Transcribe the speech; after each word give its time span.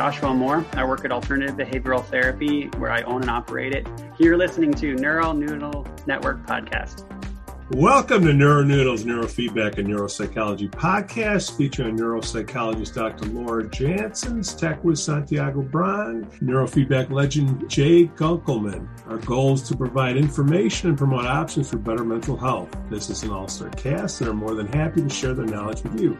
Joshua 0.00 0.32
Moore. 0.32 0.64
I 0.72 0.82
work 0.82 1.04
at 1.04 1.12
Alternative 1.12 1.54
Behavioral 1.54 2.02
Therapy, 2.02 2.68
where 2.78 2.90
I 2.90 3.02
own 3.02 3.20
and 3.20 3.30
operate 3.30 3.74
it. 3.74 3.86
You're 4.18 4.38
listening 4.38 4.72
to 4.72 4.94
Neural 4.94 5.34
Noodle 5.34 5.86
Network 6.06 6.46
Podcast. 6.46 7.04
Welcome 7.74 8.24
to 8.24 8.32
NeuroNoodles 8.32 9.04
Neurofeedback 9.04 9.76
and 9.76 9.86
Neuropsychology 9.86 10.70
podcast 10.70 11.54
featuring 11.58 11.98
neuropsychologist 11.98 12.94
Dr. 12.94 13.26
Laura 13.26 13.64
Jansons, 13.64 14.58
tech 14.58 14.82
with 14.82 14.98
Santiago 14.98 15.60
Braun, 15.60 16.24
neurofeedback 16.40 17.10
legend 17.10 17.68
Jay 17.68 18.06
Gunkelman. 18.06 18.88
Our 19.06 19.18
goal 19.18 19.52
is 19.52 19.62
to 19.64 19.76
provide 19.76 20.16
information 20.16 20.88
and 20.88 20.96
promote 20.96 21.26
options 21.26 21.68
for 21.68 21.76
better 21.76 22.04
mental 22.04 22.38
health. 22.38 22.74
This 22.88 23.10
is 23.10 23.22
an 23.22 23.32
all-star 23.32 23.68
cast 23.72 24.22
and 24.22 24.30
are 24.30 24.32
more 24.32 24.54
than 24.54 24.68
happy 24.68 25.02
to 25.02 25.10
share 25.10 25.34
their 25.34 25.44
knowledge 25.44 25.82
with 25.82 26.00
you. 26.00 26.16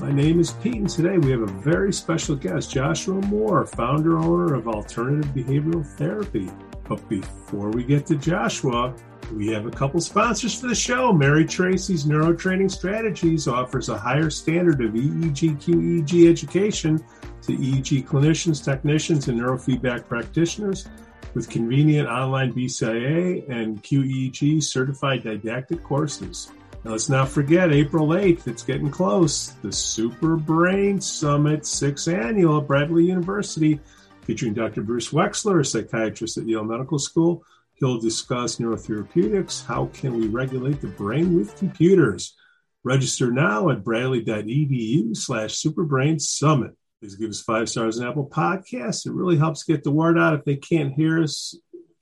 My 0.00 0.10
name 0.10 0.40
is 0.40 0.52
Pete, 0.52 0.76
and 0.76 0.88
today 0.88 1.18
we 1.18 1.30
have 1.30 1.42
a 1.42 1.46
very 1.46 1.92
special 1.92 2.34
guest, 2.34 2.70
Joshua 2.70 3.20
Moore, 3.26 3.66
founder 3.66 4.18
owner 4.18 4.54
of 4.54 4.66
Alternative 4.66 5.30
Behavioral 5.34 5.84
Therapy. 5.84 6.48
But 6.88 7.06
before 7.10 7.68
we 7.68 7.84
get 7.84 8.06
to 8.06 8.16
Joshua, 8.16 8.94
we 9.34 9.48
have 9.48 9.66
a 9.66 9.70
couple 9.70 10.00
sponsors 10.00 10.58
for 10.58 10.68
the 10.68 10.74
show. 10.74 11.12
Mary 11.12 11.44
Tracy's 11.44 12.06
Neurotraining 12.06 12.70
Strategies 12.70 13.46
offers 13.46 13.90
a 13.90 13.98
higher 13.98 14.30
standard 14.30 14.80
of 14.82 14.92
EEG 14.92 15.60
QEEG 15.60 16.30
education 16.30 17.04
to 17.42 17.52
EEG 17.52 18.06
clinicians, 18.06 18.64
technicians, 18.64 19.28
and 19.28 19.38
neurofeedback 19.38 20.08
practitioners 20.08 20.88
with 21.34 21.50
convenient 21.50 22.08
online 22.08 22.54
BCIA 22.54 23.46
and 23.50 23.82
QEEG 23.82 24.62
certified 24.62 25.24
didactic 25.24 25.84
courses. 25.84 26.50
Now, 26.82 26.92
let's 26.92 27.10
not 27.10 27.28
forget 27.28 27.72
April 27.72 28.08
8th, 28.08 28.48
it's 28.48 28.62
getting 28.62 28.90
close. 28.90 29.48
The 29.62 29.70
Super 29.70 30.36
Brain 30.36 30.98
Summit, 30.98 31.66
sixth 31.66 32.08
annual 32.08 32.58
at 32.58 32.66
Bradley 32.66 33.04
University, 33.04 33.78
featuring 34.22 34.54
Dr. 34.54 34.82
Bruce 34.82 35.10
Wexler, 35.10 35.60
a 35.60 35.64
psychiatrist 35.64 36.38
at 36.38 36.48
Yale 36.48 36.64
Medical 36.64 36.98
School. 36.98 37.44
He'll 37.74 38.00
discuss 38.00 38.56
neurotherapeutics. 38.56 39.66
How 39.66 39.86
can 39.92 40.18
we 40.18 40.28
regulate 40.28 40.80
the 40.80 40.86
brain 40.86 41.36
with 41.36 41.56
computers? 41.56 42.34
Register 42.82 43.30
now 43.30 43.68
at 43.68 43.84
bradley.edu 43.84 45.14
slash 45.14 45.62
superbrain 45.62 46.18
summit. 46.18 46.70
Please 47.00 47.16
give 47.16 47.28
us 47.28 47.42
five 47.42 47.68
stars 47.68 48.00
on 48.00 48.08
Apple 48.08 48.26
Podcasts. 48.26 49.06
It 49.06 49.12
really 49.12 49.36
helps 49.36 49.64
get 49.64 49.84
the 49.84 49.90
word 49.90 50.18
out. 50.18 50.32
If 50.32 50.44
they 50.46 50.56
can't 50.56 50.94
hear 50.94 51.22
us, 51.22 51.54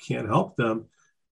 can't 0.06 0.28
help 0.28 0.54
them. 0.56 0.86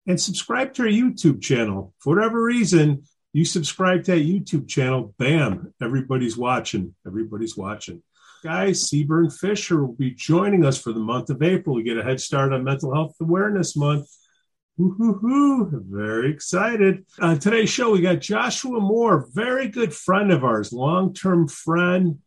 And 0.05 0.21
subscribe 0.21 0.75
to 0.75 0.83
our 0.83 0.89
YouTube 0.89 1.43
channel. 1.43 1.95
For 1.99 2.17
whatever 2.17 2.43
reason, 2.43 3.05
you 3.37 3.45
subscribe 3.45 4.03
to 4.03 4.13
that 4.13 4.27
YouTube 4.27 4.67
channel, 4.67 5.15
bam, 5.19 5.75
everybody's 5.83 6.39
watching. 6.39 6.95
Everybody's 7.07 7.55
watching. 7.55 8.03
Guys, 8.43 8.89
Sebern 8.89 9.31
Fisher 9.31 9.85
will 9.85 9.93
be 9.93 10.13
joining 10.13 10.65
us 10.65 10.81
for 10.81 10.91
the 10.95 11.01
month 11.01 11.29
of 11.29 11.43
April. 11.43 11.77
We 11.77 11.83
get 11.83 11.99
a 11.99 12.03
head 12.03 12.19
start 12.19 12.55
on 12.55 12.65
Mental 12.65 12.95
Health 12.95 13.15
Awareness 13.21 13.77
Month. 13.77 14.09
Woo-hoo-hoo. 14.79 15.85
Very 15.87 16.31
excited. 16.31 17.05
On 17.21 17.39
today's 17.39 17.69
show, 17.69 17.91
we 17.91 18.01
got 18.01 18.23
Joshua 18.23 18.81
Moore, 18.81 19.29
very 19.35 19.69
good 19.69 19.93
friend 19.93 20.33
of 20.33 20.43
ours, 20.43 20.73
long-term 20.73 21.49
friend, 21.49 22.21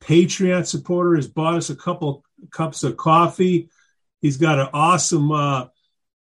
Patreon 0.00 0.66
supporter, 0.66 1.14
has 1.14 1.28
bought 1.28 1.54
us 1.54 1.70
a 1.70 1.76
couple 1.76 2.24
cups 2.50 2.82
of 2.82 2.96
coffee. 2.96 3.70
He's 4.20 4.36
got 4.36 4.58
an 4.58 4.70
awesome 4.74 5.30
uh, 5.30 5.66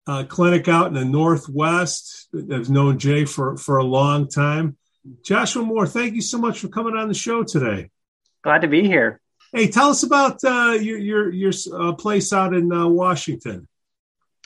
uh, 0.06 0.24
clinic 0.24 0.68
out 0.68 0.88
in 0.88 0.94
the 0.94 1.04
Northwest. 1.04 2.28
I've 2.34 2.70
known 2.70 2.98
Jay 2.98 3.24
for, 3.24 3.56
for 3.56 3.78
a 3.78 3.84
long 3.84 4.28
time. 4.28 4.76
Joshua 5.24 5.62
Moore, 5.62 5.86
thank 5.86 6.14
you 6.14 6.22
so 6.22 6.38
much 6.38 6.60
for 6.60 6.68
coming 6.68 6.96
on 6.96 7.08
the 7.08 7.14
show 7.14 7.42
today. 7.42 7.90
Glad 8.42 8.62
to 8.62 8.68
be 8.68 8.86
here. 8.86 9.20
Hey, 9.52 9.68
tell 9.68 9.90
us 9.90 10.02
about 10.02 10.42
uh, 10.44 10.78
your 10.80 10.98
your 10.98 11.30
your 11.30 11.52
uh, 11.74 11.92
place 11.92 12.32
out 12.32 12.54
in 12.54 12.72
uh, 12.72 12.86
Washington. 12.88 13.68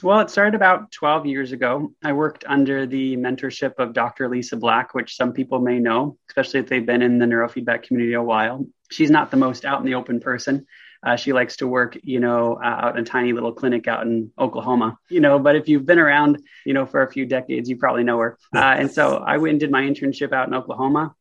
Well, 0.02 0.20
it 0.20 0.30
started 0.30 0.54
about 0.54 0.92
12 0.92 1.24
years 1.26 1.52
ago. 1.52 1.92
I 2.04 2.12
worked 2.12 2.44
under 2.46 2.86
the 2.86 3.16
mentorship 3.16 3.74
of 3.78 3.94
Dr. 3.94 4.28
Lisa 4.28 4.56
Black, 4.56 4.94
which 4.94 5.16
some 5.16 5.32
people 5.32 5.60
may 5.60 5.78
know, 5.78 6.18
especially 6.28 6.60
if 6.60 6.68
they've 6.68 6.84
been 6.84 7.00
in 7.00 7.18
the 7.18 7.24
neurofeedback 7.24 7.84
community 7.84 8.12
a 8.12 8.22
while. 8.22 8.66
She's 8.90 9.10
not 9.10 9.30
the 9.30 9.38
most 9.38 9.64
out 9.64 9.80
in 9.80 9.86
the 9.86 9.94
open 9.94 10.20
person. 10.20 10.66
Uh, 11.04 11.16
she 11.16 11.32
likes 11.32 11.56
to 11.56 11.66
work, 11.66 11.96
you 12.02 12.20
know, 12.20 12.58
uh, 12.62 12.66
out 12.66 12.96
in 12.96 13.02
a 13.02 13.06
tiny 13.06 13.32
little 13.32 13.52
clinic 13.52 13.86
out 13.88 14.06
in 14.06 14.30
Oklahoma, 14.38 14.98
you 15.08 15.20
know. 15.20 15.38
But 15.38 15.56
if 15.56 15.68
you've 15.68 15.86
been 15.86 15.98
around, 15.98 16.42
you 16.64 16.74
know, 16.74 16.86
for 16.86 17.02
a 17.02 17.10
few 17.10 17.26
decades, 17.26 17.68
you 17.68 17.76
probably 17.76 18.04
know 18.04 18.18
her. 18.18 18.38
Uh, 18.54 18.74
and 18.78 18.90
so 18.90 19.16
I 19.16 19.38
went 19.38 19.52
and 19.52 19.60
did 19.60 19.70
my 19.70 19.82
internship 19.82 20.32
out 20.32 20.48
in 20.48 20.54
Oklahoma 20.54 21.14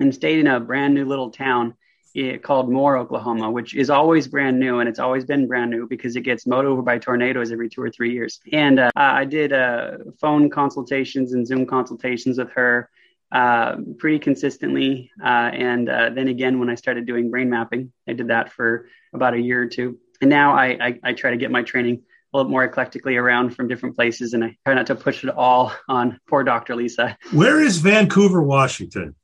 and 0.00 0.14
stayed 0.14 0.40
in 0.40 0.46
a 0.46 0.60
brand 0.60 0.94
new 0.94 1.04
little 1.04 1.30
town 1.30 1.74
eh, 2.16 2.36
called 2.38 2.70
Moore, 2.70 2.96
Oklahoma, 2.96 3.50
which 3.50 3.74
is 3.74 3.90
always 3.90 4.28
brand 4.28 4.58
new 4.58 4.80
and 4.80 4.88
it's 4.88 4.98
always 4.98 5.24
been 5.24 5.46
brand 5.46 5.70
new 5.70 5.86
because 5.86 6.16
it 6.16 6.22
gets 6.22 6.46
mowed 6.46 6.64
over 6.64 6.82
by 6.82 6.98
tornadoes 6.98 7.52
every 7.52 7.68
two 7.68 7.82
or 7.82 7.90
three 7.90 8.12
years. 8.12 8.40
And 8.52 8.80
uh, 8.80 8.90
I 8.96 9.24
did 9.24 9.52
uh, 9.52 9.98
phone 10.20 10.50
consultations 10.50 11.32
and 11.32 11.46
Zoom 11.46 11.66
consultations 11.66 12.38
with 12.38 12.50
her 12.52 12.90
uh, 13.32 13.76
pretty 13.98 14.18
consistently. 14.18 15.10
Uh, 15.22 15.50
and 15.52 15.88
uh, 15.88 16.10
then 16.10 16.28
again, 16.28 16.58
when 16.58 16.68
I 16.68 16.74
started 16.74 17.06
doing 17.06 17.30
brain 17.30 17.48
mapping, 17.48 17.92
I 18.06 18.12
did 18.12 18.28
that 18.28 18.52
for 18.52 18.88
about 19.14 19.34
a 19.34 19.40
year 19.40 19.62
or 19.62 19.66
two. 19.66 19.98
And 20.20 20.30
now 20.30 20.52
I, 20.52 20.66
I, 20.80 21.00
I 21.02 21.12
try 21.14 21.30
to 21.30 21.36
get 21.36 21.50
my 21.50 21.62
training 21.62 22.02
a 22.32 22.36
little 22.36 22.50
more 22.50 22.68
eclectically 22.68 23.20
around 23.20 23.56
from 23.56 23.68
different 23.68 23.96
places, 23.96 24.32
and 24.32 24.44
I 24.44 24.56
try 24.64 24.74
not 24.74 24.86
to 24.86 24.94
push 24.94 25.24
it 25.24 25.30
all 25.30 25.72
on 25.88 26.18
poor 26.28 26.44
Dr. 26.44 26.76
Lisa. 26.76 27.16
Where 27.32 27.60
is 27.60 27.78
Vancouver, 27.78 28.42
Washington? 28.42 29.14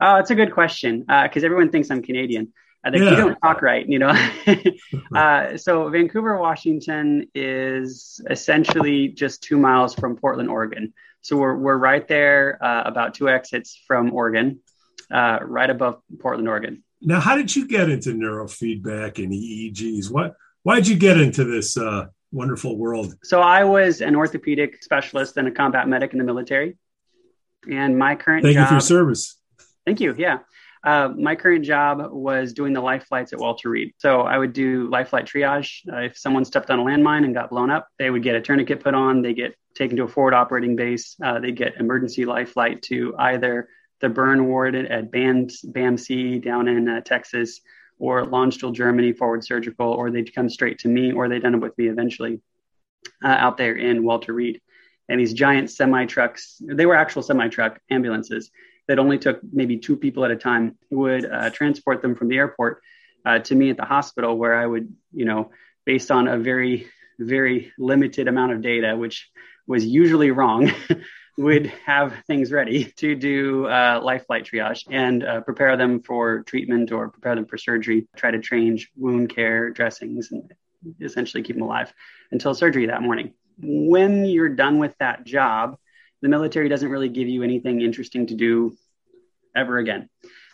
Oh, 0.00 0.16
it's 0.16 0.30
a 0.30 0.34
good 0.34 0.52
question 0.52 1.00
because 1.00 1.42
uh, 1.42 1.46
everyone 1.46 1.70
thinks 1.70 1.90
I'm 1.90 2.02
Canadian. 2.02 2.52
I 2.84 2.90
think 2.90 3.04
yeah. 3.04 3.10
you 3.10 3.16
don't 3.16 3.38
talk 3.40 3.62
right, 3.62 3.88
you 3.88 4.00
know. 4.00 4.12
uh, 5.14 5.56
so 5.56 5.88
Vancouver, 5.88 6.36
Washington 6.38 7.28
is 7.34 8.20
essentially 8.28 9.08
just 9.08 9.42
two 9.42 9.56
miles 9.56 9.94
from 9.94 10.16
Portland, 10.16 10.48
Oregon. 10.48 10.92
So 11.22 11.36
we're 11.36 11.56
we're 11.56 11.76
right 11.76 12.06
there, 12.06 12.58
uh, 12.62 12.82
about 12.84 13.14
two 13.14 13.28
exits 13.28 13.80
from 13.86 14.12
Oregon, 14.12 14.60
uh, 15.10 15.38
right 15.42 15.70
above 15.70 16.00
Portland, 16.20 16.48
Oregon. 16.48 16.82
Now, 17.00 17.20
how 17.20 17.36
did 17.36 17.54
you 17.54 17.66
get 17.66 17.88
into 17.88 18.10
neurofeedback 18.10 19.22
and 19.22 19.32
EEGs? 19.32 20.10
What 20.10 20.34
why 20.64 20.76
did 20.76 20.88
you 20.88 20.96
get 20.96 21.20
into 21.20 21.44
this 21.44 21.76
uh, 21.76 22.06
wonderful 22.32 22.76
world? 22.76 23.14
So 23.22 23.40
I 23.40 23.64
was 23.64 24.00
an 24.00 24.16
orthopedic 24.16 24.82
specialist 24.82 25.36
and 25.36 25.46
a 25.46 25.52
combat 25.52 25.88
medic 25.88 26.12
in 26.12 26.18
the 26.18 26.24
military, 26.24 26.76
and 27.70 27.96
my 27.96 28.16
current 28.16 28.44
thank 28.44 28.54
job, 28.54 28.62
you 28.62 28.66
for 28.68 28.74
your 28.74 28.80
service. 28.80 29.38
Thank 29.86 30.00
you. 30.00 30.14
Yeah. 30.18 30.38
Uh, 30.84 31.12
my 31.16 31.36
current 31.36 31.64
job 31.64 32.10
was 32.10 32.52
doing 32.52 32.72
the 32.72 32.80
life 32.80 33.04
flights 33.04 33.32
at 33.32 33.38
Walter 33.38 33.70
Reed. 33.70 33.94
So 33.98 34.22
I 34.22 34.36
would 34.36 34.52
do 34.52 34.90
life 34.90 35.10
flight 35.10 35.26
triage. 35.26 35.80
Uh, 35.90 35.98
if 35.98 36.18
someone 36.18 36.44
stepped 36.44 36.70
on 36.70 36.80
a 36.80 36.82
landmine 36.82 37.24
and 37.24 37.32
got 37.32 37.50
blown 37.50 37.70
up, 37.70 37.86
they 38.00 38.10
would 38.10 38.24
get 38.24 38.34
a 38.34 38.40
tourniquet 38.40 38.82
put 38.82 38.94
on. 38.94 39.22
They 39.22 39.32
get 39.32 39.54
taken 39.74 39.96
to 39.96 40.04
a 40.04 40.08
forward 40.08 40.34
operating 40.34 40.76
base. 40.76 41.16
Uh, 41.22 41.40
they 41.40 41.52
get 41.52 41.76
emergency 41.78 42.24
life 42.24 42.52
flight 42.52 42.82
to 42.82 43.14
either 43.18 43.68
the 44.00 44.08
burn 44.08 44.46
ward 44.46 44.74
at 44.74 45.10
BAM, 45.10 45.46
BAMC 45.46 46.44
down 46.44 46.68
in 46.68 46.88
uh, 46.88 47.00
Texas 47.00 47.60
or 47.98 48.24
Landstuhl, 48.24 48.74
Germany, 48.74 49.12
forward 49.12 49.44
surgical, 49.44 49.92
or 49.92 50.10
they'd 50.10 50.34
come 50.34 50.48
straight 50.48 50.78
to 50.80 50.88
me 50.88 51.12
or 51.12 51.28
they'd 51.28 51.44
end 51.44 51.54
up 51.54 51.60
with 51.60 51.78
me 51.78 51.88
eventually 51.88 52.40
uh, 53.24 53.28
out 53.28 53.56
there 53.56 53.76
in 53.76 54.04
Walter 54.04 54.32
Reed. 54.32 54.60
And 55.08 55.20
these 55.20 55.32
giant 55.32 55.70
semi 55.70 56.06
trucks, 56.06 56.60
they 56.60 56.86
were 56.86 56.96
actual 56.96 57.22
semi 57.22 57.48
truck 57.48 57.80
ambulances 57.90 58.50
that 58.88 58.98
only 58.98 59.18
took 59.18 59.40
maybe 59.52 59.78
two 59.78 59.96
people 59.96 60.24
at 60.24 60.30
a 60.30 60.36
time 60.36 60.76
would 60.90 61.24
uh, 61.24 61.50
transport 61.50 62.02
them 62.02 62.14
from 62.14 62.28
the 62.28 62.36
airport 62.36 62.82
uh, 63.24 63.38
to 63.38 63.54
me 63.54 63.70
at 63.70 63.76
the 63.76 63.84
hospital 63.84 64.36
where 64.36 64.54
I 64.54 64.66
would, 64.66 64.92
you 65.12 65.24
know, 65.24 65.50
based 65.84 66.10
on 66.10 66.28
a 66.28 66.38
very, 66.38 66.88
very 67.18 67.72
limited 67.78 68.26
amount 68.26 68.52
of 68.52 68.62
data, 68.62 68.96
which 68.96 69.30
was 69.66 69.84
usually 69.84 70.30
wrong, 70.30 70.70
would 71.38 71.66
have 71.86 72.14
things 72.26 72.52
ready 72.52 72.84
to 72.96 73.14
do 73.14 73.66
uh, 73.66 74.00
life 74.02 74.26
flight 74.26 74.44
triage 74.44 74.84
and 74.90 75.24
uh, 75.24 75.40
prepare 75.40 75.76
them 75.76 76.00
for 76.02 76.42
treatment 76.42 76.92
or 76.92 77.08
prepare 77.08 77.34
them 77.34 77.46
for 77.46 77.56
surgery, 77.56 78.06
try 78.16 78.30
to 78.30 78.40
change 78.40 78.90
wound 78.96 79.34
care 79.34 79.70
dressings 79.70 80.30
and 80.30 80.52
essentially 81.00 81.42
keep 81.42 81.56
them 81.56 81.62
alive 81.62 81.92
until 82.30 82.54
surgery 82.54 82.86
that 82.86 83.02
morning. 83.02 83.32
When 83.58 84.24
you're 84.24 84.48
done 84.48 84.78
with 84.78 84.94
that 84.98 85.24
job, 85.24 85.76
the 86.20 86.28
military 86.28 86.68
doesn't 86.68 86.88
really 86.88 87.08
give 87.08 87.28
you 87.28 87.42
anything 87.42 87.80
interesting 87.80 88.26
to 88.26 88.34
do 88.34 88.76
ever 89.54 89.78
again. 89.78 90.08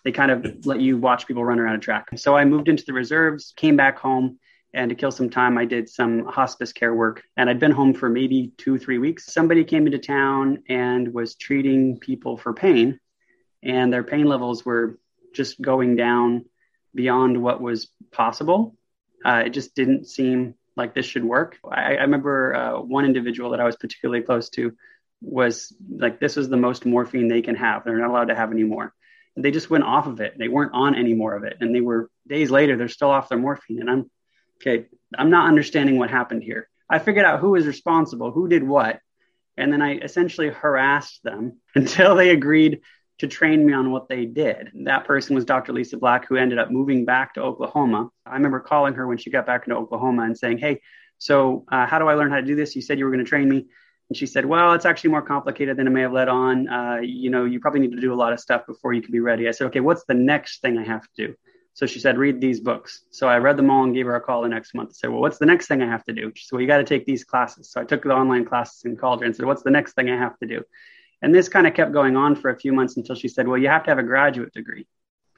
They 0.05 0.13
kind 0.13 0.31
of 0.31 0.67
let 0.67 0.81
you 0.81 0.97
watch 0.97 1.27
people 1.27 1.45
run 1.45 1.59
around 1.59 1.77
a 1.77 1.81
track. 1.81 2.09
So 2.17 2.37
I 2.37 2.45
moved 2.45 2.69
into 2.69 2.85
the 2.85 2.93
reserves, 2.93 3.53
came 3.57 3.77
back 3.77 3.99
home, 3.99 4.39
and 4.75 4.91
to 4.91 4.95
kill 4.95 5.11
some 5.11 5.31
time, 5.31 5.57
I 5.57 5.65
did 5.65 5.89
some 5.89 6.27
hospice 6.27 6.73
care 6.73 6.95
work. 6.95 7.23
And 7.37 7.49
I'd 7.49 7.59
been 7.59 7.73
home 7.73 7.95
for 7.95 8.09
maybe 8.09 8.53
two, 8.59 8.79
three 8.79 8.99
weeks. 8.99 9.33
Somebody 9.33 9.65
came 9.65 9.87
into 9.87 9.99
town 9.99 10.63
and 10.69 11.15
was 11.15 11.35
treating 11.35 11.99
people 11.99 12.37
for 12.37 12.53
pain, 12.53 13.01
and 13.63 13.93
their 13.93 14.05
pain 14.05 14.27
levels 14.27 14.65
were 14.65 14.99
just 15.35 15.61
going 15.61 15.97
down 15.97 16.45
beyond 16.95 17.43
what 17.43 17.61
was 17.61 17.91
possible. 18.11 18.77
Uh, 19.25 19.43
it 19.47 19.51
just 19.51 19.75
didn't 19.75 20.07
seem 20.07 20.55
like 20.77 20.95
this 20.95 21.07
should 21.07 21.25
work. 21.25 21.57
I, 21.69 21.97
I 21.97 22.03
remember 22.03 22.55
uh, 22.55 22.81
one 22.81 23.05
individual 23.05 23.51
that 23.51 23.61
I 23.61 23.65
was 23.65 23.77
particularly 23.77 24.23
close 24.23 24.49
to 24.51 24.75
was 25.21 25.75
like, 25.91 26.21
this 26.21 26.37
is 26.37 26.49
the 26.49 26.57
most 26.57 26.87
morphine 26.87 27.29
they 27.29 27.43
can 27.43 27.57
have. 27.57 27.85
They're 27.85 27.99
not 27.99 28.11
allowed 28.11 28.29
to 28.29 28.37
have 28.37 28.53
any 28.53 28.63
more. 28.65 28.95
they 29.37 29.51
just 29.51 29.71
went 29.71 29.85
off 29.85 30.07
of 30.07 30.21
it. 30.21 30.39
They 30.39 30.49
weren't 30.49 30.73
on 30.75 30.95
any 30.95 31.15
more 31.15 31.35
of 31.35 31.45
it. 31.45 31.57
And 31.61 31.75
they 31.75 31.81
were 31.81 32.11
days 32.27 32.51
later, 32.51 32.77
they're 32.77 32.89
still 32.89 33.11
off 33.11 33.29
their 33.29 33.39
morphine. 33.39 33.81
And 33.81 33.91
I'm 33.91 34.11
okay, 34.61 34.87
I'm 35.17 35.31
not 35.31 35.49
understanding 35.49 35.99
what 35.99 36.11
happened 36.11 36.43
here. 36.43 36.69
I 36.91 36.99
figured 36.99 37.25
out 37.25 37.41
who 37.41 37.51
was 37.51 37.67
responsible, 37.67 38.31
who 38.31 38.49
did 38.49 38.63
what. 38.63 39.01
And 39.57 39.73
then 39.73 39.83
I 39.83 39.97
essentially 39.99 40.49
harassed 40.49 41.23
them 41.25 41.61
until 41.75 42.15
they 42.15 42.31
agreed 42.31 42.81
to 43.19 43.27
train 43.27 43.67
me 43.67 43.73
on 43.73 43.91
what 43.91 44.09
they 44.09 44.25
did. 44.25 44.71
That 44.85 45.05
person 45.05 45.35
was 45.35 45.45
Dr. 45.45 45.73
Lisa 45.73 45.97
Black, 45.97 46.29
who 46.29 46.37
ended 46.37 46.59
up 46.59 46.71
moving 46.71 47.05
back 47.05 47.35
to 47.35 47.43
Oklahoma. 47.43 48.11
I 48.25 48.35
remember 48.35 48.61
calling 48.61 48.95
her 48.95 49.07
when 49.09 49.19
she 49.19 49.31
got 49.31 49.47
back 49.47 49.67
into 49.67 49.77
Oklahoma 49.77 50.23
and 50.23 50.39
saying, 50.39 50.59
Hey, 50.59 50.81
so 51.19 51.65
uh, 51.71 51.87
how 51.87 51.99
do 51.99 52.07
I 52.07 52.15
learn 52.15 52.31
how 52.31 52.37
to 52.37 52.47
do 52.47 52.55
this? 52.55 52.77
You 52.77 52.83
said 52.83 52.99
you 52.99 53.05
were 53.05 53.11
going 53.11 53.25
to 53.25 53.29
train 53.29 53.49
me. 53.49 53.67
And 54.09 54.17
she 54.17 54.27
said, 54.27 54.47
Well, 54.47 54.73
it's 54.75 54.87
actually 54.87 55.11
more 55.11 55.23
complicated 55.23 55.77
than 55.77 55.89
I 55.89 55.91
may 55.91 56.03
have 56.03 56.13
let 56.13 56.29
on. 56.29 56.69
Uh, 56.69 56.99
you 57.03 57.31
know, 57.31 57.45
you 57.45 57.59
probably 57.59 57.81
need 57.81 57.93
to 57.93 58.01
do 58.01 58.15
a 58.15 58.17
lot 58.17 58.33
of 58.33 58.39
stuff 58.39 58.67
before 58.67 58.93
you 58.93 59.03
can 59.03 59.11
be 59.11 59.21
ready. 59.21 59.49
I 59.49 59.51
said, 59.51 59.67
Okay, 59.67 59.81
what's 59.81 60.05
the 60.05 60.15
next 60.15 60.61
thing 60.61 60.79
I 60.79 60.85
have 60.85 61.03
to 61.03 61.27
do? 61.27 61.35
So 61.79 61.87
she 61.87 62.01
said, 62.01 62.19
Read 62.19 62.41
these 62.41 62.59
books. 62.59 63.05
So 63.13 63.29
I 63.29 63.39
read 63.39 63.57
them 63.57 63.71
all 63.71 63.85
and 63.85 63.95
gave 63.95 64.07
her 64.07 64.17
a 64.17 64.21
call 64.21 64.43
the 64.43 64.49
next 64.49 64.75
month. 64.75 64.91
I 64.91 64.95
said, 64.95 65.11
Well, 65.11 65.21
what's 65.21 65.39
the 65.39 65.47
next 65.47 65.69
thing 65.69 65.81
I 65.81 65.87
have 65.87 66.03
to 66.07 66.13
do? 66.13 66.33
She 66.35 66.45
said, 66.45 66.57
Well, 66.57 66.61
you 66.61 66.67
got 66.67 66.79
to 66.79 66.85
take 66.85 67.07
these 67.07 67.23
classes. 67.23 67.71
So 67.71 67.81
I 67.81 67.85
took 67.85 68.03
the 68.03 68.11
online 68.11 68.45
classes 68.45 68.85
and 68.85 68.99
called 68.99 69.21
her 69.21 69.27
and 69.27 69.37
said, 69.37 69.47
What's 69.47 69.63
the 69.63 69.71
next 69.71 69.93
thing 69.93 70.11
I 70.11 70.17
have 70.17 70.37
to 70.41 70.47
do? 70.49 70.65
And 71.23 71.33
this 71.33 71.49
kind 71.49 71.69
of 71.69 71.75
kept 71.75 71.93
going 71.93 72.17
on 72.17 72.35
for 72.35 72.51
a 72.51 72.59
few 72.59 72.73
months 72.73 72.97
until 72.97 73.15
she 73.15 73.29
said, 73.29 73.47
Well, 73.47 73.59
you 73.59 73.69
have 73.69 73.85
to 73.85 73.93
have 73.93 73.99
a 74.01 74.03
graduate 74.03 74.53
degree. 74.53 74.89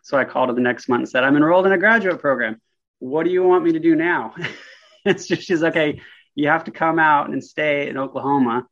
So 0.00 0.16
I 0.16 0.24
called 0.24 0.48
her 0.48 0.54
the 0.54 0.62
next 0.62 0.88
month 0.88 1.00
and 1.00 1.08
said, 1.10 1.24
I'm 1.24 1.36
enrolled 1.36 1.66
in 1.66 1.72
a 1.72 1.78
graduate 1.78 2.20
program. 2.20 2.58
What 3.00 3.24
do 3.24 3.30
you 3.30 3.42
want 3.42 3.62
me 3.62 3.72
to 3.72 3.78
do 3.78 3.94
now? 3.94 4.34
it's 5.04 5.26
just, 5.26 5.42
she's 5.42 5.62
okay. 5.62 6.00
You 6.34 6.48
have 6.48 6.64
to 6.64 6.70
come 6.70 6.98
out 6.98 7.28
and 7.28 7.44
stay 7.44 7.90
in 7.90 7.98
Oklahoma 7.98 8.66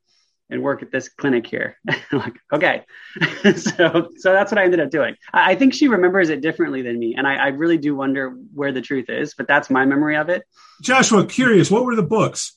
and 0.50 0.62
work 0.62 0.82
at 0.82 0.90
this 0.90 1.08
clinic 1.08 1.46
here. 1.46 1.78
like, 2.12 2.38
okay. 2.52 2.84
so, 3.56 4.08
so 4.16 4.32
that's 4.32 4.50
what 4.50 4.58
I 4.58 4.64
ended 4.64 4.80
up 4.80 4.90
doing. 4.90 5.16
I, 5.32 5.52
I, 5.52 5.54
think 5.54 5.74
she 5.74 5.88
remembers 5.88 6.30
it 6.30 6.40
differently 6.40 6.82
than 6.82 6.98
me. 6.98 7.14
And 7.16 7.26
I, 7.26 7.34
I, 7.36 7.48
really 7.48 7.78
do 7.78 7.94
wonder 7.94 8.30
where 8.54 8.72
the 8.72 8.80
truth 8.80 9.10
is, 9.10 9.34
but 9.34 9.46
that's 9.46 9.70
my 9.70 9.84
memory 9.84 10.16
of 10.16 10.28
it. 10.28 10.44
Joshua, 10.82 11.26
curious, 11.26 11.70
what 11.70 11.84
were 11.84 11.96
the 11.96 12.02
books? 12.02 12.56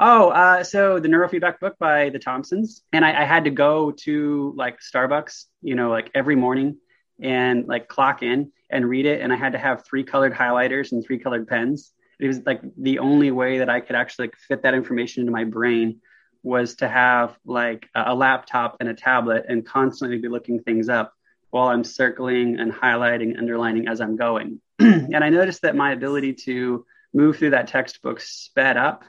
Oh, 0.00 0.30
uh, 0.30 0.64
so 0.64 0.98
the 0.98 1.08
neurofeedback 1.08 1.60
book 1.60 1.76
by 1.78 2.08
the 2.08 2.18
Thompsons. 2.18 2.82
And 2.92 3.04
I, 3.04 3.22
I 3.22 3.24
had 3.24 3.44
to 3.44 3.50
go 3.50 3.92
to 4.02 4.52
like 4.56 4.78
Starbucks, 4.80 5.44
you 5.62 5.74
know, 5.74 5.90
like 5.90 6.10
every 6.14 6.34
morning 6.34 6.78
and 7.20 7.66
like 7.68 7.88
clock 7.88 8.22
in 8.22 8.52
and 8.70 8.88
read 8.88 9.06
it. 9.06 9.20
And 9.20 9.32
I 9.32 9.36
had 9.36 9.52
to 9.52 9.58
have 9.58 9.84
three 9.84 10.02
colored 10.02 10.32
highlighters 10.32 10.92
and 10.92 11.04
three 11.04 11.18
colored 11.18 11.46
pens. 11.46 11.92
It 12.18 12.26
was 12.26 12.40
like 12.44 12.62
the 12.76 12.98
only 12.98 13.30
way 13.30 13.58
that 13.58 13.68
I 13.68 13.80
could 13.80 13.94
actually 13.94 14.28
like, 14.28 14.36
fit 14.36 14.62
that 14.62 14.74
information 14.74 15.20
into 15.20 15.32
my 15.32 15.44
brain 15.44 16.00
was 16.46 16.76
to 16.76 16.88
have 16.88 17.36
like 17.44 17.88
a 17.96 18.14
laptop 18.14 18.76
and 18.78 18.88
a 18.88 18.94
tablet 18.94 19.46
and 19.48 19.66
constantly 19.66 20.18
be 20.18 20.28
looking 20.28 20.62
things 20.62 20.88
up 20.88 21.12
while 21.50 21.68
I'm 21.68 21.82
circling 21.82 22.60
and 22.60 22.72
highlighting, 22.72 23.36
underlining 23.36 23.88
as 23.88 24.00
I'm 24.00 24.16
going. 24.16 24.60
and 24.78 25.24
I 25.24 25.28
noticed 25.28 25.62
that 25.62 25.74
my 25.74 25.92
ability 25.92 26.34
to 26.44 26.86
move 27.12 27.36
through 27.36 27.50
that 27.50 27.66
textbook 27.66 28.20
sped 28.20 28.76
up 28.76 29.02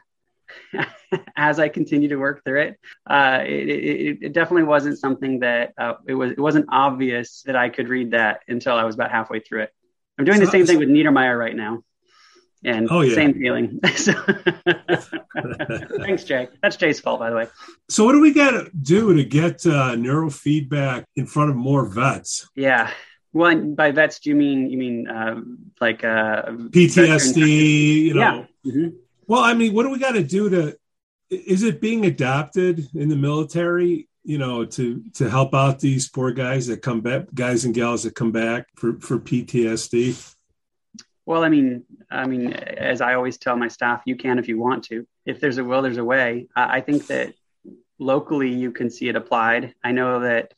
as 1.37 1.59
I 1.59 1.69
continue 1.69 2.09
to 2.09 2.15
work 2.15 2.43
through 2.43 2.61
it. 2.61 2.79
Uh, 3.07 3.43
it, 3.45 3.69
it, 3.69 4.17
it, 4.21 4.33
definitely 4.33 4.63
wasn't 4.63 4.97
something 4.97 5.41
that 5.41 5.73
uh, 5.77 5.93
it 6.07 6.15
was. 6.15 6.31
It 6.31 6.39
wasn't 6.39 6.65
obvious 6.69 7.43
that 7.45 7.55
I 7.55 7.69
could 7.69 7.87
read 7.87 8.11
that 8.11 8.41
until 8.47 8.75
I 8.75 8.83
was 8.83 8.95
about 8.95 9.11
halfway 9.11 9.41
through 9.41 9.63
it. 9.63 9.73
I'm 10.17 10.25
doing 10.25 10.39
so, 10.39 10.45
the 10.45 10.51
same 10.51 10.65
thing 10.65 10.79
with 10.79 10.89
Niedermeyer 10.89 11.37
right 11.37 11.55
now. 11.55 11.83
And 12.65 12.87
oh, 12.89 13.01
yeah. 13.01 13.13
same 13.15 13.33
feeling. 13.33 13.79
Thanks, 15.99 16.23
Jay. 16.23 16.47
That's 16.61 16.75
Jay's 16.75 16.99
fault, 16.99 17.19
by 17.19 17.29
the 17.29 17.35
way. 17.35 17.47
So, 17.89 18.03
what 18.03 18.13
do 18.13 18.21
we 18.21 18.33
got 18.33 18.51
to 18.51 18.69
do 18.81 19.13
to 19.15 19.23
get 19.23 19.65
uh, 19.65 19.93
neurofeedback 19.95 21.05
in 21.15 21.27
front 21.27 21.51
of 21.51 21.55
more 21.55 21.85
vets? 21.85 22.49
Yeah. 22.55 22.91
Well, 23.33 23.55
by 23.55 23.91
vets, 23.91 24.19
do 24.19 24.29
you 24.31 24.35
mean 24.35 24.69
you 24.71 24.77
mean 24.77 25.07
uh, 25.07 25.41
like 25.79 26.03
uh, 26.03 26.43
PTSD? 26.47 28.03
You 28.05 28.13
know. 28.15 28.47
Yeah. 28.63 28.71
Mm-hmm. 28.71 28.87
Well, 29.27 29.43
I 29.43 29.53
mean, 29.53 29.73
what 29.73 29.83
do 29.83 29.89
we 29.89 29.99
got 29.99 30.13
to 30.13 30.23
do 30.23 30.49
to? 30.49 30.77
Is 31.29 31.63
it 31.63 31.81
being 31.81 32.05
adopted 32.05 32.87
in 32.95 33.09
the 33.09 33.15
military? 33.15 34.07
You 34.23 34.39
know, 34.39 34.65
to 34.65 35.03
to 35.15 35.29
help 35.29 35.53
out 35.53 35.79
these 35.79 36.09
poor 36.09 36.31
guys 36.31 36.67
that 36.67 36.81
come 36.81 37.01
back, 37.01 37.27
guys 37.33 37.63
and 37.65 37.75
gals 37.75 38.03
that 38.03 38.15
come 38.15 38.31
back 38.31 38.65
for 38.75 38.99
for 38.99 39.19
PTSD. 39.19 40.35
Well, 41.27 41.43
I 41.43 41.49
mean, 41.49 41.83
I 42.09 42.25
mean, 42.25 42.53
as 42.53 43.01
I 43.01 43.15
always 43.15 43.37
tell 43.37 43.57
my 43.57 43.67
staff, 43.67 44.01
you 44.05 44.15
can 44.15 44.39
if 44.39 44.47
you 44.47 44.57
want 44.57 44.85
to. 44.85 45.05
If 45.25 45.41
there's 45.41 45.57
a 45.57 45.63
will, 45.63 45.81
there's 45.81 45.97
a 45.97 46.05
way. 46.05 46.47
I, 46.55 46.77
I 46.77 46.81
think 46.81 47.07
that 47.07 47.33
locally 47.99 48.49
you 48.53 48.71
can 48.71 48.89
see 48.89 49.09
it 49.09 49.17
applied. 49.17 49.75
I 49.83 49.91
know 49.91 50.21
that 50.21 50.53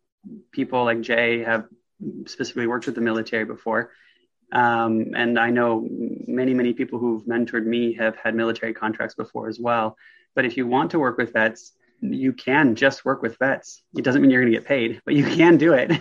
people 0.52 0.84
like 0.84 1.02
Jay 1.02 1.40
have 1.40 1.66
specifically 2.28 2.68
worked 2.68 2.86
with 2.86 2.94
the 2.94 3.02
military 3.02 3.46
before. 3.46 3.94
Um, 4.52 5.16
and 5.16 5.40
I 5.40 5.50
know 5.50 5.88
many, 5.90 6.54
many 6.54 6.74
people 6.74 7.00
who've 7.00 7.24
mentored 7.24 7.66
me 7.66 7.94
have 7.96 8.16
had 8.18 8.36
military 8.36 8.76
contracts 8.76 9.16
before 9.16 9.50
as 9.50 9.60
well. 9.60 9.98
But 10.36 10.46
if 10.46 10.56
you 10.56 10.68
want 10.68 10.92
to 10.92 11.00
work 11.00 11.18
with 11.18 11.34
vets, 11.34 11.74
you 12.00 12.32
can 12.32 12.76
just 12.76 13.04
work 13.06 13.24
with 13.24 13.40
vets. 13.40 13.82
It 13.98 14.04
doesn't 14.04 14.22
mean 14.22 14.30
you're 14.30 14.42
going 14.44 14.54
to 14.54 14.60
get 14.60 14.68
paid, 14.68 15.02
but 15.04 15.16
you 15.16 15.24
can 15.24 15.58
do 15.58 15.74
it. 15.74 16.00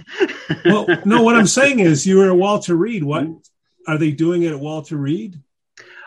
well, 0.66 0.86
no, 1.06 1.22
what 1.22 1.36
I'm 1.36 1.46
saying 1.46 1.78
is 1.78 2.06
you 2.06 2.18
were 2.18 2.34
Walter 2.34 2.76
Reed. 2.76 3.02
What 3.02 3.28
are 3.88 3.98
they 3.98 4.12
doing 4.12 4.42
it 4.42 4.52
at 4.52 4.60
Walter 4.60 4.96
Reed? 4.96 5.40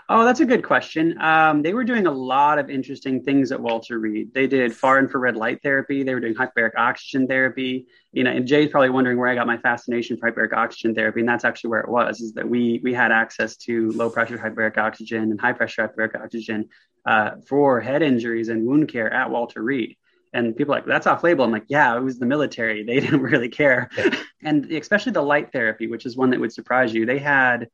Oh, 0.08 0.26
that's 0.26 0.42
a 0.42 0.46
good 0.46 0.64
question. 0.64 1.20
Um, 1.22 1.62
they 1.62 1.74
were 1.74 1.84
doing 1.84 2.06
a 2.06 2.12
lot 2.12 2.60
of 2.60 2.70
interesting 2.70 3.24
things 3.24 3.52
at 3.52 3.60
Walter 3.60 3.98
Reed. 3.98 4.34
They 4.34 4.46
did 4.46 4.76
far 4.76 5.00
infrared 5.00 5.36
light 5.36 5.62
therapy. 5.64 6.04
They 6.04 6.14
were 6.14 6.20
doing 6.20 6.36
hyperbaric 6.36 6.72
oxygen 6.78 7.28
therapy. 7.28 7.88
You 8.12 8.26
know, 8.26 8.32
and 8.32 8.46
Jay's 8.46 8.70
probably 8.70 8.90
wondering 8.90 9.18
where 9.18 9.30
I 9.30 9.36
got 9.36 9.48
my 9.48 9.58
fascination 9.58 10.18
for 10.18 10.30
hyperbaric 10.30 10.54
oxygen 10.54 10.94
therapy, 10.94 11.22
and 11.22 11.30
that's 11.30 11.46
actually 11.46 11.70
where 11.70 11.80
it 11.80 11.90
was. 11.90 12.20
Is 12.20 12.34
that 12.34 12.48
we 12.48 12.82
we 12.84 12.94
had 12.94 13.12
access 13.12 13.56
to 13.58 13.90
low 13.92 14.10
pressure 14.10 14.38
hyperbaric 14.38 14.78
oxygen 14.78 15.32
and 15.32 15.40
high 15.40 15.54
pressure 15.54 15.88
hyperbaric 15.88 16.22
oxygen 16.22 16.68
uh, 17.06 17.32
for 17.48 17.80
head 17.80 18.02
injuries 18.02 18.50
and 18.50 18.68
wound 18.68 18.90
care 18.90 19.12
at 19.12 19.32
Walter 19.32 19.64
Reed. 19.64 19.96
And 20.34 20.56
people 20.56 20.74
are 20.74 20.78
like, 20.78 20.86
that's 20.86 21.08
off 21.08 21.24
label. 21.24 21.44
I'm 21.44 21.52
like, 21.52 21.66
yeah, 21.68 21.96
it 21.96 22.02
was 22.02 22.20
the 22.20 22.26
military. 22.26 22.84
They 22.84 23.00
didn't 23.00 23.22
really 23.22 23.50
care. 23.50 23.90
and 24.44 24.72
especially 24.72 25.12
the 25.12 25.22
light 25.22 25.52
therapy, 25.52 25.88
which 25.88 26.06
is 26.06 26.16
one 26.16 26.30
that 26.32 26.40
would 26.40 26.54
surprise 26.54 26.94
you. 26.94 27.06
They 27.06 27.20
had 27.20 27.68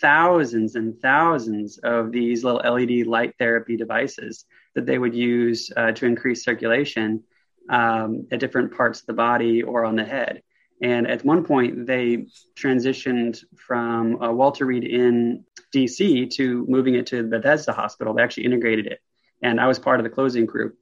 thousands 0.00 0.74
and 0.74 0.98
thousands 1.00 1.78
of 1.78 2.12
these 2.12 2.44
little 2.44 2.60
LED 2.60 3.06
light 3.06 3.34
therapy 3.38 3.76
devices 3.76 4.44
that 4.74 4.86
they 4.86 4.98
would 4.98 5.14
use 5.14 5.70
uh, 5.76 5.92
to 5.92 6.06
increase 6.06 6.44
circulation 6.44 7.22
um, 7.68 8.26
at 8.30 8.40
different 8.40 8.76
parts 8.76 9.00
of 9.00 9.06
the 9.06 9.12
body 9.12 9.62
or 9.62 9.84
on 9.84 9.96
the 9.96 10.04
head. 10.04 10.42
And 10.80 11.08
at 11.08 11.24
one 11.24 11.44
point, 11.44 11.86
they 11.86 12.26
transitioned 12.56 13.42
from 13.56 14.22
uh, 14.22 14.30
Walter 14.30 14.64
Reed 14.64 14.84
in 14.84 15.44
DC 15.74 16.30
to 16.34 16.64
moving 16.68 16.94
it 16.94 17.06
to 17.08 17.24
Bethesda 17.24 17.72
Hospital. 17.72 18.14
They 18.14 18.22
actually 18.22 18.44
integrated 18.44 18.86
it. 18.86 19.00
And 19.42 19.60
I 19.60 19.66
was 19.66 19.78
part 19.78 19.98
of 20.00 20.04
the 20.04 20.10
closing 20.10 20.46
group 20.46 20.76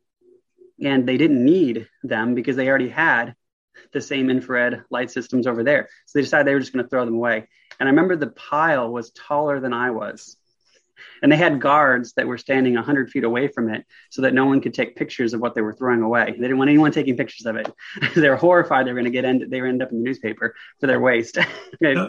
and 0.83 1.07
they 1.07 1.17
didn't 1.17 1.45
need 1.45 1.89
them 2.03 2.35
because 2.35 2.57
they 2.57 2.69
already 2.69 2.89
had 2.89 3.35
the 3.93 4.01
same 4.01 4.31
infrared 4.31 4.85
light 4.91 5.11
systems 5.11 5.47
over 5.47 5.63
there. 5.63 5.89
So 6.07 6.19
they 6.19 6.23
decided 6.23 6.47
they 6.47 6.55
were 6.55 6.61
just 6.61 6.73
going 6.73 6.85
to 6.85 6.89
throw 6.89 7.05
them 7.05 7.15
away. 7.15 7.47
And 7.79 7.89
I 7.89 7.91
remember 7.91 8.17
the 8.17 8.29
pile 8.29 8.91
was 8.91 9.11
taller 9.11 9.61
than 9.61 9.73
I 9.73 9.91
was. 9.91 10.37
And 11.23 11.31
they 11.31 11.37
had 11.37 11.61
guards 11.61 12.13
that 12.15 12.27
were 12.27 12.39
standing 12.39 12.75
100 12.75 13.11
feet 13.11 13.25
away 13.25 13.49
from 13.49 13.73
it 13.73 13.85
so 14.11 14.23
that 14.23 14.35
no 14.35 14.47
one 14.47 14.61
could 14.61 14.75
take 14.75 14.97
pictures 14.97 15.35
of 15.35 15.41
what 15.41 15.55
they 15.55 15.61
were 15.61 15.73
throwing 15.73 16.03
away. 16.03 16.27
They 16.27 16.43
didn't 16.43 16.59
want 16.59 16.71
anyone 16.71 16.93
taking 16.93 17.17
pictures 17.17 17.47
of 17.47 17.57
it. 17.57 17.73
they 18.15 18.29
were 18.29 18.37
horrified 18.37 18.87
they 18.87 18.93
were 18.93 19.01
going 19.01 19.05
to 19.05 19.11
get 19.11 19.25
end, 19.25 19.45
they 19.49 19.61
were 19.61 19.67
end 19.67 19.83
up 19.83 19.93
in 19.93 19.99
the 19.99 20.05
newspaper 20.05 20.55
for 20.81 20.87
their 20.87 21.01
waste. 21.01 21.39
now, 21.81 22.07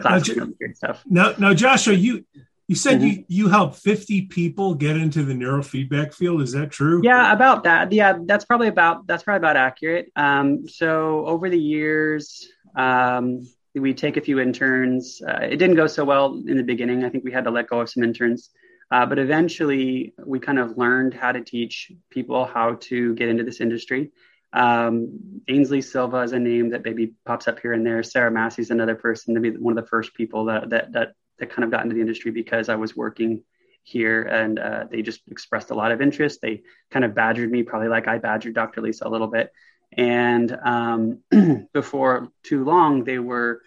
now, 1.06 1.34
now, 1.38 1.54
Joshua, 1.54 1.94
you 1.94 2.24
you 2.68 2.74
said 2.74 3.00
mm-hmm. 3.00 3.06
you 3.06 3.24
you 3.28 3.48
helped 3.48 3.76
50 3.76 4.26
people 4.26 4.74
get 4.74 4.96
into 4.96 5.24
the 5.24 5.32
neurofeedback 5.32 6.12
field. 6.12 6.42
Is 6.42 6.52
that 6.52 6.70
true? 6.70 7.00
Yeah, 7.02 7.32
about 7.32 7.64
that. 7.64 7.90
Yeah, 7.92 8.18
that's 8.24 8.44
probably 8.44 8.68
about 8.68 9.06
that's 9.06 9.22
probably 9.22 9.38
about 9.38 9.56
accurate. 9.56 10.12
Um, 10.14 10.68
so 10.68 11.26
over 11.26 11.48
the 11.48 11.58
years, 11.58 12.46
um, 12.76 13.48
we 13.74 13.94
take 13.94 14.18
a 14.18 14.20
few 14.20 14.38
interns. 14.38 15.22
Uh, 15.26 15.38
it 15.42 15.56
didn't 15.56 15.76
go 15.76 15.86
so 15.86 16.04
well 16.04 16.42
in 16.46 16.58
the 16.58 16.62
beginning. 16.62 17.04
I 17.04 17.08
think 17.08 17.24
we 17.24 17.32
had 17.32 17.44
to 17.44 17.50
let 17.50 17.68
go 17.68 17.80
of 17.80 17.88
some 17.88 18.04
interns. 18.04 18.50
Uh, 18.90 19.06
but 19.06 19.18
eventually, 19.18 20.14
we 20.24 20.38
kind 20.38 20.58
of 20.58 20.76
learned 20.76 21.14
how 21.14 21.32
to 21.32 21.40
teach 21.40 21.90
people 22.10 22.44
how 22.44 22.74
to 22.80 23.14
get 23.14 23.30
into 23.30 23.44
this 23.44 23.62
industry. 23.62 24.10
Um, 24.52 25.42
Ainsley 25.48 25.80
Silva 25.80 26.18
is 26.18 26.32
a 26.32 26.38
name 26.38 26.70
that 26.70 26.84
maybe 26.84 27.12
pops 27.24 27.48
up 27.48 27.60
here 27.60 27.72
and 27.72 27.86
there. 27.86 28.02
Sarah 28.02 28.30
Massey 28.30 28.62
is 28.62 28.70
another 28.70 28.94
person 28.94 29.34
to 29.34 29.40
be 29.40 29.50
one 29.50 29.76
of 29.76 29.84
the 29.84 29.88
first 29.88 30.14
people 30.14 30.46
that, 30.46 30.70
that, 30.70 30.92
that 30.92 31.12
that 31.38 31.50
kind 31.50 31.64
of 31.64 31.70
got 31.70 31.82
into 31.82 31.94
the 31.94 32.00
industry 32.00 32.30
because 32.30 32.68
I 32.68 32.76
was 32.76 32.96
working 32.96 33.42
here 33.82 34.22
and 34.22 34.58
uh, 34.58 34.84
they 34.90 35.02
just 35.02 35.22
expressed 35.30 35.70
a 35.70 35.74
lot 35.74 35.92
of 35.92 36.00
interest. 36.00 36.40
They 36.42 36.62
kind 36.90 37.04
of 37.04 37.14
badgered 37.14 37.50
me, 37.50 37.62
probably 37.62 37.88
like 37.88 38.06
I 38.06 38.18
badgered 38.18 38.54
Dr. 38.54 38.82
Lisa 38.82 39.06
a 39.06 39.10
little 39.10 39.26
bit. 39.26 39.52
And 39.92 40.56
um, 40.62 41.20
before 41.72 42.28
too 42.42 42.64
long, 42.64 43.04
they 43.04 43.18
were 43.18 43.62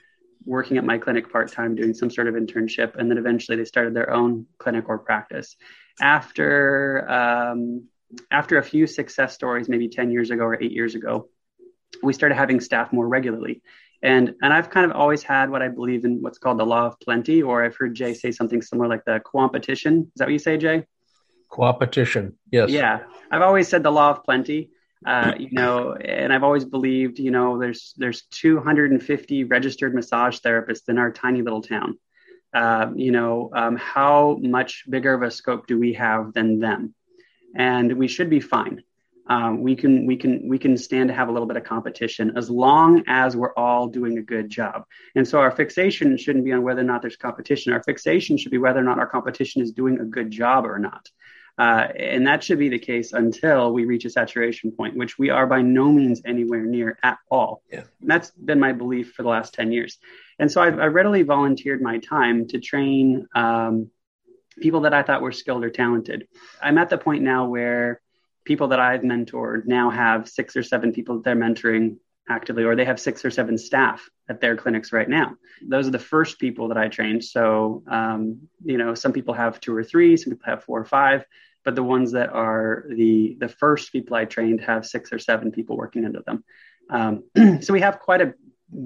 working 0.46 0.78
at 0.78 0.84
my 0.84 0.98
clinic 0.98 1.32
part 1.32 1.52
time, 1.52 1.76
doing 1.76 1.94
some 1.94 2.10
sort 2.10 2.28
of 2.28 2.36
internship. 2.36 2.96
And 2.96 3.10
then 3.10 3.18
eventually 3.18 3.58
they 3.58 3.66
started 3.66 3.94
their 3.94 4.12
own 4.12 4.46
clinic 4.58 4.90
or 4.90 5.00
practice. 5.00 5.56
After, 6.00 7.10
um, 7.10 7.88
after 8.30 8.58
a 8.58 8.64
few 8.64 8.88
success 8.88 9.34
stories, 9.34 9.70
maybe 9.70 9.90
10 9.90 10.12
years 10.12 10.32
ago 10.32 10.44
or 10.44 10.62
eight 10.62 10.72
years 10.72 10.96
ago, 10.96 11.30
we 12.04 12.14
started 12.14 12.36
having 12.36 12.60
staff 12.60 12.94
more 12.94 13.08
regularly. 13.08 13.62
And 14.04 14.34
and 14.42 14.52
I've 14.52 14.70
kind 14.70 14.90
of 14.90 14.96
always 14.96 15.22
had 15.22 15.50
what 15.50 15.62
I 15.62 15.68
believe 15.68 16.06
in 16.06 16.22
what's 16.22 16.40
called 16.40 16.60
the 16.60 16.66
law 16.66 16.88
of 16.88 17.00
plenty, 17.00 17.42
or 17.42 17.64
I've 17.64 17.76
heard 17.76 17.94
Jay 17.94 18.14
say 18.14 18.32
something 18.32 18.62
similar 18.62 18.88
like 18.88 19.06
the 19.06 19.22
competition. 19.26 20.12
Is 20.16 20.20
that 20.20 20.26
what 20.26 20.34
you 20.34 20.40
say, 20.40 20.58
Jay? 20.58 20.86
Competition, 21.52 22.38
yes. 22.52 22.70
Yeah, 22.70 23.02
I've 23.30 23.42
always 23.42 23.68
said 23.68 23.84
the 23.84 23.92
law 23.92 24.12
of 24.12 24.24
plenty. 24.24 24.72
Uh, 25.06 25.34
you 25.38 25.50
know, 25.52 25.94
and 25.94 26.32
I've 26.32 26.44
always 26.44 26.64
believed, 26.64 27.18
you 27.18 27.32
know, 27.32 27.60
there's 27.60 27.94
there's 27.98 28.24
250 28.32 29.46
registered 29.46 29.96
massage 29.96 30.40
therapists 30.40 30.90
in 30.90 30.98
our 30.98 31.12
tiny 31.12 31.42
little 31.42 31.62
town. 31.62 31.98
Uh, 32.54 32.92
you 32.96 33.12
know, 33.12 33.50
um, 33.56 33.78
how 33.78 34.38
much 34.42 34.84
bigger 34.90 35.14
of 35.14 35.24
a 35.24 35.32
scope 35.32 35.68
do 35.68 35.80
we 35.80 35.94
have 35.94 36.34
than 36.34 36.60
them? 36.60 36.94
And 37.56 37.94
we 37.94 38.08
should 38.08 38.30
be 38.30 38.40
fine 38.40 38.84
um, 39.32 39.62
we 39.62 39.78
can 39.78 40.06
we 40.06 40.18
can 40.18 40.50
we 40.50 40.60
can 40.60 40.76
stand 40.76 41.08
to 41.08 41.16
have 41.16 41.30
a 41.30 41.32
little 41.32 41.48
bit 41.48 41.56
of 41.56 41.64
competition 41.64 42.34
as 42.36 42.50
long 42.50 43.04
as 43.08 43.34
we're 43.34 43.54
all 43.54 43.88
doing 43.88 44.18
a 44.18 44.22
good 44.22 44.50
job. 44.50 44.84
And 45.16 45.26
so 45.26 45.40
our 45.40 45.52
fixation 45.52 46.18
shouldn't 46.18 46.44
be 46.44 46.52
on 46.52 46.64
whether 46.64 46.82
or 46.82 46.84
not 46.84 47.02
there's 47.02 47.16
competition. 47.16 47.72
Our 47.72 47.82
fixation 47.82 48.38
should 48.38 48.52
be 48.52 48.58
whether 48.58 48.82
or 48.82 48.84
not 48.84 49.00
our 49.00 49.08
competition 49.08 49.62
is 49.62 49.72
doing 49.72 50.02
a 50.02 50.04
good 50.04 50.32
job 50.32 50.66
or 50.66 50.80
not. 50.80 51.08
Uh, 51.58 51.88
and 51.96 52.28
that 52.28 52.44
should 52.44 52.60
be 52.60 52.68
the 52.68 52.80
case 52.80 53.14
until 53.14 53.72
we 53.72 53.86
reach 53.86 54.04
a 54.04 54.10
saturation 54.10 54.74
point 54.74 54.98
which 54.98 55.18
we 55.18 55.30
are 55.30 55.48
by 55.48 55.62
no 55.62 55.94
means 55.94 56.22
anywhere 56.26 56.64
near 56.64 57.00
at 57.02 57.18
all. 57.30 57.64
Yeah. 57.72 57.84
that's 58.02 58.32
been 58.32 58.60
my 58.60 58.74
belief 58.74 59.14
for 59.14 59.24
the 59.24 59.30
last 59.30 59.54
10 59.54 59.72
years. 59.72 59.98
And 60.40 60.52
so 60.52 60.62
i've, 60.62 60.80
i 60.80 60.88
readily 60.88 61.24
volunteered 61.24 61.82
my 61.82 62.00
time 62.00 62.48
to 62.48 62.60
train 62.60 63.28
um, 63.36 63.92
people 64.60 64.82
that 64.82 64.94
i 64.94 65.04
thought 65.04 65.22
were 65.22 65.32
skilled 65.32 65.64
or 65.64 65.70
talented. 65.70 66.28
I'm 66.62 66.78
at 66.78 66.90
the 66.90 66.98
point 66.98 67.24
now 67.24 67.48
where 67.48 68.02
people 68.44 68.70
that 68.70 68.80
I've 68.80 69.02
mentored 69.02 69.66
now 69.66 69.90
have 69.90 70.30
six 70.30 70.56
or 70.56 70.64
seven 70.64 70.92
people 70.92 71.16
that 71.16 71.24
they're 71.24 71.36
mentoring 71.36 71.98
actively, 72.30 72.64
or 72.64 72.76
they 72.76 72.86
have 72.86 73.00
six 73.00 73.26
or 73.26 73.32
seven 73.32 73.58
staff 73.58 74.10
at 74.30 74.42
their 74.42 74.56
clinics 74.56 74.94
right 74.94 75.10
now. 75.10 75.36
Those 75.68 75.88
are 75.88 75.92
the 75.92 76.00
first 76.00 76.40
people 76.40 76.70
that 76.70 76.78
I 76.78 76.88
trained. 76.88 77.24
So, 77.24 77.84
um, 77.88 78.48
you 78.64 78.78
know, 78.78 78.94
some 78.96 79.12
people 79.12 79.34
have 79.34 79.60
two 79.60 79.76
or 79.76 79.84
three, 79.84 80.18
some 80.18 80.32
people 80.32 80.50
have 80.50 80.64
four 80.64 80.80
or 80.80 80.86
five, 80.86 81.26
but 81.64 81.76
the 81.76 81.84
ones 81.84 82.14
that 82.14 82.30
are 82.30 82.86
the 82.90 83.38
the 83.40 83.50
first 83.50 83.92
people 83.92 84.16
I 84.16 84.26
trained 84.26 84.62
have 84.62 84.86
six 84.86 85.12
or 85.12 85.20
seven 85.20 85.52
people 85.52 85.78
working 85.78 86.06
under 86.06 86.22
them. 86.22 86.44
Um, 86.90 87.24
so 87.62 87.74
we 87.74 87.82
have 87.82 88.00
quite 88.00 88.22
a 88.22 88.34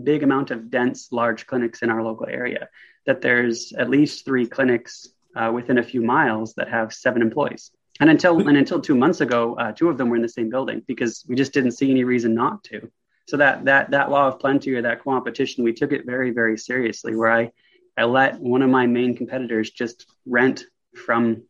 big 0.03 0.23
amount 0.23 0.51
of 0.51 0.69
dense, 0.69 1.11
large 1.11 1.45
clinics 1.45 1.81
in 1.81 1.89
our 1.89 2.03
local 2.03 2.27
area. 2.27 2.69
That 3.05 3.21
there's 3.21 3.71
at 3.73 3.89
least 3.89 4.25
three 4.25 4.47
clinics 4.47 5.07
uh, 5.35 5.51
within 5.53 5.77
a 5.77 5.83
few 5.83 6.01
miles 6.01 6.55
that 6.55 6.69
have 6.69 6.93
seven 6.93 7.21
employees. 7.21 7.71
And 7.99 8.09
until 8.09 8.45
and 8.47 8.57
until 8.57 8.81
two 8.81 8.95
months 8.95 9.21
ago, 9.21 9.55
uh, 9.55 9.71
two 9.71 9.89
of 9.89 9.97
them 9.97 10.09
were 10.09 10.17
in 10.17 10.21
the 10.21 10.29
same 10.29 10.49
building 10.49 10.81
because 10.85 11.23
we 11.27 11.35
just 11.35 11.53
didn't 11.53 11.71
see 11.71 11.89
any 11.89 12.03
reason 12.03 12.33
not 12.33 12.63
to. 12.65 12.91
So 13.27 13.37
that 13.37 13.65
that 13.65 13.91
that 13.91 14.11
law 14.11 14.27
of 14.27 14.39
plenty 14.39 14.73
or 14.73 14.81
that 14.81 15.03
competition, 15.03 15.63
we 15.63 15.73
took 15.73 15.91
it 15.91 16.05
very 16.05 16.31
very 16.31 16.57
seriously. 16.57 17.15
Where 17.15 17.31
I 17.31 17.51
I 17.97 18.03
let 18.03 18.39
one 18.39 18.61
of 18.61 18.69
my 18.69 18.85
main 18.85 19.15
competitors 19.15 19.71
just 19.71 20.05
rent 20.25 20.65
from, 20.93 21.43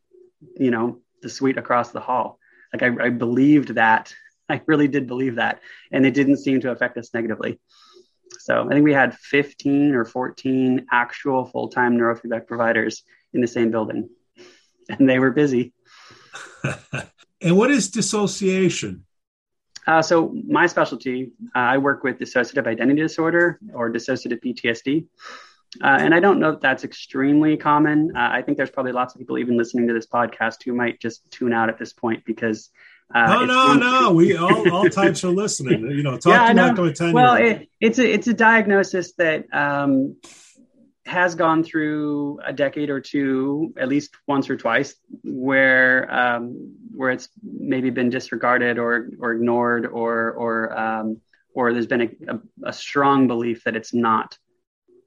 you 0.57 0.69
know, 0.69 0.99
the 1.21 1.29
suite 1.29 1.57
across 1.57 1.91
the 1.91 1.99
hall. 1.99 2.39
Like 2.71 2.83
I, 2.83 3.05
I 3.05 3.09
believed 3.09 3.75
that. 3.75 4.13
I 4.49 4.61
really 4.67 4.87
did 4.87 5.07
believe 5.07 5.37
that, 5.37 5.61
and 5.91 6.05
it 6.05 6.13
didn't 6.13 6.37
seem 6.37 6.61
to 6.61 6.69
affect 6.69 6.97
us 6.99 7.11
negatively. 7.15 7.59
So 8.39 8.63
I 8.63 8.73
think 8.73 8.83
we 8.83 8.93
had 8.93 9.17
15 9.17 9.95
or 9.95 10.05
14 10.05 10.85
actual 10.91 11.45
full 11.45 11.69
time 11.69 11.97
neurofeedback 11.97 12.45
providers 12.45 13.01
in 13.33 13.41
the 13.41 13.47
same 13.47 13.71
building, 13.71 14.07
and 14.87 15.09
they 15.09 15.17
were 15.17 15.31
busy. 15.31 15.73
and 17.41 17.57
what 17.57 17.71
is 17.71 17.89
dissociation? 17.89 19.05
Uh, 19.87 20.01
so 20.01 20.35
my 20.47 20.65
specialty, 20.65 21.31
uh, 21.55 21.59
I 21.59 21.77
work 21.77 22.03
with 22.03 22.17
dissociative 22.17 22.67
identity 22.67 23.01
disorder 23.01 23.59
or 23.73 23.91
dissociative 23.91 24.41
PTSD. 24.43 25.05
Uh, 25.83 25.87
and 25.87 26.13
I 26.13 26.19
don't 26.19 26.39
know 26.39 26.51
if 26.51 26.61
that's 26.61 26.83
extremely 26.83 27.57
common. 27.57 28.15
Uh, 28.15 28.29
I 28.31 28.41
think 28.41 28.57
there's 28.57 28.69
probably 28.69 28.93
lots 28.93 29.13
of 29.13 29.19
people 29.19 29.37
even 29.37 29.57
listening 29.57 29.87
to 29.87 29.93
this 29.93 30.07
podcast 30.07 30.63
who 30.63 30.73
might 30.73 30.99
just 30.99 31.29
tune 31.31 31.53
out 31.53 31.69
at 31.69 31.77
this 31.77 31.93
point 31.93 32.23
because. 32.25 32.69
Uh, 33.13 33.27
no, 33.27 33.45
no, 33.45 33.73
no. 33.73 34.11
We 34.13 34.35
all, 34.35 34.71
all 34.71 34.89
types 34.89 35.23
are 35.23 35.29
listening. 35.29 35.91
You 35.91 36.01
know, 36.01 36.17
talk 36.17 36.33
yeah, 36.33 36.53
to 36.53 36.81
like 36.81 36.91
a 36.91 36.93
10 36.93 37.13
Well, 37.13 37.35
it, 37.35 37.69
it's 37.79 37.99
a 37.99 38.11
it's 38.11 38.27
a 38.27 38.33
diagnosis 38.33 39.13
that 39.17 39.53
um, 39.53 40.15
has 41.05 41.35
gone 41.35 41.63
through 41.63 42.39
a 42.43 42.51
decade 42.51 42.89
or 42.89 42.99
two, 42.99 43.73
at 43.77 43.87
least 43.87 44.15
once 44.27 44.49
or 44.49 44.57
twice, 44.57 44.95
where 45.23 46.11
um, 46.11 46.75
where 46.95 47.11
it's 47.11 47.29
maybe 47.43 47.89
been 47.89 48.09
disregarded 48.09 48.79
or 48.79 49.09
or 49.19 49.33
ignored, 49.33 49.85
or 49.85 50.31
or 50.31 50.77
um, 50.77 51.21
or 51.53 51.73
there's 51.73 51.87
been 51.87 52.01
a, 52.01 52.09
a, 52.33 52.39
a, 52.63 52.73
strong 52.73 53.27
belief 53.27 53.63
that 53.63 53.75
it's 53.75 53.93
not 53.93 54.37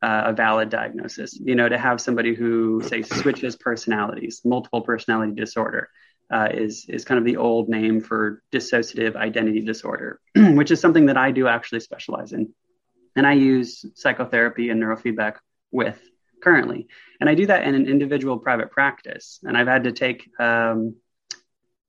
uh, 0.00 0.22
a 0.26 0.32
valid 0.32 0.70
diagnosis. 0.70 1.38
You 1.38 1.56
know, 1.56 1.68
to 1.68 1.76
have 1.76 2.00
somebody 2.00 2.34
who 2.34 2.80
say 2.86 3.02
switches 3.02 3.56
personalities, 3.56 4.40
multiple 4.44 4.82
personality 4.82 5.32
disorder. 5.32 5.88
Uh, 6.30 6.48
is 6.52 6.84
is 6.90 7.06
kind 7.06 7.18
of 7.18 7.24
the 7.24 7.38
old 7.38 7.70
name 7.70 8.02
for 8.02 8.42
dissociative 8.52 9.16
identity 9.16 9.62
disorder, 9.62 10.20
which 10.36 10.70
is 10.70 10.78
something 10.78 11.06
that 11.06 11.16
I 11.16 11.30
do 11.30 11.48
actually 11.48 11.80
specialize 11.80 12.32
in, 12.32 12.52
and 13.16 13.26
I 13.26 13.32
use 13.32 13.86
psychotherapy 13.94 14.68
and 14.68 14.82
neurofeedback 14.82 15.36
with 15.70 16.00
currently. 16.42 16.88
And 17.20 17.28
I 17.28 17.34
do 17.34 17.46
that 17.46 17.64
in 17.64 17.74
an 17.74 17.86
individual 17.86 18.38
private 18.38 18.70
practice. 18.70 19.40
And 19.42 19.56
I've 19.56 19.66
had 19.66 19.84
to 19.84 19.92
take, 19.92 20.28
um, 20.38 20.96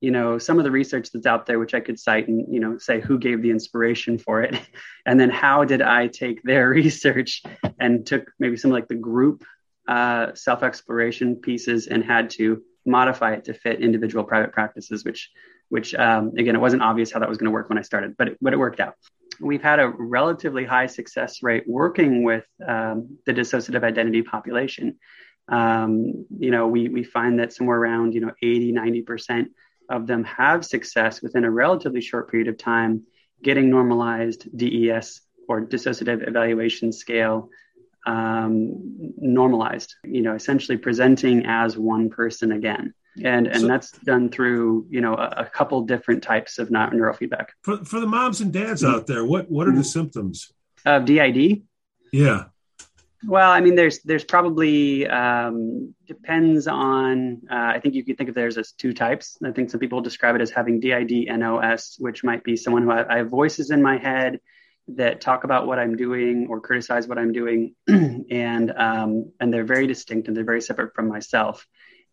you 0.00 0.10
know, 0.10 0.38
some 0.38 0.58
of 0.58 0.64
the 0.64 0.70
research 0.70 1.10
that's 1.12 1.26
out 1.26 1.46
there, 1.46 1.58
which 1.58 1.74
I 1.74 1.80
could 1.80 1.98
cite 1.98 2.28
and, 2.28 2.52
you 2.52 2.60
know, 2.60 2.78
say 2.78 3.00
who 3.00 3.18
gave 3.18 3.42
the 3.42 3.50
inspiration 3.50 4.18
for 4.18 4.42
it. 4.42 4.58
And 5.06 5.18
then 5.18 5.30
how 5.30 5.64
did 5.64 5.80
I 5.80 6.08
take 6.08 6.42
their 6.42 6.68
research 6.80 7.42
and 7.78 8.06
took 8.06 8.30
maybe 8.38 8.56
some 8.56 8.70
like 8.70 8.86
the 8.86 8.94
group 8.94 9.44
uh, 9.88 10.34
self 10.34 10.62
exploration 10.62 11.36
pieces 11.36 11.86
and 11.86 12.04
had 12.04 12.30
to 12.30 12.62
modify 12.84 13.32
it 13.32 13.44
to 13.44 13.54
fit 13.54 13.80
individual 13.80 14.24
private 14.24 14.52
practices, 14.52 15.04
which, 15.04 15.30
which 15.68 15.94
um, 15.94 16.32
again, 16.36 16.54
it 16.54 16.60
wasn't 16.60 16.82
obvious 16.82 17.10
how 17.10 17.20
that 17.20 17.28
was 17.28 17.38
going 17.38 17.46
to 17.46 17.52
work 17.52 17.68
when 17.70 17.78
I 17.78 17.82
started, 17.82 18.16
but 18.16 18.28
it, 18.28 18.38
but 18.40 18.52
it 18.52 18.58
worked 18.58 18.78
out 18.78 18.94
we've 19.40 19.62
had 19.62 19.80
a 19.80 19.88
relatively 19.88 20.64
high 20.64 20.86
success 20.86 21.42
rate 21.42 21.64
working 21.66 22.22
with 22.22 22.44
um, 22.66 23.18
the 23.26 23.32
dissociative 23.32 23.82
identity 23.82 24.22
population. 24.22 24.98
Um, 25.48 26.26
you 26.38 26.50
know, 26.50 26.68
we, 26.68 26.88
we 26.88 27.02
find 27.02 27.38
that 27.40 27.52
somewhere 27.52 27.78
around, 27.78 28.14
you 28.14 28.20
know, 28.20 28.32
80, 28.42 28.72
90% 28.72 29.46
of 29.88 30.06
them 30.06 30.24
have 30.24 30.64
success 30.64 31.22
within 31.22 31.44
a 31.44 31.50
relatively 31.50 32.00
short 32.00 32.30
period 32.30 32.48
of 32.48 32.56
time 32.56 33.04
getting 33.42 33.70
normalized 33.70 34.46
DES 34.56 35.22
or 35.48 35.62
dissociative 35.62 36.26
evaluation 36.28 36.92
scale 36.92 37.48
um, 38.06 39.12
normalized, 39.18 39.94
you 40.04 40.22
know, 40.22 40.34
essentially 40.34 40.78
presenting 40.78 41.46
as 41.46 41.76
one 41.76 42.10
person 42.10 42.52
again 42.52 42.94
and 43.22 43.46
and 43.46 43.62
so, 43.62 43.66
that's 43.66 43.92
done 43.92 44.30
through 44.30 44.86
you 44.88 45.00
know 45.00 45.14
a, 45.14 45.34
a, 45.38 45.44
couple 45.46 45.82
different 45.82 46.22
types 46.22 46.58
of 46.58 46.70
not 46.70 46.92
neurofeedback. 46.92 47.46
For, 47.62 47.84
for 47.84 48.00
the 48.00 48.06
moms 48.06 48.40
and 48.40 48.52
dads 48.52 48.84
out 48.84 49.06
there 49.06 49.24
what 49.24 49.50
what 49.50 49.66
are 49.66 49.72
the 49.72 49.78
mm-hmm. 49.78 49.84
symptoms? 49.84 50.52
Of 50.84 51.04
did 51.04 51.62
yeah. 52.12 52.44
Well 53.26 53.50
i 53.50 53.60
mean 53.60 53.74
there's 53.74 53.98
there's 54.00 54.24
probably 54.24 55.06
um, 55.06 55.94
depends 56.06 56.66
on 56.66 57.42
uh, 57.50 57.72
i 57.74 57.80
think 57.80 57.94
you 57.94 58.04
could 58.04 58.16
think 58.16 58.30
of 58.30 58.34
there's 58.34 58.56
as 58.56 58.72
two 58.72 58.92
types. 58.92 59.36
I 59.44 59.50
think 59.50 59.70
some 59.70 59.80
people 59.80 60.00
describe 60.00 60.36
it 60.36 60.40
as 60.40 60.50
having 60.50 60.80
did 60.80 61.10
nos 61.10 61.96
which 61.98 62.24
might 62.24 62.44
be 62.44 62.56
someone 62.56 62.84
who 62.84 62.92
I, 62.92 63.14
I 63.14 63.18
have 63.18 63.28
voices 63.28 63.70
in 63.70 63.82
my 63.82 63.98
head 63.98 64.40
that 64.96 65.20
talk 65.20 65.44
about 65.44 65.66
what 65.66 65.78
i'm 65.78 65.96
doing 65.96 66.46
or 66.48 66.60
criticize 66.60 67.06
what 67.06 67.18
i'm 67.18 67.32
doing. 67.32 67.74
And 68.30 68.70
um, 68.70 69.32
and 69.40 69.52
they're 69.52 69.64
very 69.64 69.88
distinct 69.88 70.28
and 70.28 70.36
they're 70.36 70.44
very 70.44 70.60
separate 70.60 70.94
from 70.94 71.08
myself. 71.08 71.66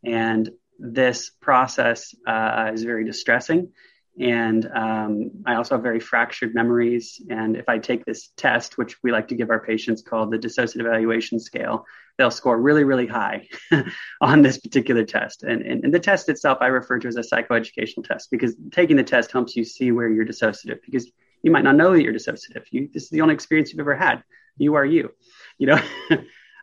And 0.04 0.50
this 0.80 1.30
process 1.30 2.14
uh, 2.26 2.72
is 2.74 2.84
very 2.84 3.06
distressing. 3.06 3.72
And 4.20 4.68
um, 4.74 5.32
I 5.46 5.56
also 5.56 5.76
have 5.76 5.84
very 5.84 6.00
fractured 6.00 6.56
memories. 6.56 7.22
And 7.30 7.56
if 7.56 7.70
I 7.70 7.78
take 7.78 8.04
this 8.04 8.30
test, 8.36 8.78
which 8.78 8.98
we 9.04 9.12
like 9.12 9.28
to 9.28 9.36
give 9.36 9.52
our 9.52 9.60
patients 9.60 10.02
called 10.02 10.32
the 10.32 10.40
dissociative 10.40 10.82
evaluation 10.82 11.40
scale, 11.40 11.86
they'll 12.18 12.32
score 12.32 12.60
really, 12.60 12.84
really 12.84 13.06
high 13.06 13.48
on 14.22 14.42
this 14.42 14.58
particular 14.58 15.06
test. 15.06 15.44
And, 15.44 15.62
and, 15.62 15.84
and, 15.84 15.94
the 15.94 16.00
test 16.00 16.30
itself, 16.30 16.58
I 16.62 16.68
refer 16.68 16.98
to 16.98 17.08
as 17.08 17.16
a 17.16 17.22
psychoeducational 17.22 18.08
test 18.08 18.32
because 18.32 18.56
taking 18.72 18.98
the 18.98 19.04
test 19.04 19.32
helps 19.32 19.56
you 19.56 19.64
see 19.64 19.92
where 19.92 20.10
you're 20.10 20.26
dissociative 20.26 20.80
because 20.84 21.12
you 21.44 21.52
might 21.52 21.64
not 21.64 21.76
know 21.76 21.94
that 21.94 22.02
you're 22.02 22.14
dissociative. 22.14 22.66
You, 22.72 22.90
this 22.92 23.04
is 23.04 23.10
the 23.10 23.22
only 23.22 23.36
experience 23.36 23.72
you've 23.72 23.80
ever 23.80 23.96
had. 23.96 24.24
You 24.58 24.76
are 24.76 24.86
you, 24.86 25.12
you 25.60 25.68
know? 25.68 25.80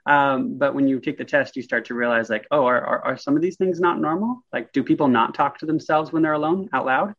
Um, 0.07 0.59
but 0.59 0.75
when 0.75 0.87
you 0.87 1.01
take 1.01 1.17
the 1.17 1.25
test, 1.25 1.57
you 1.57 1.63
start 1.63 1.87
to 1.87 1.95
realize 1.95 2.29
like, 2.29 2.47
oh, 2.51 2.67
are, 2.67 2.81
are, 2.81 3.05
are, 3.05 3.17
some 3.17 3.37
of 3.37 3.43
these 3.43 3.57
things 3.57 3.81
not 3.81 3.99
normal? 3.99 4.45
Like, 4.53 4.73
do 4.73 4.83
people 4.83 5.09
not 5.09 5.35
talk 5.35 5.59
to 5.59 5.67
themselves 5.67 6.13
when 6.13 6.23
they're 6.23 6.35
alone 6.35 6.69
out 6.73 6.85
loud? 6.85 7.15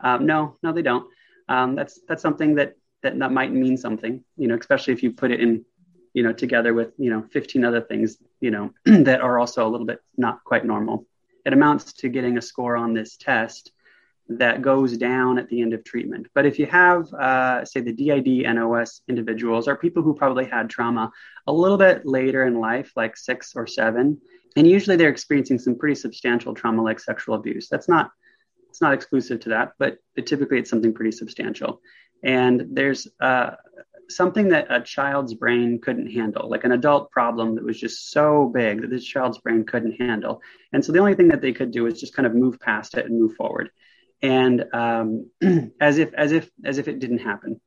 Um, 0.00 0.26
no, 0.26 0.56
no, 0.62 0.72
they 0.72 0.82
don't. 0.82 1.06
Um, 1.48 1.76
that's 1.76 2.00
that's 2.08 2.22
something 2.22 2.56
that, 2.56 2.74
that 3.02 3.18
that 3.18 3.30
might 3.30 3.52
mean 3.52 3.76
something, 3.76 4.24
you 4.36 4.48
know, 4.48 4.56
especially 4.56 4.94
if 4.94 5.02
you 5.02 5.12
put 5.12 5.30
it 5.30 5.40
in, 5.40 5.64
you 6.12 6.22
know, 6.22 6.32
together 6.32 6.74
with 6.74 6.92
you 6.98 7.10
know 7.10 7.22
15 7.32 7.64
other 7.64 7.80
things, 7.80 8.16
you 8.40 8.50
know, 8.50 8.72
that 8.84 9.20
are 9.20 9.38
also 9.38 9.66
a 9.66 9.70
little 9.70 9.86
bit 9.86 10.00
not 10.16 10.42
quite 10.42 10.64
normal. 10.64 11.06
It 11.44 11.52
amounts 11.52 11.92
to 11.94 12.08
getting 12.08 12.38
a 12.38 12.42
score 12.42 12.76
on 12.76 12.94
this 12.94 13.16
test 13.16 13.70
that 14.28 14.62
goes 14.62 14.96
down 14.96 15.38
at 15.38 15.48
the 15.48 15.60
end 15.60 15.74
of 15.74 15.84
treatment. 15.84 16.26
But 16.34 16.46
if 16.46 16.58
you 16.58 16.66
have, 16.66 17.12
uh, 17.12 17.64
say, 17.64 17.80
the 17.80 17.92
DID 17.92 18.44
NOS 18.54 19.02
individuals 19.08 19.68
or 19.68 19.76
people 19.76 20.02
who 20.02 20.14
probably 20.14 20.46
had 20.46 20.70
trauma 20.70 21.10
a 21.46 21.52
little 21.52 21.76
bit 21.76 22.06
later 22.06 22.46
in 22.46 22.58
life, 22.58 22.92
like 22.96 23.16
six 23.16 23.52
or 23.54 23.66
seven, 23.66 24.18
and 24.56 24.66
usually 24.66 24.96
they're 24.96 25.10
experiencing 25.10 25.58
some 25.58 25.76
pretty 25.76 25.94
substantial 25.94 26.54
trauma 26.54 26.82
like 26.82 27.00
sexual 27.00 27.34
abuse. 27.34 27.68
That's 27.68 27.88
not 27.88 28.10
it's 28.74 28.80
not 28.80 28.92
exclusive 28.92 29.38
to 29.38 29.50
that, 29.50 29.74
but 29.78 29.98
it, 30.16 30.26
typically 30.26 30.58
it's 30.58 30.68
something 30.68 30.92
pretty 30.92 31.12
substantial. 31.12 31.80
And 32.24 32.66
there's 32.72 33.06
uh, 33.20 33.50
something 34.08 34.48
that 34.48 34.66
a 34.68 34.80
child's 34.80 35.34
brain 35.34 35.80
couldn't 35.80 36.10
handle, 36.10 36.48
like 36.48 36.64
an 36.64 36.72
adult 36.72 37.10
problem 37.12 37.54
that 37.54 37.64
was 37.64 37.78
just 37.78 38.10
so 38.10 38.50
big 38.52 38.80
that 38.80 38.90
this 38.90 39.04
child's 39.04 39.38
brain 39.38 39.64
couldn't 39.64 40.00
handle. 40.00 40.40
And 40.72 40.84
so 40.84 40.90
the 40.90 40.98
only 40.98 41.14
thing 41.14 41.28
that 41.28 41.40
they 41.40 41.52
could 41.52 41.70
do 41.70 41.86
is 41.86 42.00
just 42.00 42.16
kind 42.16 42.26
of 42.26 42.34
move 42.34 42.58
past 42.58 42.96
it 42.96 43.06
and 43.06 43.16
move 43.20 43.34
forward, 43.36 43.70
and 44.24 44.64
um, 44.72 45.30
as 45.80 45.98
if 45.98 46.12
as 46.14 46.32
if 46.32 46.50
as 46.64 46.78
if 46.78 46.88
it 46.88 46.98
didn't 46.98 47.18
happen. 47.18 47.60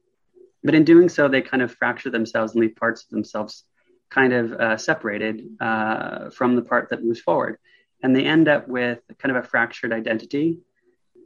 But 0.64 0.74
in 0.74 0.84
doing 0.84 1.08
so, 1.08 1.28
they 1.28 1.42
kind 1.42 1.62
of 1.62 1.72
fracture 1.72 2.10
themselves 2.10 2.54
and 2.54 2.62
leave 2.62 2.76
parts 2.76 3.04
of 3.04 3.10
themselves 3.10 3.64
kind 4.10 4.34
of 4.34 4.54
uh, 4.54 4.78
separated 4.78 5.44
uh, 5.60 6.32
from 6.32 6.56
the 6.56 6.64
part 6.64 6.90
that 6.90 7.04
moves 7.04 7.20
forward, 7.20 7.58
and 8.02 8.16
they 8.16 8.26
end 8.26 8.48
up 8.48 8.68
with 8.68 9.00
kind 9.20 9.36
of 9.36 9.44
a 9.44 9.48
fractured 9.48 9.94
identity, 9.94 10.60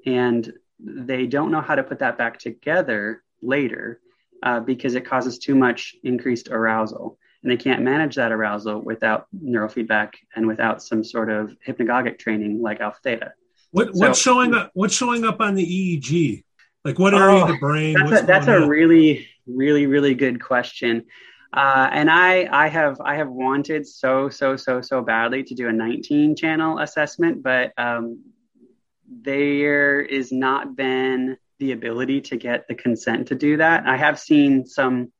and 0.06 0.52
they 0.80 1.28
don't 1.28 1.52
know 1.52 1.62
how 1.62 1.76
to 1.76 1.84
put 1.84 2.00
that 2.00 2.18
back 2.18 2.38
together 2.38 3.24
later 3.42 4.02
uh, 4.44 4.60
because 4.60 4.96
it 4.96 5.06
causes 5.06 5.38
too 5.38 5.56
much 5.56 5.96
increased 6.04 6.50
arousal. 6.50 7.18
And 7.44 7.52
they 7.52 7.58
can't 7.58 7.82
manage 7.82 8.16
that 8.16 8.32
arousal 8.32 8.82
without 8.82 9.28
neurofeedback 9.36 10.14
and 10.36 10.46
without 10.46 10.84
some 10.84 11.04
sort 11.04 11.32
of 11.32 11.56
hypnagogic 11.66 12.20
training 12.20 12.62
like 12.62 12.82
alpha 12.82 13.00
theta. 13.04 13.34
What, 13.72 13.90
what's 13.94 14.20
showing 14.20 14.54
up? 14.54 14.72
What's 14.74 14.94
showing 14.94 15.25
up 15.25 15.42
on 15.42 15.56
the 15.56 15.66
EEG? 15.66 16.44
Like 16.84 17.00
what 17.00 17.13
area 17.13 17.38
oh, 17.38 17.42
of 17.44 17.48
the 17.48 17.58
brain? 17.58 17.94
That's 17.94 18.24
a, 18.24 18.25
that's 18.25 18.48
a 18.48 18.68
really, 18.68 19.28
really, 19.46 19.86
really 19.88 20.16
good 20.16 20.42
question. 20.42 21.06
Uh, 21.54 21.90
and 21.92 22.10
I, 22.10 22.48
I 22.51 22.68
have, 22.70 23.00
I 23.01 23.16
have 23.16 23.30
wanted 23.30 23.86
so, 23.86 24.30
so, 24.30 24.56
so, 24.56 24.82
so 24.82 25.01
badly 25.01 25.44
to 25.44 25.54
do 25.54 25.68
a 25.68 25.74
19 25.74 26.36
channel 26.36 26.80
assessment, 26.80 27.44
but 27.44 27.74
um, 27.78 28.24
there 29.06 30.01
is 30.01 30.32
not 30.32 30.75
been 30.75 31.38
the 31.60 31.74
ability 31.74 32.22
to 32.22 32.38
get 32.38 32.68
the 32.68 32.75
consent 32.75 33.28
to 33.28 33.36
do 33.36 33.58
that. 33.58 33.86
I 33.86 33.98
have 33.98 34.18
seen 34.18 34.66
some 34.66 35.12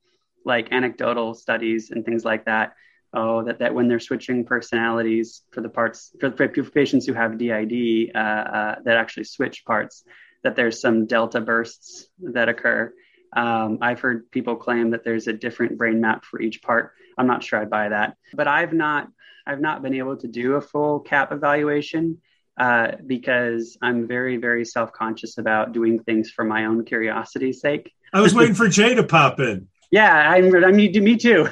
like 0.46 0.72
anecdotal 0.72 1.34
studies 1.34 1.92
and 1.92 2.06
things 2.06 2.26
like 2.26 2.46
that. 2.46 2.74
Oh, 3.14 3.44
that, 3.44 3.60
that 3.60 3.74
when 3.74 3.90
they're 3.90 4.00
switching 4.00 4.46
personalities 4.46 5.42
for 5.52 5.60
the 5.60 5.68
parts 5.68 6.16
for, 6.20 6.32
for 6.32 6.48
patients 6.48 7.06
who 7.06 7.14
have 7.14 7.38
DID 7.38 8.12
uh, 8.16 8.18
uh, 8.18 8.76
that 8.86 8.96
actually 8.96 9.26
switch 9.26 9.66
parts, 9.66 10.04
that 10.44 10.56
there's 10.56 10.80
some 10.80 11.08
delta 11.08 11.42
bursts 11.42 12.08
that 12.20 12.48
occur. 12.48 12.94
Um, 13.36 13.80
I've 13.82 14.00
heard 14.00 14.32
people 14.32 14.56
claim 14.56 14.92
that 14.92 15.04
there's 15.04 15.28
a 15.28 15.34
different 15.34 15.78
brain 15.78 16.00
map 16.00 16.24
for 16.24 16.42
each 16.42 16.62
part. 16.62 16.94
I'm 17.18 17.28
not 17.28 17.44
sure 17.44 17.60
I 17.60 17.66
buy 17.66 17.90
that, 17.90 18.16
but 18.34 18.48
I've 18.48 18.74
not 18.74 19.10
I've 19.46 19.62
not 19.62 19.82
been 19.82 19.96
able 19.96 20.18
to 20.18 20.28
do 20.28 20.54
a 20.56 20.62
full 20.62 21.00
CAP 21.00 21.32
evaluation 21.32 22.22
uh, 22.60 22.92
because 23.06 23.78
I'm 23.82 24.08
very, 24.08 24.38
very 24.38 24.66
self 24.66 24.92
conscious 24.94 25.38
about 25.38 25.72
doing 25.72 26.04
things 26.04 26.30
for 26.30 26.44
my 26.44 26.66
own 26.66 26.86
curiosity's 26.86 27.62
sake. 27.62 27.92
I 28.14 28.22
was 28.22 28.34
waiting 28.34 28.56
for 28.56 28.68
Jay 28.68 28.94
to 28.96 29.04
pop 29.04 29.40
in. 29.40 29.68
Yeah, 29.90 30.14
I'm, 30.14 30.54
I 30.64 30.72
mean, 30.72 31.04
me 31.04 31.18
too. 31.18 31.50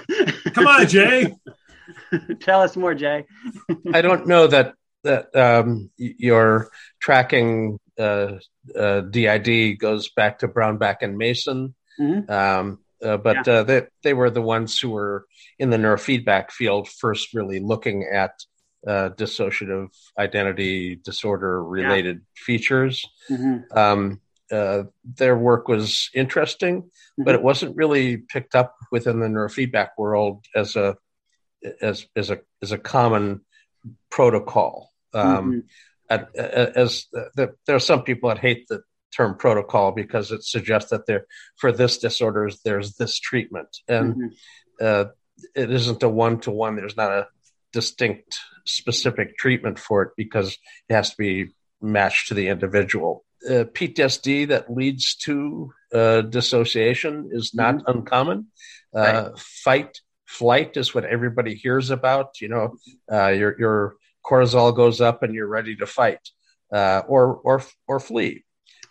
Come 0.54 0.68
on, 0.68 0.88
Jay. 0.88 1.36
Tell 2.40 2.62
us 2.62 2.76
more, 2.76 2.94
Jay. 2.94 3.26
I 3.94 4.02
don't 4.02 4.28
know 4.28 4.48
that 4.48 4.76
that 5.04 5.36
um, 5.36 5.90
your 5.98 6.70
tracking 7.00 7.80
uh, 7.98 8.34
uh, 8.78 9.02
DID 9.02 9.80
goes 9.80 10.10
back 10.10 10.40
to 10.40 10.48
Brownback 10.48 10.98
and 11.02 11.18
Mason, 11.18 11.74
mm-hmm. 12.00 12.30
um, 12.32 12.80
uh, 13.04 13.18
but 13.18 13.48
yeah. 13.48 13.54
Uh, 13.54 13.64
they 13.64 13.82
they 14.04 14.14
were 14.14 14.30
the 14.30 14.42
ones 14.42 14.78
who 14.80 14.90
were 14.90 15.26
in 15.58 15.70
the 15.70 15.78
neurofeedback 15.78 16.52
field 16.52 16.88
first, 16.88 17.34
really 17.34 17.60
looking 17.60 18.08
at 18.12 18.32
uh, 18.88 19.10
dissociative 19.10 19.90
identity 20.18 20.96
disorder 20.96 21.64
related 21.64 22.18
yeah. 22.18 22.44
features. 22.46 23.06
Mm-hmm. 23.30 23.78
Um, 23.78 24.22
uh, 24.52 24.84
their 25.04 25.38
work 25.38 25.68
was 25.68 26.10
interesting, 26.14 26.84
mm-hmm. 26.84 27.24
but 27.24 27.36
it 27.36 27.44
wasn't 27.44 27.76
really 27.76 28.18
picked 28.18 28.56
up 28.56 28.76
within 28.92 29.20
the 29.20 29.28
neurofeedback 29.28 29.90
world 29.98 30.44
as 30.56 30.76
a 30.76 30.96
as 31.82 32.06
as 32.16 32.30
a 32.30 32.40
as 32.62 32.72
a 32.72 32.78
common 32.78 33.42
protocol. 34.10 34.92
Um, 35.14 35.64
mm-hmm. 36.10 36.26
as 36.76 37.08
the, 37.12 37.56
there 37.66 37.76
are 37.76 37.80
some 37.80 38.04
people 38.04 38.30
that 38.30 38.40
hate 38.40 38.68
the 38.68 38.82
term 39.16 39.36
protocol 39.36 39.92
because 39.92 40.32
it 40.32 40.44
suggests 40.44 40.92
that 40.92 41.06
there 41.06 41.26
for 41.58 41.72
this 41.72 41.98
disorder 41.98 42.50
there's 42.64 42.96
this 42.96 43.20
treatment, 43.20 43.78
and 43.88 44.16
mm-hmm. 44.16 44.28
uh, 44.82 45.06
it 45.56 45.72
isn't 45.72 46.04
a 46.04 46.10
one 46.10 46.40
to 46.42 46.52
one. 46.52 46.76
There's 46.76 46.98
not 46.98 47.12
a 47.12 47.28
distinct 47.72 48.40
specific 48.66 49.38
treatment 49.38 49.80
for 49.80 50.04
it 50.04 50.12
because 50.16 50.58
it 50.88 50.94
has 50.94 51.12
to 51.12 51.18
be 51.18 51.54
matched 51.82 52.28
to 52.28 52.34
the 52.34 52.48
individual. 52.50 53.26
Uh, 53.46 53.64
PTSD 53.64 54.50
that 54.50 54.72
leads 54.72 55.16
to 55.16 55.72
uh, 55.94 56.22
dissociation 56.22 57.30
is 57.32 57.54
not 57.54 57.76
mm-hmm. 57.76 57.98
uncommon. 58.00 58.48
Uh, 58.96 59.00
right. 59.00 59.40
Fight, 59.40 60.02
flight 60.30 60.78
is 60.78 60.94
what 60.94 61.06
everybody 61.06 61.56
hears 61.56 61.90
about. 61.90 62.40
You 62.40 62.50
know, 62.50 62.78
uh, 63.12 63.30
your 63.30 63.60
your 63.60 63.96
cortisol 64.24 64.76
goes 64.76 65.02
up 65.02 65.24
and 65.24 65.34
you're 65.34 65.48
ready 65.48 65.76
to 65.78 65.86
fight, 65.86 66.30
uh, 66.72 67.02
or 67.08 67.38
or 67.38 67.64
or 67.88 68.00
flee. 68.00 68.46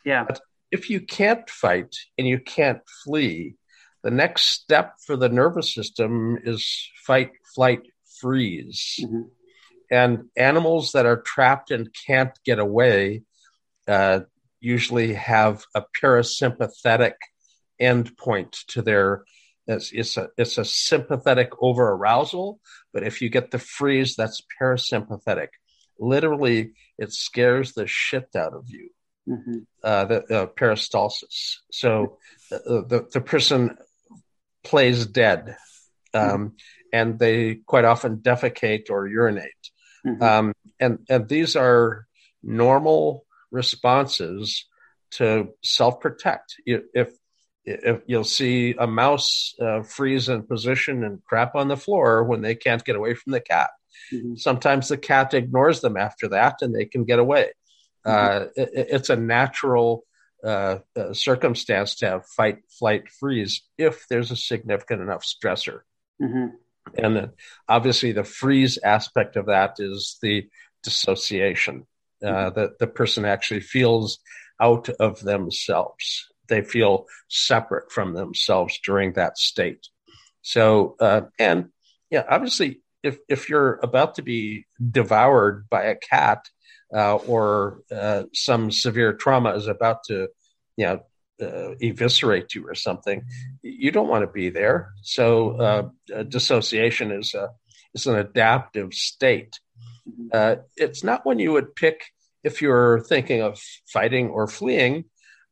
Yeah. 0.04 0.24
But 0.24 0.40
if 0.70 0.90
you 0.90 1.00
can't 1.00 1.48
fight 1.48 1.94
and 2.18 2.26
you 2.26 2.40
can't 2.40 2.82
flee, 3.04 3.54
the 4.02 4.10
next 4.10 4.46
step 4.50 4.94
for 5.06 5.16
the 5.16 5.28
nervous 5.28 5.72
system 5.74 6.38
is 6.42 6.90
fight, 7.06 7.30
flight, 7.54 7.82
freeze. 8.20 8.98
Mm-hmm. 9.00 9.22
And 9.90 10.24
animals 10.36 10.92
that 10.92 11.06
are 11.06 11.22
trapped 11.22 11.70
and 11.70 11.88
can't 12.06 12.38
get 12.44 12.58
away 12.58 13.22
uh, 13.86 14.20
usually 14.60 15.14
have 15.14 15.64
a 15.74 15.82
parasympathetic 16.02 17.14
endpoint 17.80 18.66
to 18.68 18.82
their. 18.82 19.24
It's, 19.68 19.92
it's 19.92 20.16
a 20.16 20.28
it's 20.36 20.58
a 20.58 20.64
sympathetic 20.64 21.50
over 21.60 21.90
arousal, 21.92 22.58
but 22.92 23.02
if 23.02 23.20
you 23.20 23.28
get 23.28 23.50
the 23.50 23.58
freeze, 23.58 24.16
that's 24.16 24.42
parasympathetic. 24.60 25.48
Literally, 26.00 26.72
it 26.96 27.12
scares 27.12 27.74
the 27.74 27.86
shit 27.86 28.28
out 28.34 28.54
of 28.54 28.64
you. 28.68 28.90
Mm-hmm. 29.28 29.58
Uh, 29.84 30.04
the 30.06 30.16
uh, 30.34 30.46
peristalsis. 30.46 31.56
So 31.70 32.18
uh, 32.50 32.58
the 32.88 33.06
the 33.12 33.20
person 33.20 33.76
plays 34.64 35.06
dead. 35.06 35.56
Um, 36.14 36.22
mm-hmm 36.22 36.46
and 36.92 37.18
they 37.18 37.56
quite 37.66 37.84
often 37.84 38.18
defecate 38.18 38.90
or 38.90 39.06
urinate. 39.06 39.70
Mm-hmm. 40.06 40.22
Um, 40.22 40.52
and, 40.80 40.98
and 41.08 41.28
these 41.28 41.56
are 41.56 42.06
normal 42.42 43.24
responses 43.50 44.66
to 45.12 45.48
self 45.62 46.00
protect. 46.00 46.54
If, 46.64 47.10
if 47.68 48.02
you'll 48.06 48.24
see 48.24 48.74
a 48.78 48.86
mouse 48.86 49.54
uh, 49.60 49.82
freeze 49.82 50.28
in 50.28 50.42
position 50.42 51.04
and 51.04 51.22
crap 51.24 51.54
on 51.54 51.68
the 51.68 51.76
floor 51.76 52.24
when 52.24 52.40
they 52.40 52.54
can't 52.54 52.84
get 52.84 52.96
away 52.96 53.14
from 53.14 53.32
the 53.32 53.40
cat. 53.40 53.70
Mm-hmm. 54.12 54.36
Sometimes 54.36 54.88
the 54.88 54.96
cat 54.96 55.34
ignores 55.34 55.80
them 55.80 55.96
after 55.96 56.28
that 56.28 56.62
and 56.62 56.74
they 56.74 56.84
can 56.84 57.04
get 57.04 57.18
away. 57.18 57.52
Mm-hmm. 58.06 58.42
Uh, 58.42 58.46
it, 58.56 58.70
it's 58.74 59.10
a 59.10 59.16
natural 59.16 60.04
uh, 60.44 60.78
uh, 60.96 61.12
circumstance 61.12 61.96
to 61.96 62.06
have 62.06 62.26
fight, 62.26 62.58
flight, 62.78 63.08
freeze 63.08 63.62
if 63.76 64.06
there's 64.08 64.30
a 64.30 64.36
significant 64.36 65.02
enough 65.02 65.24
stressor. 65.24 65.80
Mm-hmm. 66.22 66.46
And 66.96 67.16
then 67.16 67.30
obviously 67.68 68.12
the 68.12 68.24
freeze 68.24 68.78
aspect 68.82 69.36
of 69.36 69.46
that 69.46 69.76
is 69.78 70.16
the 70.22 70.48
dissociation. 70.82 71.86
Uh, 72.20 72.26
mm-hmm. 72.26 72.60
that 72.60 72.78
the 72.80 72.86
person 72.88 73.24
actually 73.24 73.60
feels 73.60 74.18
out 74.60 74.88
of 74.98 75.20
themselves. 75.20 76.28
They 76.48 76.62
feel 76.62 77.06
separate 77.28 77.92
from 77.92 78.14
themselves 78.14 78.78
during 78.84 79.14
that 79.14 79.38
state. 79.38 79.86
So, 80.42 80.96
uh, 81.00 81.22
and 81.38 81.66
yeah, 82.10 82.24
obviously, 82.28 82.80
if 83.02 83.18
if 83.28 83.48
you're 83.48 83.78
about 83.82 84.16
to 84.16 84.22
be 84.22 84.66
devoured 84.90 85.68
by 85.68 85.84
a 85.84 85.96
cat 85.96 86.48
uh, 86.94 87.16
or 87.16 87.82
uh, 87.90 88.24
some 88.34 88.70
severe 88.70 89.12
trauma 89.12 89.50
is 89.54 89.66
about 89.66 90.04
to, 90.04 90.28
you 90.76 90.86
know, 90.86 91.00
uh, 91.40 91.74
eviscerate 91.80 92.54
you 92.54 92.66
or 92.66 92.74
something, 92.74 93.24
you 93.62 93.90
don't 93.90 94.08
want 94.08 94.22
to 94.22 94.32
be 94.32 94.50
there. 94.50 94.90
So 95.02 95.60
uh, 95.60 96.22
dissociation 96.24 97.12
is 97.12 97.34
a 97.34 97.50
is 97.94 98.06
an 98.06 98.16
adaptive 98.16 98.94
state. 98.94 99.58
Uh, 100.32 100.56
it's 100.76 101.04
not 101.04 101.24
when 101.24 101.38
you 101.38 101.52
would 101.52 101.74
pick 101.74 102.06
if 102.44 102.62
you're 102.62 103.00
thinking 103.00 103.42
of 103.42 103.60
fighting 103.92 104.28
or 104.30 104.46
fleeing, 104.46 105.04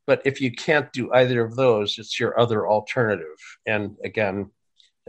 but 0.06 0.22
if 0.24 0.40
you 0.40 0.52
can't 0.52 0.92
do 0.92 1.12
either 1.12 1.44
of 1.44 1.56
those, 1.56 1.98
it's 1.98 2.18
your 2.18 2.38
other 2.38 2.66
alternative. 2.68 3.26
And 3.66 3.96
again, 4.04 4.50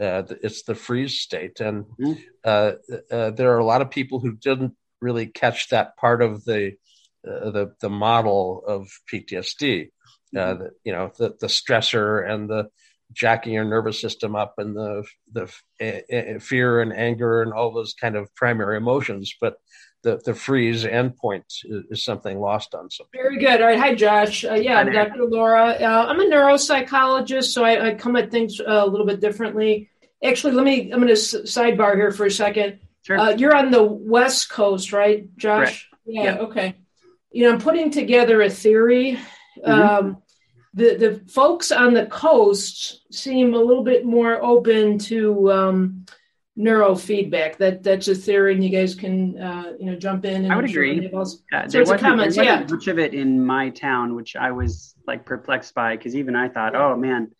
uh, 0.00 0.22
it's 0.42 0.62
the 0.62 0.74
freeze 0.74 1.20
state. 1.20 1.60
And 1.60 1.84
mm-hmm. 2.00 2.12
uh, 2.44 2.72
uh, 3.10 3.30
there 3.30 3.52
are 3.52 3.58
a 3.58 3.64
lot 3.64 3.82
of 3.82 3.90
people 3.90 4.20
who 4.20 4.32
didn't 4.32 4.74
really 5.00 5.26
catch 5.26 5.68
that 5.68 5.96
part 5.96 6.22
of 6.22 6.44
the 6.44 6.72
uh, 7.26 7.50
the 7.50 7.74
the 7.80 7.90
model 7.90 8.62
of 8.66 8.88
PTSD. 9.12 9.90
Uh, 10.36 10.38
mm-hmm. 10.38 10.62
the, 10.62 10.70
you 10.84 10.92
know, 10.92 11.10
the 11.18 11.36
the 11.40 11.46
stressor 11.46 12.28
and 12.28 12.48
the 12.48 12.68
jacking 13.12 13.54
your 13.54 13.64
nervous 13.64 14.00
system 14.00 14.36
up 14.36 14.54
and 14.58 14.76
the 14.76 15.04
the 15.32 15.52
uh, 15.80 16.38
fear 16.40 16.80
and 16.80 16.92
anger 16.92 17.42
and 17.42 17.52
all 17.52 17.72
those 17.72 17.94
kind 17.94 18.16
of 18.16 18.34
primary 18.34 18.76
emotions, 18.76 19.34
but 19.40 19.56
the, 20.02 20.20
the 20.24 20.34
freeze 20.34 20.84
endpoint 20.84 21.44
is, 21.64 21.84
is 21.90 22.04
something 22.04 22.38
lost 22.38 22.74
on 22.74 22.90
some. 22.90 23.06
Very 23.12 23.38
good. 23.38 23.60
All 23.60 23.66
right. 23.66 23.78
Hi, 23.78 23.94
Josh. 23.94 24.44
Uh, 24.44 24.54
yeah, 24.54 24.78
I'm 24.78 24.92
Dr. 24.92 25.24
Laura. 25.24 25.70
Uh, 25.80 26.06
I'm 26.08 26.20
a 26.20 26.24
neuropsychologist, 26.24 27.52
so 27.52 27.64
I, 27.64 27.88
I 27.88 27.94
come 27.94 28.16
at 28.16 28.30
things 28.30 28.60
uh, 28.60 28.64
a 28.66 28.86
little 28.86 29.06
bit 29.06 29.20
differently. 29.20 29.90
Actually, 30.22 30.54
let 30.54 30.64
me. 30.64 30.92
I'm 30.92 31.00
going 31.00 31.08
to 31.08 31.14
sidebar 31.14 31.94
here 31.96 32.10
for 32.12 32.26
a 32.26 32.30
second. 32.30 32.80
Sure. 33.02 33.18
Uh, 33.18 33.30
you're 33.30 33.56
on 33.56 33.70
the 33.70 33.82
West 33.82 34.50
Coast, 34.50 34.92
right, 34.92 35.34
Josh? 35.36 35.88
Yeah, 36.04 36.22
yeah. 36.22 36.36
Okay. 36.38 36.74
You 37.30 37.44
know, 37.44 37.54
I'm 37.54 37.60
putting 37.60 37.90
together 37.90 38.42
a 38.42 38.50
theory. 38.50 39.18
Mm-hmm. 39.64 39.70
Um, 39.70 40.22
the 40.74 40.96
the 40.96 41.30
folks 41.30 41.72
on 41.72 41.94
the 41.94 42.06
coast 42.06 43.12
seem 43.12 43.54
a 43.54 43.58
little 43.58 43.82
bit 43.82 44.04
more 44.04 44.42
open 44.42 44.98
to 44.98 45.50
um, 45.50 46.06
neurofeedback. 46.58 47.56
That 47.58 47.82
that's 47.82 48.08
a 48.08 48.14
theory, 48.14 48.54
and 48.54 48.64
you 48.64 48.70
guys 48.70 48.94
can 48.94 49.38
uh, 49.40 49.72
you 49.78 49.86
know 49.86 49.96
jump 49.96 50.24
in. 50.24 50.44
And 50.44 50.52
I 50.52 50.56
would 50.56 50.64
agree. 50.64 50.94
Yeah, 50.94 51.08
there 51.08 51.18
wasn't, 51.18 51.42
comments. 51.50 51.72
there 51.72 51.84
wasn't 51.84 52.36
yeah. 52.36 52.66
much 52.68 52.88
of 52.88 52.98
it 52.98 53.14
in 53.14 53.44
my 53.44 53.70
town, 53.70 54.14
which 54.14 54.36
I 54.36 54.50
was 54.50 54.94
like 55.06 55.24
perplexed 55.24 55.74
by 55.74 55.96
because 55.96 56.16
even 56.16 56.34
I 56.34 56.48
thought, 56.48 56.74
oh 56.74 56.96
man, 56.96 57.30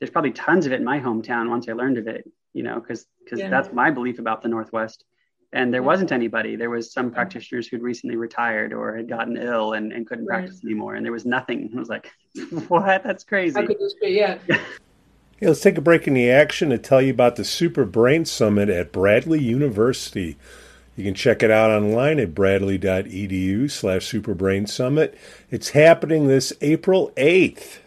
there's 0.00 0.10
probably 0.10 0.32
tons 0.32 0.66
of 0.66 0.72
it 0.72 0.76
in 0.76 0.84
my 0.84 0.98
hometown. 0.98 1.50
Once 1.50 1.68
I 1.68 1.72
learned 1.72 1.98
of 1.98 2.08
it, 2.08 2.30
you 2.52 2.62
know, 2.62 2.80
because 2.80 3.06
because 3.24 3.40
yeah. 3.40 3.50
that's 3.50 3.72
my 3.72 3.90
belief 3.90 4.18
about 4.18 4.42
the 4.42 4.48
Northwest. 4.48 5.04
And 5.52 5.72
there 5.72 5.82
wasn't 5.82 6.10
anybody. 6.12 6.56
There 6.56 6.70
was 6.70 6.92
some 6.92 7.10
practitioners 7.10 7.68
who'd 7.68 7.80
recently 7.80 8.16
retired 8.16 8.72
or 8.72 8.96
had 8.96 9.08
gotten 9.08 9.36
ill 9.36 9.74
and, 9.74 9.92
and 9.92 10.06
couldn't 10.06 10.26
right. 10.26 10.40
practice 10.40 10.64
anymore. 10.64 10.96
And 10.96 11.04
there 11.04 11.12
was 11.12 11.24
nothing. 11.24 11.70
I 11.76 11.78
was 11.78 11.88
like, 11.88 12.10
what? 12.68 13.04
That's 13.04 13.24
crazy. 13.24 13.58
How 13.58 13.66
could 13.66 13.78
this 13.78 13.94
be? 14.00 14.08
Yeah. 14.08 14.38
Hey, 15.38 15.48
let's 15.48 15.60
take 15.60 15.76
a 15.76 15.82
break 15.82 16.06
in 16.06 16.14
the 16.14 16.30
action 16.30 16.70
to 16.70 16.78
tell 16.78 17.02
you 17.02 17.10
about 17.10 17.36
the 17.36 17.44
Super 17.44 17.84
Brain 17.84 18.24
Summit 18.24 18.70
at 18.70 18.90
Bradley 18.90 19.38
University. 19.38 20.38
You 20.96 21.04
can 21.04 21.12
check 21.12 21.42
it 21.42 21.50
out 21.50 21.70
online 21.70 22.18
at 22.18 22.34
bradley.edu 22.34 23.70
slash 23.70 24.10
superbrainsummit. 24.10 25.14
It's 25.50 25.68
happening 25.70 26.26
this 26.26 26.54
April 26.62 27.12
8th. 27.18 27.80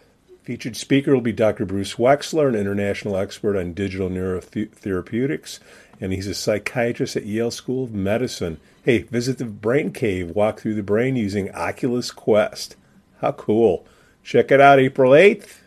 Featured 0.43 0.77
speaker 0.77 1.11
will 1.11 1.21
be 1.21 1.31
Dr. 1.31 1.65
Bruce 1.65 1.95
Wexler, 1.95 2.49
an 2.49 2.53
international 2.53 3.17
expert 3.17 3.57
on 3.57 3.73
digital 3.73 4.11
neurotherapeutics, 4.11 5.57
and 5.99 6.13
he's 6.13 6.27
a 6.27 6.35
psychiatrist 6.35 7.15
at 7.15 7.25
Yale 7.25 7.49
School 7.49 7.85
of 7.85 7.91
Medicine. 7.91 8.59
Hey, 8.83 8.99
visit 8.99 9.39
the 9.39 9.45
Brain 9.45 9.91
Cave, 9.91 10.35
walk 10.35 10.59
through 10.59 10.75
the 10.75 10.83
brain 10.83 11.15
using 11.15 11.51
Oculus 11.55 12.11
Quest. 12.11 12.75
How 13.21 13.31
cool. 13.31 13.87
Check 14.23 14.51
it 14.51 14.61
out 14.61 14.77
April 14.77 15.13
8th 15.13 15.61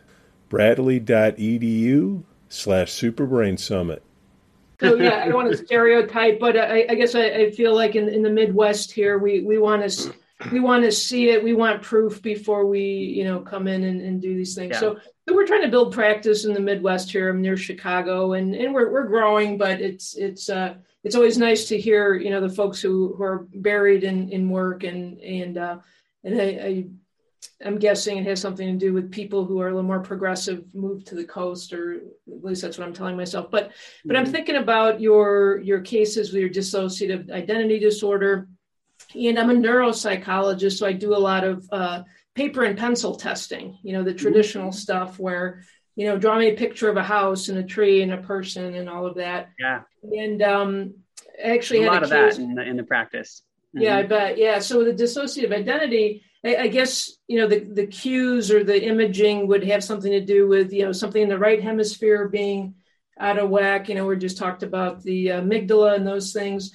bradley.edu 0.53 2.23
slash 2.51 2.93
superbrain 2.93 3.59
summit. 3.59 4.03
So 4.81 4.97
yeah, 4.97 5.23
I 5.23 5.25
don't 5.25 5.35
want 5.35 5.51
to 5.51 5.57
stereotype, 5.57 6.39
but 6.39 6.59
I, 6.59 6.85
I 6.91 6.95
guess 6.95 7.15
I, 7.15 7.25
I, 7.25 7.51
feel 7.53 7.75
like 7.75 7.95
in, 7.95 8.11
in 8.11 8.21
the 8.21 8.29
Midwest 8.29 8.93
here, 8.93 9.17
we, 9.19 9.41
we 9.41 9.57
want 9.57 9.89
to 9.89 10.15
we 10.51 10.61
want 10.61 10.85
to 10.85 10.93
see 10.93 11.31
it. 11.31 11.43
We 11.43 11.55
want 11.55 11.81
proof 11.81 12.21
before 12.21 12.67
we 12.67 12.83
you 12.83 13.25
know 13.25 13.41
come 13.41 13.67
in 13.67 13.85
and, 13.85 14.03
and 14.03 14.21
do 14.21 14.37
these 14.37 14.55
things. 14.55 14.73
Yeah. 14.75 14.81
So, 14.81 14.99
so 15.27 15.35
we're 15.35 15.47
trying 15.47 15.63
to 15.63 15.69
build 15.69 15.95
practice 15.95 16.45
in 16.45 16.53
the 16.53 16.61
Midwest 16.61 17.11
here. 17.11 17.31
I'm 17.31 17.41
near 17.41 17.57
Chicago, 17.57 18.35
and 18.35 18.55
and 18.55 18.75
we're 18.75 18.93
we're 18.93 19.07
growing, 19.07 19.57
but 19.57 19.81
it's 19.81 20.17
it's 20.17 20.51
uh 20.51 20.75
it's 21.03 21.15
always 21.15 21.39
nice 21.39 21.67
to 21.69 21.81
hear 21.81 22.17
you 22.17 22.29
know 22.29 22.43
the 22.43 22.55
folks 22.55 22.83
who, 22.83 23.15
who 23.17 23.23
are 23.23 23.47
buried 23.55 24.05
in 24.05 24.29
in 24.31 24.51
work 24.51 24.85
and 24.85 25.19
and 25.21 25.57
uh 25.57 25.79
and 26.25 26.39
I, 26.39 26.45
I 26.45 26.85
I'm 27.65 27.79
guessing 27.79 28.19
it 28.19 28.27
has 28.27 28.41
something 28.41 28.67
to 28.67 28.87
do 28.87 28.93
with 28.93 29.11
people 29.11 29.45
who 29.45 29.61
are 29.61 29.69
a 29.69 29.75
little 29.75 29.87
more 29.87 30.01
progressive 30.01 30.65
move 30.75 31.05
to 31.07 31.15
the 31.15 31.25
coast, 31.25 31.73
or 31.73 31.95
at 31.97 32.45
least 32.45 32.63
that's 32.63 32.79
what 32.79 32.87
I'm 32.87 32.95
telling 32.95 33.17
myself. 33.17 33.51
But 33.51 33.69
mm-hmm. 33.69 34.09
but 34.09 34.17
I'm 34.17 34.25
mm-hmm. 34.25 34.33
thinking 34.33 34.57
about 34.57 35.01
your 35.01 35.59
your 35.59 35.81
cases 35.81 36.33
with 36.33 36.41
your 36.41 36.51
dissociative 36.51 37.31
identity 37.31 37.79
disorder, 37.79 38.49
and 39.15 39.39
I'm 39.39 39.51
a 39.51 39.55
neuropsychologist, 39.55 40.79
so 40.79 40.87
I 40.87 40.93
do 40.93 41.15
a 41.15 41.19
lot 41.19 41.45
of 41.45 41.69
uh, 41.71 42.03
paper 42.35 42.65
and 42.65 42.79
pencil 42.79 43.17
testing. 43.17 43.79
You 43.83 43.95
know, 43.95 44.03
the 44.03 44.15
traditional 44.15 44.71
mm-hmm. 44.71 44.79
stuff 44.79 45.19
where 45.19 45.63
you 45.95 46.07
know 46.07 46.19
draw 46.19 46.39
me 46.39 46.51
a 46.51 46.57
picture 46.57 46.89
of 46.89 46.97
a 46.97 47.03
house 47.03 47.49
and 47.49 47.59
a 47.59 47.65
tree 47.65 48.03
and 48.03 48.13
a 48.13 48.19
person 48.19 48.75
and 48.75 48.89
all 48.89 49.07
of 49.07 49.17
that. 49.17 49.51
Yeah. 49.59 49.83
And 50.03 50.43
um, 50.43 50.95
actually 51.43 51.81
a 51.81 51.83
had 51.85 51.93
lot 51.93 52.03
a 52.03 52.05
of 52.05 52.11
that 52.11 52.39
in 52.39 52.55
the 52.55 52.63
in 52.63 52.77
the 52.77 52.85
practice. 52.85 53.43
Mm-hmm. 53.75 53.85
Yeah, 53.85 53.99
I 53.99 54.03
bet. 54.03 54.39
Yeah. 54.39 54.59
So 54.59 54.85
the 54.85 54.93
dissociative 54.93 55.53
identity 55.53 56.25
I, 56.45 56.57
I 56.57 56.69
guess 56.69 57.11
you 57.29 57.39
know 57.39 57.47
the 57.47 57.61
the 57.61 57.87
cues 57.87 58.51
or 58.51 58.65
the 58.65 58.83
imaging 58.83 59.47
would 59.49 59.65
have 59.65 59.85
something 59.85 60.13
to 60.13 60.21
do 60.21 60.49
with 60.49 60.73
you 60.73 60.85
know 60.85 60.93
something 60.93 61.23
in 61.23 61.29
the 61.29 61.39
right 61.39 61.63
hemisphere 61.63 62.29
being 62.29 62.75
out 63.19 63.39
of 63.39 63.51
whack. 63.51 63.89
You 63.89 63.95
know, 63.95 64.07
we 64.07 64.17
just 64.17 64.39
talked 64.39 64.63
about 64.63 65.03
the 65.03 65.29
amygdala 65.29 65.97
and 65.97 66.07
those 66.07 66.33
things. 66.33 66.73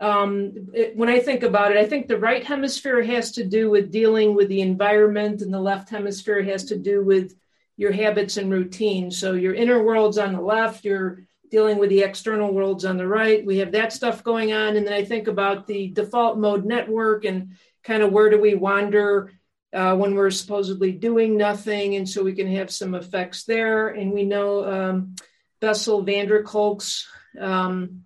Um, 0.00 0.52
it, 0.72 0.96
when 0.96 1.10
I 1.10 1.18
think 1.18 1.42
about 1.42 1.72
it, 1.72 1.76
I 1.76 1.84
think 1.84 2.06
the 2.06 2.18
right 2.18 2.44
hemisphere 2.44 3.02
has 3.02 3.32
to 3.32 3.44
do 3.44 3.70
with 3.70 3.92
dealing 3.92 4.34
with 4.34 4.48
the 4.48 4.62
environment, 4.62 5.42
and 5.42 5.52
the 5.52 5.60
left 5.60 5.90
hemisphere 5.90 6.42
has 6.42 6.64
to 6.66 6.78
do 6.78 7.04
with 7.04 7.34
your 7.76 7.92
habits 7.92 8.36
and 8.36 8.50
routines. 8.50 9.18
So 9.18 9.32
your 9.32 9.54
inner 9.54 9.82
world's 9.82 10.18
on 10.18 10.32
the 10.32 10.40
left, 10.40 10.84
you're 10.84 11.24
dealing 11.50 11.78
with 11.78 11.90
the 11.90 12.02
external 12.02 12.52
worlds 12.52 12.84
on 12.84 12.96
the 12.96 13.06
right. 13.06 13.44
We 13.44 13.58
have 13.58 13.72
that 13.72 13.92
stuff 13.92 14.22
going 14.22 14.52
on, 14.52 14.76
and 14.76 14.86
then 14.86 14.94
I 14.94 15.04
think 15.04 15.28
about 15.28 15.66
the 15.66 15.88
default 15.88 16.38
mode 16.38 16.64
network 16.64 17.24
and 17.24 17.56
kind 17.82 18.02
of 18.02 18.12
where 18.12 18.30
do 18.30 18.40
we 18.40 18.54
wander 18.54 19.32
uh, 19.72 19.94
when 19.96 20.14
we're 20.14 20.30
supposedly 20.30 20.92
doing 20.92 21.36
nothing, 21.36 21.96
and 21.96 22.08
so 22.08 22.22
we 22.22 22.32
can 22.32 22.50
have 22.50 22.70
some 22.70 22.94
effects 22.94 23.44
there. 23.44 23.88
And 23.88 24.12
we 24.12 24.24
know 24.24 24.64
um, 24.64 25.14
Bessel 25.60 26.02
van 26.02 26.26
der 26.26 26.42
Kolk's 26.42 27.06
um, 27.38 28.02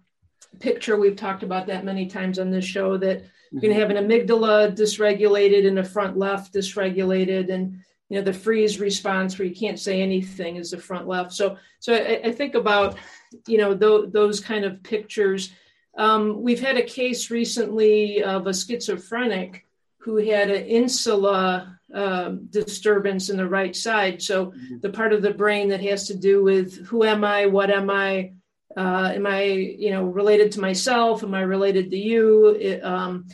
picture. 0.60 0.98
We've 0.98 1.16
talked 1.16 1.42
about 1.42 1.66
that 1.68 1.84
many 1.84 2.06
times 2.06 2.38
on 2.38 2.50
this 2.50 2.64
show. 2.64 2.98
That 2.98 3.22
mm-hmm. 3.22 3.56
you 3.56 3.60
can 3.60 3.72
have 3.72 3.90
an 3.90 3.96
amygdala 3.96 4.76
dysregulated 4.76 5.66
and 5.66 5.78
a 5.78 5.84
front 5.84 6.18
left 6.18 6.52
dysregulated, 6.52 7.50
and 7.50 7.78
you 8.08 8.18
know 8.18 8.22
the 8.22 8.32
freeze 8.32 8.78
response 8.78 9.38
where 9.38 9.48
you 9.48 9.54
can't 9.54 9.78
say 9.78 10.02
anything 10.02 10.56
is 10.56 10.70
the 10.70 10.78
front 10.78 11.08
left. 11.08 11.32
So, 11.32 11.56
so 11.80 11.94
I, 11.94 12.20
I 12.24 12.32
think 12.32 12.54
about 12.54 12.98
you 13.46 13.58
know 13.58 13.76
th- 13.76 14.12
those 14.12 14.40
kind 14.40 14.64
of 14.64 14.82
pictures. 14.82 15.50
Um, 15.96 16.42
we've 16.42 16.60
had 16.60 16.76
a 16.76 16.82
case 16.82 17.30
recently 17.30 18.22
of 18.22 18.46
a 18.46 18.54
schizophrenic 18.54 19.66
who 19.98 20.16
had 20.16 20.50
an 20.50 20.66
insula 20.66 21.78
um, 21.94 22.46
disturbance 22.50 23.30
in 23.30 23.36
the 23.36 23.48
right 23.48 23.74
side. 23.74 24.20
So 24.20 24.46
mm-hmm. 24.46 24.80
the 24.80 24.90
part 24.90 25.12
of 25.12 25.22
the 25.22 25.32
brain 25.32 25.68
that 25.68 25.80
has 25.82 26.08
to 26.08 26.16
do 26.16 26.42
with 26.42 26.86
who 26.86 27.04
am 27.04 27.24
I, 27.24 27.46
what 27.46 27.70
am 27.70 27.88
I, 27.88 28.32
uh, 28.76 29.12
am 29.14 29.26
I, 29.26 29.44
you 29.44 29.90
know, 29.90 30.04
related 30.04 30.52
to 30.52 30.60
myself? 30.60 31.22
Am 31.22 31.34
I 31.34 31.42
related 31.42 31.90
to 31.90 31.96
you? 31.96 32.48
It, 32.48 32.84
um, 32.84 33.28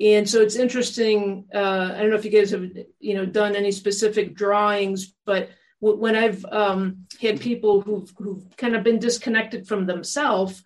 and 0.00 0.28
so 0.28 0.40
it's 0.40 0.56
interesting. 0.56 1.46
Uh, 1.54 1.92
I 1.94 1.98
don't 1.98 2.10
know 2.10 2.16
if 2.16 2.24
you 2.24 2.30
guys 2.30 2.50
have, 2.50 2.70
you 3.00 3.14
know, 3.14 3.26
done 3.26 3.56
any 3.56 3.72
specific 3.72 4.34
drawings, 4.34 5.14
but 5.24 5.50
w- 5.80 5.98
when 5.98 6.16
I've 6.16 6.44
um, 6.44 7.06
had 7.20 7.40
people 7.40 7.80
who've, 7.80 8.12
who've 8.18 8.56
kind 8.56 8.76
of 8.76 8.84
been 8.84 8.98
disconnected 8.98 9.66
from 9.66 9.86
themselves, 9.86 10.62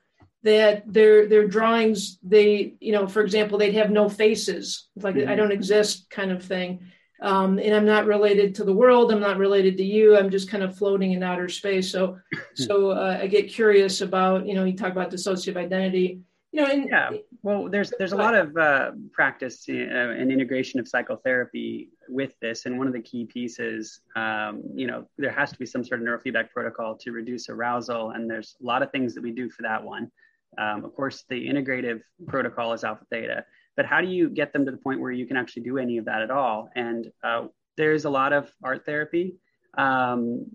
that 0.47 0.85
their 0.87 1.27
their 1.27 1.47
drawings 1.47 2.19
they 2.23 2.75
you 2.79 2.93
know 2.93 3.07
for 3.07 3.21
example 3.21 3.59
they'd 3.59 3.75
have 3.75 3.91
no 3.91 4.09
faces 4.09 4.89
like 4.95 5.17
mm-hmm. 5.17 5.29
i 5.29 5.35
don't 5.35 5.53
exist 5.53 6.09
kind 6.09 6.31
of 6.31 6.43
thing. 6.43 6.87
Um, 7.21 7.59
and 7.59 7.75
i'm 7.75 7.87
not 7.87 8.07
related 8.07 8.55
to 8.57 8.65
the 8.65 8.75
world 8.75 9.11
i'm 9.11 9.21
not 9.21 9.39
related 9.39 9.79
to 9.79 9.85
you 9.85 10.17
i'm 10.17 10.31
just 10.31 10.51
kind 10.51 10.63
of 10.63 10.77
floating 10.77 11.13
in 11.13 11.23
outer 11.23 11.49
space. 11.49 11.91
So 11.91 12.19
so 12.55 12.91
uh, 12.91 13.19
i 13.21 13.27
get 13.27 13.49
curious 13.49 14.03
about 14.03 14.47
you 14.47 14.55
know 14.55 14.65
you 14.65 14.77
talk 14.77 14.93
about 14.93 15.11
dissociative 15.11 15.57
identity 15.57 16.21
you 16.53 16.63
know 16.63 16.71
and, 16.71 16.89
yeah 16.89 17.11
well 17.43 17.69
there's 17.69 17.93
there's 17.99 18.13
a 18.13 18.17
lot 18.17 18.35
of 18.35 18.57
uh, 18.57 18.91
practice 19.13 19.65
uh, 19.69 19.73
and 19.73 20.31
integration 20.31 20.79
of 20.79 20.87
psychotherapy 20.87 21.89
with 22.09 22.33
this 22.41 22.67
and 22.67 22.79
one 22.79 22.87
of 22.87 22.93
the 22.93 23.01
key 23.01 23.25
pieces 23.25 24.01
um, 24.15 24.63
you 24.75 24.87
know 24.87 25.09
there 25.19 25.33
has 25.33 25.51
to 25.51 25.59
be 25.59 25.67
some 25.67 25.83
sort 25.83 26.01
of 26.01 26.07
neurofeedback 26.07 26.51
protocol 26.51 26.95
to 26.95 27.13
reduce 27.13 27.49
arousal 27.49 28.11
and 28.11 28.31
there's 28.31 28.57
a 28.63 28.65
lot 28.65 28.83
of 28.83 28.91
things 28.93 29.15
that 29.15 29.23
we 29.23 29.33
do 29.33 29.49
for 29.49 29.63
that 29.63 29.83
one 29.83 30.11
um, 30.59 30.85
of 30.85 30.95
course, 30.95 31.25
the 31.29 31.49
integrative 31.49 32.01
protocol 32.27 32.73
is 32.73 32.85
alpha 32.85 33.05
theta, 33.11 33.45
but 33.77 33.87
how 33.87 34.01
do 34.01 34.09
you 34.09 34.29
get 34.29 34.53
them 34.53 34.65
to 34.65 34.71
the 34.71 34.77
point 34.77 35.01
where 35.01 35.13
you 35.13 35.27
can 35.27 35.37
actually 35.37 35.63
do 35.63 35.79
any 35.79 35.99
of 35.99 36.07
that 36.07 36.23
at 36.23 36.31
all? 36.31 36.71
And 36.75 37.11
uh, 37.23 37.47
there's 37.77 38.05
a 38.05 38.11
lot 38.11 38.33
of 38.33 38.51
art 38.63 38.87
therapy, 38.87 39.37
um, 39.77 40.47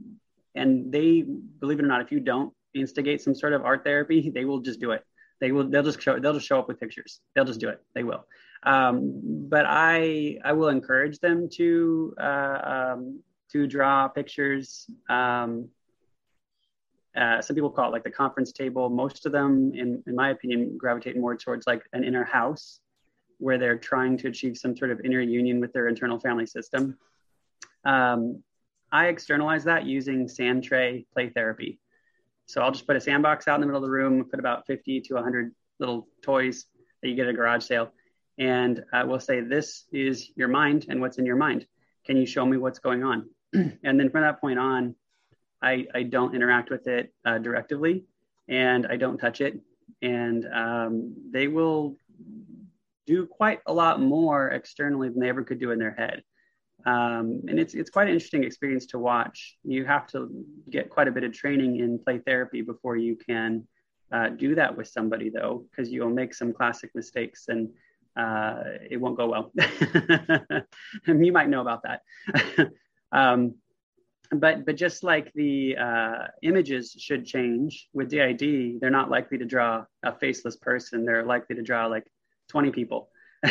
and 0.56 0.92
they, 0.92 1.22
believe 1.60 1.80
it 1.80 1.86
or 1.86 1.88
not, 1.88 2.02
if 2.02 2.12
you 2.12 2.20
don't 2.20 2.54
instigate 2.74 3.22
some 3.22 3.36
sort 3.36 3.54
of 3.54 3.64
art 3.64 3.84
therapy, 3.84 4.30
they 4.30 4.46
will 4.46 4.60
just 4.60 4.80
do 4.80 4.92
it. 4.92 5.04
They 5.40 5.52
will. 5.52 5.68
They'll 5.68 5.84
just 5.84 6.02
show. 6.02 6.20
They'll 6.20 6.34
just 6.34 6.46
show 6.46 6.60
up 6.60 6.68
with 6.68 6.80
pictures. 6.80 7.20
They'll 7.34 7.46
just 7.46 7.60
do 7.60 7.70
it. 7.70 7.82
They 7.96 8.04
will. 8.04 8.26
Um, 8.64 9.48
but 9.50 9.66
I, 9.68 10.38
I 10.46 10.54
will 10.54 10.70
encourage 10.70 11.20
them 11.20 11.50
to 11.54 12.14
uh, 12.22 12.94
um, 12.94 13.22
to 13.52 13.68
draw 13.68 14.08
pictures. 14.08 14.86
Um, 15.10 15.70
uh, 17.16 17.42
some 17.42 17.56
people 17.56 17.70
call 17.70 17.90
it 17.90 17.92
like 17.92 18.04
the 18.04 18.12
conference 18.12 18.52
table. 18.52 18.90
Most 18.90 19.26
of 19.26 19.32
them, 19.32 19.74
in, 19.76 20.02
in 20.08 20.16
my 20.16 20.30
opinion, 20.30 20.78
gravitate 20.78 21.18
more 21.18 21.36
towards 21.36 21.68
like 21.68 21.84
an 21.94 22.04
inner 22.04 22.24
house 22.24 22.80
where 23.38 23.58
they're 23.58 23.78
trying 23.78 24.18
to 24.18 24.28
achieve 24.28 24.56
some 24.56 24.78
sort 24.78 24.92
of 24.92 25.02
inner 25.04 25.20
union 25.20 25.60
with 25.60 25.74
their 25.74 25.88
internal 25.88 26.20
family 26.20 26.46
system. 26.46 26.98
Um, 27.84 28.44
I 28.92 29.08
externalize 29.08 29.64
that 29.66 29.86
using 29.86 30.28
sand 30.28 30.64
tray 30.64 31.06
play 31.14 31.30
therapy. 31.30 31.80
So 32.46 32.62
I'll 32.62 32.72
just 32.72 32.86
put 32.86 32.96
a 32.96 33.02
sandbox 33.02 33.48
out 33.48 33.56
in 33.56 33.62
the 33.62 33.68
middle 33.68 33.84
of 33.84 33.88
the 33.88 33.92
room, 33.92 34.24
put 34.30 34.40
about 34.40 34.68
50 34.68 35.02
to 35.02 35.14
100 35.16 35.54
little 35.80 36.08
toys 36.22 36.66
that 37.02 37.10
you 37.10 37.16
get 37.16 37.28
at 37.28 37.34
a 37.34 37.34
garage 37.34 37.64
sale. 37.64 37.92
And 38.38 38.84
uh, 38.94 39.04
we'll 39.06 39.20
say, 39.20 39.42
This 39.42 39.86
is 39.92 40.32
your 40.36 40.48
mind 40.48 40.86
and 40.90 41.02
what's 41.02 41.18
in 41.18 41.26
your 41.26 41.36
mind. 41.36 41.66
Can 42.06 42.18
you 42.18 42.26
show 42.26 42.46
me 42.46 42.58
what's 42.58 42.80
going 42.80 43.04
on? 43.04 43.30
and 43.54 44.00
then 44.00 44.10
from 44.10 44.22
that 44.22 44.42
point 44.42 44.60
on, 44.60 44.96
I, 45.62 45.86
I 45.94 46.04
don't 46.04 46.36
interact 46.36 46.70
with 46.70 46.88
it 46.88 47.14
uh, 47.26 47.38
directively 47.38 48.06
and 48.48 48.88
I 48.88 48.98
don't 48.98 49.18
touch 49.18 49.42
it. 49.42 49.60
And 50.02 50.48
um, 50.54 51.14
they 51.32 51.48
will 51.48 51.98
do 53.06 53.26
quite 53.26 53.60
a 53.66 53.74
lot 53.74 54.02
more 54.02 54.50
externally 54.50 55.10
than 55.10 55.20
they 55.20 55.30
ever 55.30 55.44
could 55.44 55.60
do 55.60 55.72
in 55.72 55.80
their 55.80 55.94
head. 55.94 56.24
Um, 56.86 57.42
and 57.48 57.60
it's 57.60 57.76
it's 57.76 57.92
quite 57.92 58.08
an 58.08 58.14
interesting 58.14 58.44
experience 58.44 58.88
to 58.88 59.00
watch. 59.00 59.58
You 59.64 59.86
have 59.86 60.08
to 60.08 60.30
get 60.70 60.90
quite 60.90 61.08
a 61.08 61.12
bit 61.12 61.24
of 61.24 61.32
training 61.32 61.78
in 61.78 62.00
play 62.00 62.20
therapy 62.20 62.62
before 62.62 62.98
you 62.98 63.16
can 63.16 63.68
uh, 64.12 64.30
do 64.30 64.56
that 64.56 64.76
with 64.76 64.88
somebody, 64.88 65.30
though, 65.30 65.66
because 65.70 65.92
you'll 65.92 66.10
make 66.10 66.34
some 66.34 66.54
classic 66.54 66.92
mistakes 66.96 67.46
and 67.50 67.70
uh, 68.18 68.64
it 68.90 69.00
won't 69.00 69.18
go 69.18 69.28
well. 69.28 69.52
you 71.08 71.32
might 71.32 71.50
know 71.50 71.62
about 71.62 71.84
that. 71.84 72.02
um, 73.12 73.56
but 74.32 74.66
but 74.66 74.76
just 74.76 75.04
like 75.04 75.32
the 75.34 75.76
uh, 75.78 76.28
images 76.42 76.96
should 76.98 77.26
change 77.26 77.90
with 77.94 78.10
DID, 78.10 78.80
they're 78.80 78.90
not 78.90 79.10
likely 79.10 79.38
to 79.38 79.46
draw 79.46 79.86
a 80.04 80.14
faceless 80.14 80.56
person. 80.56 81.06
They're 81.06 81.26
likely 81.26 81.56
to 81.58 81.62
draw 81.62 81.88
like 81.88 82.06
20 82.50 82.72
people, 82.72 83.10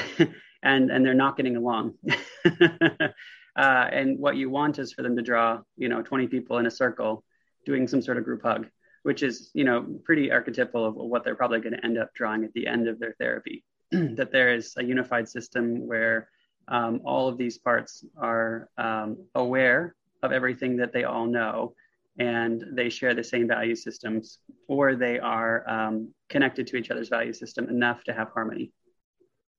and 0.62 0.90
and 0.90 1.04
they're 1.04 1.14
not 1.14 1.36
getting 1.36 1.56
along. 1.56 1.94
uh, 2.44 3.08
and 3.56 4.18
what 4.18 4.36
you 4.36 4.48
want 4.48 4.78
is 4.78 4.92
for 4.92 5.02
them 5.02 5.16
to 5.16 5.22
draw, 5.22 5.60
you 5.76 5.88
know, 5.88 6.02
20 6.02 6.28
people 6.28 6.58
in 6.58 6.66
a 6.66 6.70
circle 6.70 7.24
doing 7.66 7.86
some 7.86 8.00
sort 8.00 8.16
of 8.16 8.24
group 8.24 8.42
hug, 8.42 8.66
which 9.02 9.22
is 9.22 9.50
you 9.52 9.64
know 9.64 9.86
pretty 10.04 10.32
archetypal 10.32 10.86
of 10.86 10.94
what 10.94 11.24
they're 11.24 11.34
probably 11.34 11.60
going 11.60 11.74
to 11.74 11.84
end 11.84 11.98
up 11.98 12.12
drawing 12.14 12.42
at 12.42 12.52
the 12.54 12.66
end 12.66 12.88
of 12.88 12.98
their 12.98 13.14
therapy. 13.18 13.64
that 13.90 14.32
there 14.32 14.54
is 14.54 14.74
a 14.78 14.84
unified 14.84 15.28
system 15.28 15.86
where 15.86 16.30
um, 16.68 17.00
all 17.04 17.28
of 17.28 17.36
these 17.36 17.58
parts 17.58 18.04
are 18.16 18.70
um, 18.78 19.18
aware 19.34 19.94
of 20.22 20.32
everything 20.32 20.76
that 20.76 20.92
they 20.92 21.04
all 21.04 21.26
know 21.26 21.74
and 22.18 22.64
they 22.72 22.88
share 22.88 23.14
the 23.14 23.24
same 23.24 23.48
value 23.48 23.74
systems 23.74 24.38
or 24.68 24.94
they 24.94 25.18
are 25.18 25.68
um, 25.68 26.12
connected 26.28 26.66
to 26.66 26.76
each 26.76 26.90
other's 26.90 27.08
value 27.08 27.32
system 27.32 27.68
enough 27.68 28.04
to 28.04 28.12
have 28.12 28.28
harmony 28.30 28.72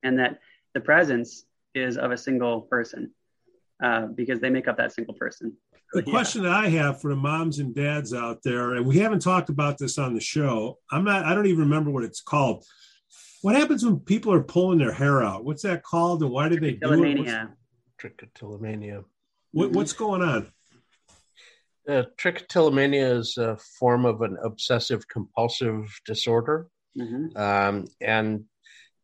and 0.04 0.19
that 0.19 0.39
the 0.74 0.82
presence 0.82 1.45
is 1.74 1.97
of 1.97 2.12
a 2.12 2.17
single 2.17 2.62
person 2.62 3.12
uh, 3.84 4.06
because 4.08 4.39
they 4.39 4.50
make 4.50 4.67
up 4.67 4.78
that 4.78 4.93
single 4.93 5.13
person 5.15 5.56
the 5.93 6.04
question 6.04 6.43
that 6.43 6.54
I 6.54 6.69
have 6.69 7.02
for 7.02 7.10
the 7.10 7.17
moms 7.17 7.60
and 7.60 7.76
dads 7.76 8.13
out 8.13 8.41
there, 8.43 8.76
and 8.76 8.86
we 8.86 9.00
haven't 9.00 9.21
talked 9.21 9.50
about 9.50 9.78
this 9.78 9.97
on 9.97 10.13
the 10.13 10.21
show. 10.21 10.78
I'm 10.89 11.04
not. 11.04 11.26
I 11.26 11.36
don't 11.36 11.47
even 11.47 11.60
remember 11.60 11.91
what 11.91 12.04
it's 12.04 12.21
called. 12.21 12.63
What 13.41 13.56
happens 13.56 13.84
when 13.84 14.00
people 14.00 14.32
are 14.32 14.43
pulling 14.43 14.78
their 14.78 14.93
hair 14.93 15.21
out? 15.21 15.43
What's 15.43 15.63
that 15.63 15.84
called, 15.84 16.21
and 16.21 16.32
why 16.32 16.47
do 16.47 16.60
they 16.60 16.74
do 16.74 16.93
it? 16.93 17.19
What's, 17.19 17.32
trichotillomania. 18.02 19.04
What, 19.51 19.71
what's 19.71 19.93
going 19.93 20.21
on? 20.21 20.51
Uh, 21.87 22.03
trichotillomania 22.17 23.17
is 23.17 23.37
a 23.37 23.57
form 23.79 24.05
of 24.05 24.21
an 24.21 24.37
obsessive 24.43 25.07
compulsive 25.07 25.99
disorder. 26.05 26.67
Mm-hmm. 26.97 27.37
Um, 27.37 27.85
and 27.99 28.45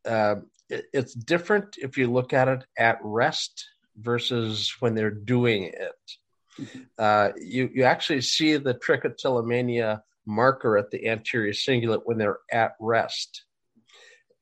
uh, 0.06 0.36
it, 0.70 0.86
it's 0.94 1.14
different 1.14 1.76
if 1.78 1.98
you 1.98 2.12
look 2.12 2.34
at 2.34 2.48
it 2.48 2.66
at 2.78 3.00
rest 3.02 3.66
versus 3.98 4.74
when 4.80 4.96
they're 4.96 5.10
doing 5.12 5.64
it. 5.64 6.12
Mm-hmm. 6.60 6.80
Uh, 6.98 7.30
you, 7.38 7.70
you 7.74 7.84
actually 7.84 8.22
see 8.22 8.58
the 8.58 8.76
trichotillomania 8.76 10.02
marker 10.26 10.78
at 10.78 10.92
the 10.92 11.08
anterior 11.08 11.54
cingulate 11.54 12.02
when 12.06 12.18
they're 12.18 12.40
at 12.52 12.74
rest. 12.80 13.44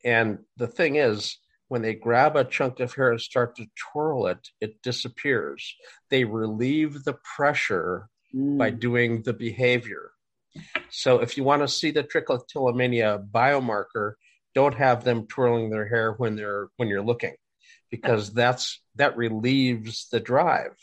And 0.03 0.39
the 0.57 0.67
thing 0.67 0.97
is, 0.97 1.37
when 1.75 1.81
they 1.81 1.93
grab 1.93 2.37
a 2.37 2.45
chunk 2.45 2.79
of 2.79 2.93
hair 2.93 3.11
and 3.11 3.19
start 3.19 3.57
to 3.57 3.67
twirl 3.75 4.27
it, 4.27 4.47
it 4.61 4.81
disappears. 4.81 5.75
They 6.09 6.23
relieve 6.23 7.03
the 7.03 7.17
pressure 7.35 8.07
mm. 8.33 8.57
by 8.57 8.69
doing 8.69 9.23
the 9.23 9.33
behavior. 9.33 10.11
So 10.89 11.19
if 11.19 11.35
you 11.35 11.43
want 11.43 11.63
to 11.63 11.67
see 11.67 11.91
the 11.91 12.05
trichotillomania 12.05 13.29
biomarker, 13.29 14.13
don't 14.53 14.75
have 14.75 15.03
them 15.03 15.27
twirling 15.27 15.69
their 15.69 15.85
hair 15.85 16.13
when 16.13 16.37
they're 16.37 16.69
when 16.77 16.87
you're 16.87 17.01
looking, 17.01 17.35
because 17.91 18.31
that's 18.31 18.81
that 18.95 19.17
relieves 19.17 20.07
the 20.13 20.21
drive. 20.21 20.77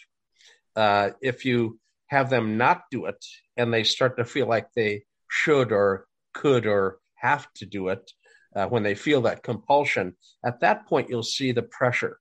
Uh, 0.77 1.13
if 1.23 1.47
you 1.47 1.81
have 2.09 2.29
them 2.29 2.59
not 2.59 2.83
do 2.91 3.07
it 3.07 3.25
and 3.57 3.73
they 3.73 3.85
start 3.85 4.19
to 4.19 4.27
feel 4.27 4.47
like 4.47 4.69
they 4.77 5.05
should 5.31 5.73
or 5.73 6.07
could 6.35 6.67
or 6.67 6.99
have 7.15 7.51
to 7.55 7.65
do 7.65 7.89
it, 7.89 8.13
uh, 8.55 8.67
when 8.67 8.83
they 8.83 8.95
feel 8.95 9.23
that 9.23 9.43
compulsion, 9.43 10.15
at 10.45 10.61
that 10.61 10.87
point 10.87 11.09
you'll 11.09 11.23
see 11.23 11.53
the 11.53 11.63
pressure. 11.63 12.19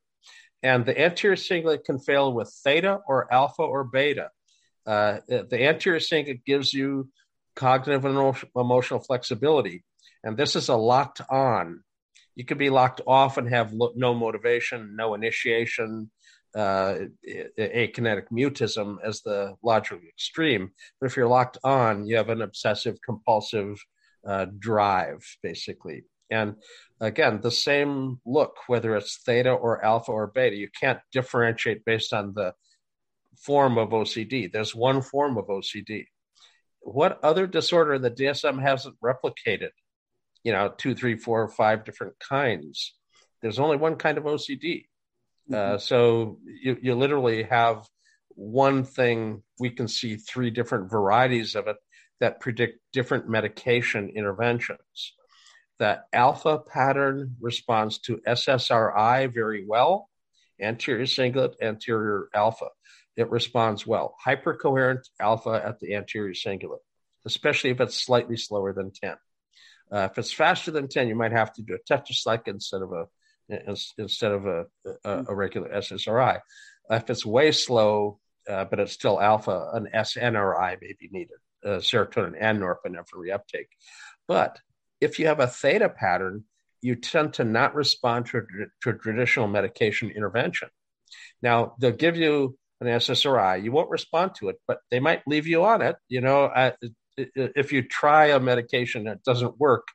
And 0.64 0.86
the 0.86 1.00
anterior 1.00 1.36
cingulate 1.36 1.86
can 1.86 2.00
fail 2.00 2.34
with 2.34 2.54
theta 2.64 3.00
or 3.08 3.32
alpha 3.34 3.64
or 3.64 3.84
beta. 3.84 4.30
Uh, 4.86 5.20
the 5.28 5.64
anterior 5.64 6.00
cingulate 6.00 6.46
gives 6.46 6.74
you 6.74 7.10
cognitive 7.56 8.06
and 8.06 8.36
emotional 8.56 9.00
flexibility. 9.00 9.84
And 10.24 10.38
this 10.38 10.56
is 10.56 10.70
a 10.70 10.76
locked 10.76 11.22
on. 11.30 11.84
You 12.36 12.46
could 12.46 12.58
be 12.58 12.70
locked 12.70 13.02
off 13.08 13.38
and 13.38 13.50
have 13.50 13.74
lo- 13.74 13.94
no 13.96 14.14
motivation, 14.14 14.96
no 14.96 15.14
initiation, 15.16 16.12
uh, 16.56 16.96
akinetic 17.58 18.26
mutism 18.32 18.98
as 19.04 19.22
the 19.22 19.56
logical 19.64 20.00
extreme. 20.08 20.72
But 21.00 21.08
if 21.08 21.18
you're 21.18 21.28
locked 21.28 21.58
on, 21.64 22.06
you 22.06 22.18
have 22.18 22.30
an 22.30 22.42
obsessive 22.42 22.98
compulsive 23.04 23.78
uh, 24.26 24.46
drive, 24.60 25.26
basically. 25.42 26.04
And 26.32 26.56
again, 27.00 27.42
the 27.42 27.52
same 27.52 28.20
look, 28.26 28.56
whether 28.68 28.96
it's 28.96 29.20
theta 29.26 29.52
or 29.52 29.84
alpha 29.84 30.12
or 30.12 30.28
beta, 30.28 30.56
you 30.56 30.70
can't 30.80 31.00
differentiate 31.12 31.86
based 31.86 32.14
on 32.14 32.34
the 32.34 32.54
form 33.38 33.78
of 33.78 33.90
OCD. 33.90 34.52
There's 34.52 34.74
one 34.74 35.02
form 35.02 35.38
of 35.38 35.48
OCD. 35.48 36.06
What 36.80 37.24
other 37.24 37.46
disorder 37.46 38.00
the 38.00 38.12
DSM 38.12 38.62
hasn't 38.62 38.96
replicated? 39.04 39.70
You 40.44 40.54
know, 40.54 40.74
two, 40.76 40.96
three, 40.96 41.18
four, 41.18 41.48
five 41.50 41.84
different 41.84 42.14
kinds. 42.20 42.96
There's 43.42 43.60
only 43.60 43.78
one 43.78 43.96
kind 43.96 44.18
of 44.18 44.24
OCD. 44.24 44.86
Uh, 45.52 45.56
mm-hmm. 45.56 45.76
Uh, 45.76 45.78
so 45.78 46.40
you, 46.46 46.78
you 46.82 46.96
literally 46.96 47.44
have 47.44 47.86
one 48.30 48.84
thing, 48.84 49.44
we 49.60 49.70
can 49.70 49.88
see 49.88 50.16
three 50.16 50.50
different 50.50 50.90
varieties 50.90 51.56
of 51.56 51.68
it 51.68 51.76
that 52.20 52.40
predict 52.40 52.80
different 52.94 53.28
medication 53.28 54.10
interventions. 54.16 55.14
The 55.82 56.04
alpha 56.14 56.60
pattern 56.60 57.38
responds 57.42 57.98
to 58.02 58.18
SSRI 58.18 59.34
very 59.34 59.66
well, 59.68 60.12
anterior 60.62 61.08
cingulate, 61.08 61.56
anterior 61.60 62.28
alpha. 62.36 62.68
It 63.18 63.32
responds 63.32 63.88
well. 63.88 64.16
Hypercoherent 64.24 65.10
alpha 65.20 65.60
at 65.66 65.80
the 65.80 65.96
anterior 65.96 66.36
cingulate, 66.36 66.86
especially 67.26 67.72
if 67.72 67.82
it's 67.82 68.00
slightly 68.00 68.38
slower 68.38 68.74
than 68.74 68.92
10. 68.92 69.16
Uh, 69.92 70.08
if 70.12 70.20
it's 70.20 70.32
faster 70.32 70.70
than 70.70 70.88
10, 70.88 71.08
you 71.08 71.16
might 71.16 71.32
have 71.32 71.52
to 71.54 71.64
do 71.64 71.74
a 71.74 71.92
tetracycline 71.92 72.48
instead 72.50 72.84
of 72.84 72.92
a 72.94 73.08
instead 73.98 74.34
of 74.34 74.46
a, 74.46 74.66
a, 75.04 75.26
a 75.30 75.36
regular 75.36 75.70
SSRI. 75.70 76.42
If 76.92 77.10
it's 77.10 77.26
way 77.26 77.52
slow, 77.52 78.20
uh, 78.48 78.66
but 78.66 78.80
it's 78.80 78.94
still 78.94 79.20
alpha, 79.20 79.72
an 79.74 79.88
SNRI 79.92 80.78
may 80.80 80.94
be 81.00 81.10
needed, 81.12 81.38
uh, 81.66 81.80
serotonin 81.80 82.36
and 82.40 82.62
norepinephrine 82.62 83.16
reuptake. 83.16 83.70
But 84.28 84.60
if 85.02 85.20
you 85.20 85.28
have 85.28 85.40
a 85.40 85.48
theta 85.48 85.90
pattern, 85.90 86.46
you 86.82 86.96
tend 86.96 87.34
to 87.34 87.44
not 87.44 87.76
respond 87.76 88.28
to, 88.28 88.44
to 88.82 88.94
traditional 88.94 89.48
medication 89.48 90.10
intervention. 90.10 90.70
Now, 91.42 91.76
they'll 91.80 91.92
give 91.92 92.16
you 92.16 92.58
an 92.80 92.88
SSRI, 92.88 93.64
you 93.64 93.72
won't 93.72 93.90
respond 93.92 94.34
to 94.36 94.50
it, 94.50 94.56
but 94.68 94.80
they 94.90 95.00
might 95.00 95.22
leave 95.28 95.46
you 95.46 95.64
on 95.64 95.82
it. 95.82 95.96
You 96.08 96.22
know, 96.22 96.46
I, 96.46 96.74
if 97.16 97.72
you 97.72 97.84
try 97.84 98.28
a 98.28 98.40
medication 98.40 99.04
that 99.04 99.24
doesn't 99.24 99.60
work, 99.60 99.88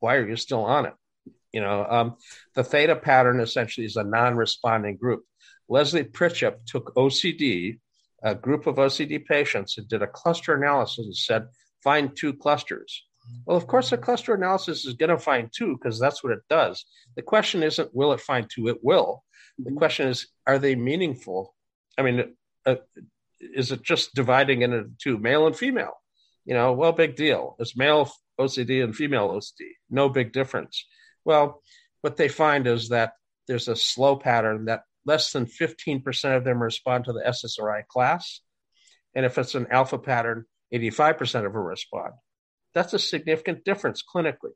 why 0.00 0.16
are 0.16 0.28
you 0.28 0.36
still 0.36 0.64
on 0.64 0.86
it? 0.86 0.94
You 1.52 1.60
know, 1.60 1.86
um, 1.88 2.16
the 2.54 2.64
theta 2.64 2.96
pattern 2.96 3.38
essentially 3.38 3.86
is 3.86 3.96
a 3.96 4.02
non 4.02 4.36
responding 4.36 4.96
group. 4.96 5.22
Leslie 5.68 6.04
Prichep 6.04 6.64
took 6.66 6.94
OCD, 6.96 7.78
a 8.22 8.34
group 8.34 8.66
of 8.66 8.76
OCD 8.76 9.24
patients, 9.24 9.78
and 9.78 9.86
did 9.86 10.02
a 10.02 10.06
cluster 10.06 10.54
analysis 10.54 11.04
and 11.04 11.16
said, 11.16 11.46
find 11.82 12.16
two 12.16 12.32
clusters. 12.32 13.04
Well, 13.46 13.56
of 13.56 13.66
course, 13.66 13.92
a 13.92 13.96
cluster 13.96 14.34
analysis 14.34 14.84
is 14.84 14.94
going 14.94 15.10
to 15.10 15.18
find 15.18 15.50
two 15.52 15.76
because 15.76 15.98
that's 15.98 16.22
what 16.22 16.32
it 16.32 16.42
does. 16.48 16.84
The 17.16 17.22
question 17.22 17.62
isn't 17.62 17.94
will 17.94 18.12
it 18.12 18.20
find 18.20 18.48
two? 18.48 18.68
It 18.68 18.78
will. 18.82 19.22
The 19.58 19.70
mm-hmm. 19.70 19.78
question 19.78 20.08
is, 20.08 20.28
are 20.46 20.58
they 20.58 20.74
meaningful? 20.74 21.54
I 21.98 22.02
mean, 22.02 22.34
uh, 22.66 22.76
is 23.40 23.72
it 23.72 23.82
just 23.82 24.14
dividing 24.14 24.62
into 24.62 24.90
two, 25.00 25.18
male 25.18 25.46
and 25.46 25.56
female? 25.56 25.94
You 26.44 26.54
know, 26.54 26.72
well, 26.72 26.92
big 26.92 27.16
deal. 27.16 27.56
It's 27.58 27.76
male 27.76 28.10
OCD 28.40 28.82
and 28.82 28.94
female 28.94 29.28
OCD. 29.30 29.70
No 29.90 30.08
big 30.08 30.32
difference. 30.32 30.84
Well, 31.24 31.62
what 32.00 32.16
they 32.16 32.28
find 32.28 32.66
is 32.66 32.88
that 32.88 33.12
there's 33.46 33.68
a 33.68 33.76
slow 33.76 34.16
pattern 34.16 34.66
that 34.66 34.82
less 35.04 35.32
than 35.32 35.46
15% 35.46 36.36
of 36.36 36.44
them 36.44 36.62
respond 36.62 37.04
to 37.04 37.12
the 37.12 37.22
SSRI 37.22 37.86
class. 37.86 38.40
And 39.14 39.26
if 39.26 39.38
it's 39.38 39.54
an 39.54 39.66
alpha 39.70 39.98
pattern, 39.98 40.46
85% 40.72 41.46
of 41.46 41.52
them 41.52 41.62
respond. 41.62 42.12
That's 42.74 42.94
a 42.94 42.98
significant 42.98 43.64
difference 43.64 44.02
clinically. 44.02 44.54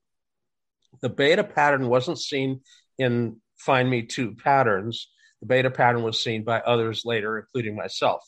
The 1.02 1.08
beta 1.08 1.44
pattern 1.44 1.88
wasn't 1.88 2.18
seen 2.18 2.60
in 2.98 3.40
Find 3.58 3.88
Me 3.90 4.02
2 4.02 4.36
patterns. 4.36 5.08
The 5.40 5.46
beta 5.46 5.70
pattern 5.70 6.02
was 6.02 6.22
seen 6.22 6.44
by 6.44 6.60
others 6.60 7.02
later, 7.04 7.38
including 7.38 7.76
myself. 7.76 8.22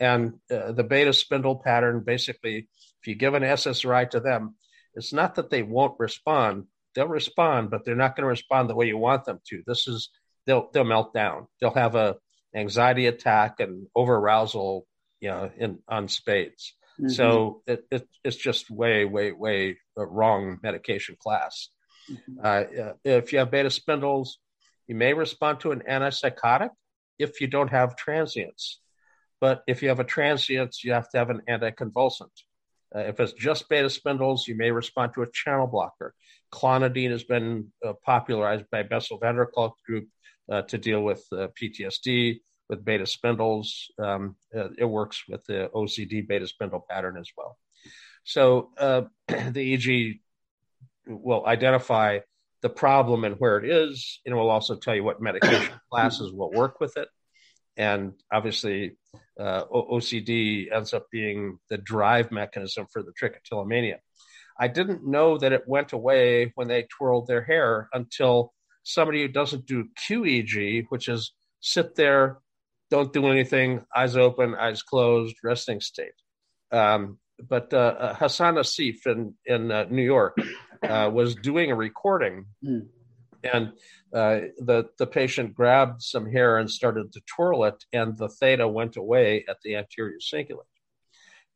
And 0.00 0.34
uh, 0.50 0.72
the 0.72 0.84
beta 0.84 1.12
spindle 1.12 1.56
pattern 1.56 2.02
basically, 2.04 2.68
if 3.00 3.06
you 3.06 3.14
give 3.14 3.34
an 3.34 3.42
SSRI 3.42 4.10
to 4.10 4.20
them, 4.20 4.54
it's 4.94 5.12
not 5.12 5.34
that 5.36 5.50
they 5.50 5.62
won't 5.62 5.98
respond. 5.98 6.64
They'll 6.94 7.08
respond, 7.08 7.70
but 7.70 7.84
they're 7.84 7.94
not 7.94 8.16
going 8.16 8.24
to 8.24 8.28
respond 8.28 8.68
the 8.68 8.74
way 8.74 8.86
you 8.86 8.98
want 8.98 9.24
them 9.24 9.40
to. 9.48 9.62
This 9.66 9.86
is 9.86 10.10
they'll 10.46 10.70
they'll 10.72 10.84
melt 10.84 11.12
down. 11.12 11.46
They'll 11.60 11.74
have 11.74 11.94
a 11.94 12.16
anxiety 12.54 13.06
attack 13.06 13.60
and 13.60 13.86
over 13.94 14.14
arousal, 14.16 14.86
you 15.20 15.28
know, 15.28 15.50
in 15.56 15.78
on 15.88 16.08
spades. 16.08 16.74
Mm-hmm. 17.00 17.08
So 17.10 17.62
it, 17.66 17.84
it, 17.90 18.08
it's 18.24 18.36
just 18.36 18.70
way 18.70 19.04
way 19.04 19.32
way 19.32 19.78
wrong 19.96 20.58
medication 20.62 21.16
class. 21.20 21.68
Mm-hmm. 22.10 22.40
Uh, 22.42 22.92
if 23.04 23.32
you 23.32 23.38
have 23.38 23.50
beta 23.50 23.70
spindles, 23.70 24.38
you 24.86 24.94
may 24.94 25.12
respond 25.14 25.60
to 25.60 25.72
an 25.72 25.82
antipsychotic 25.88 26.70
if 27.18 27.40
you 27.40 27.46
don't 27.46 27.70
have 27.70 27.96
transients. 27.96 28.80
But 29.40 29.62
if 29.68 29.82
you 29.82 29.88
have 29.90 30.00
a 30.00 30.04
transient, 30.04 30.82
you 30.82 30.92
have 30.92 31.08
to 31.10 31.18
have 31.18 31.30
an 31.30 31.42
anticonvulsant. 31.48 32.32
Uh, 32.94 33.00
if 33.00 33.20
it's 33.20 33.34
just 33.34 33.68
beta 33.68 33.90
spindles, 33.90 34.48
you 34.48 34.56
may 34.56 34.70
respond 34.70 35.12
to 35.14 35.22
a 35.22 35.30
channel 35.30 35.66
blocker. 35.66 36.14
Clonidine 36.52 37.10
has 37.10 37.22
been 37.22 37.72
uh, 37.86 37.92
popularized 38.04 38.64
by 38.72 38.82
Bessel 38.82 39.18
van 39.18 39.36
der 39.36 39.46
Kolk 39.46 39.76
group 39.86 40.08
uh, 40.50 40.62
to 40.62 40.78
deal 40.78 41.02
with 41.02 41.24
uh, 41.32 41.48
PTSD 41.60 42.40
with 42.68 42.84
beta 42.84 43.06
spindles. 43.06 43.90
Um, 43.98 44.36
uh, 44.56 44.68
it 44.76 44.84
works 44.84 45.24
with 45.28 45.44
the 45.44 45.70
OCD 45.74 46.26
beta 46.26 46.46
spindle 46.46 46.84
pattern 46.88 47.16
as 47.18 47.30
well. 47.36 47.58
So 48.24 48.70
uh, 48.78 49.02
the 49.28 49.76
EEG 49.76 50.20
will 51.06 51.46
identify 51.46 52.20
the 52.60 52.68
problem 52.68 53.24
and 53.24 53.36
where 53.38 53.58
it 53.58 53.70
is, 53.70 54.20
and 54.26 54.34
it 54.34 54.36
will 54.36 54.50
also 54.50 54.76
tell 54.76 54.94
you 54.94 55.04
what 55.04 55.22
medication 55.22 55.72
classes 55.90 56.32
will 56.32 56.50
work 56.50 56.80
with 56.80 56.96
it. 56.96 57.08
And 57.76 58.14
obviously, 58.32 58.96
uh, 59.38 59.64
OCD 59.66 60.72
ends 60.74 60.92
up 60.92 61.06
being 61.12 61.58
the 61.70 61.78
drive 61.78 62.32
mechanism 62.32 62.86
for 62.92 63.02
the 63.02 63.12
trichotillomania. 63.12 63.98
I 64.58 64.66
didn't 64.66 65.06
know 65.06 65.38
that 65.38 65.52
it 65.52 65.68
went 65.68 65.92
away 65.92 66.52
when 66.56 66.66
they 66.66 66.88
twirled 66.90 67.28
their 67.28 67.44
hair 67.44 67.88
until 67.92 68.52
somebody 68.82 69.22
who 69.22 69.28
doesn't 69.28 69.66
do 69.66 69.86
QEEG, 70.08 70.86
which 70.88 71.08
is 71.08 71.32
sit 71.60 71.94
there, 71.94 72.38
don't 72.90 73.12
do 73.12 73.26
anything, 73.26 73.84
eyes 73.94 74.16
open, 74.16 74.54
eyes 74.54 74.82
closed, 74.82 75.36
resting 75.42 75.80
state. 75.80 76.12
Um, 76.70 77.18
but 77.48 77.72
uh, 77.72 77.76
uh 77.76 78.14
Hassan 78.14 78.54
Nassif 78.56 79.06
in 79.06 79.34
in 79.46 79.70
uh, 79.70 79.86
New 79.90 80.02
York 80.02 80.36
uh, 80.82 81.10
was 81.12 81.34
doing 81.34 81.70
a 81.70 81.76
recording, 81.76 82.46
mm. 82.64 82.86
and 83.44 83.72
uh, 84.12 84.48
the 84.58 84.88
the 84.98 85.06
patient 85.06 85.54
grabbed 85.54 86.02
some 86.02 86.30
hair 86.30 86.58
and 86.58 86.70
started 86.70 87.12
to 87.12 87.20
twirl 87.36 87.64
it, 87.64 87.84
and 87.92 88.16
the 88.16 88.28
theta 88.28 88.66
went 88.66 88.96
away 88.96 89.44
at 89.48 89.58
the 89.62 89.76
anterior 89.76 90.18
cingulate. 90.18 90.64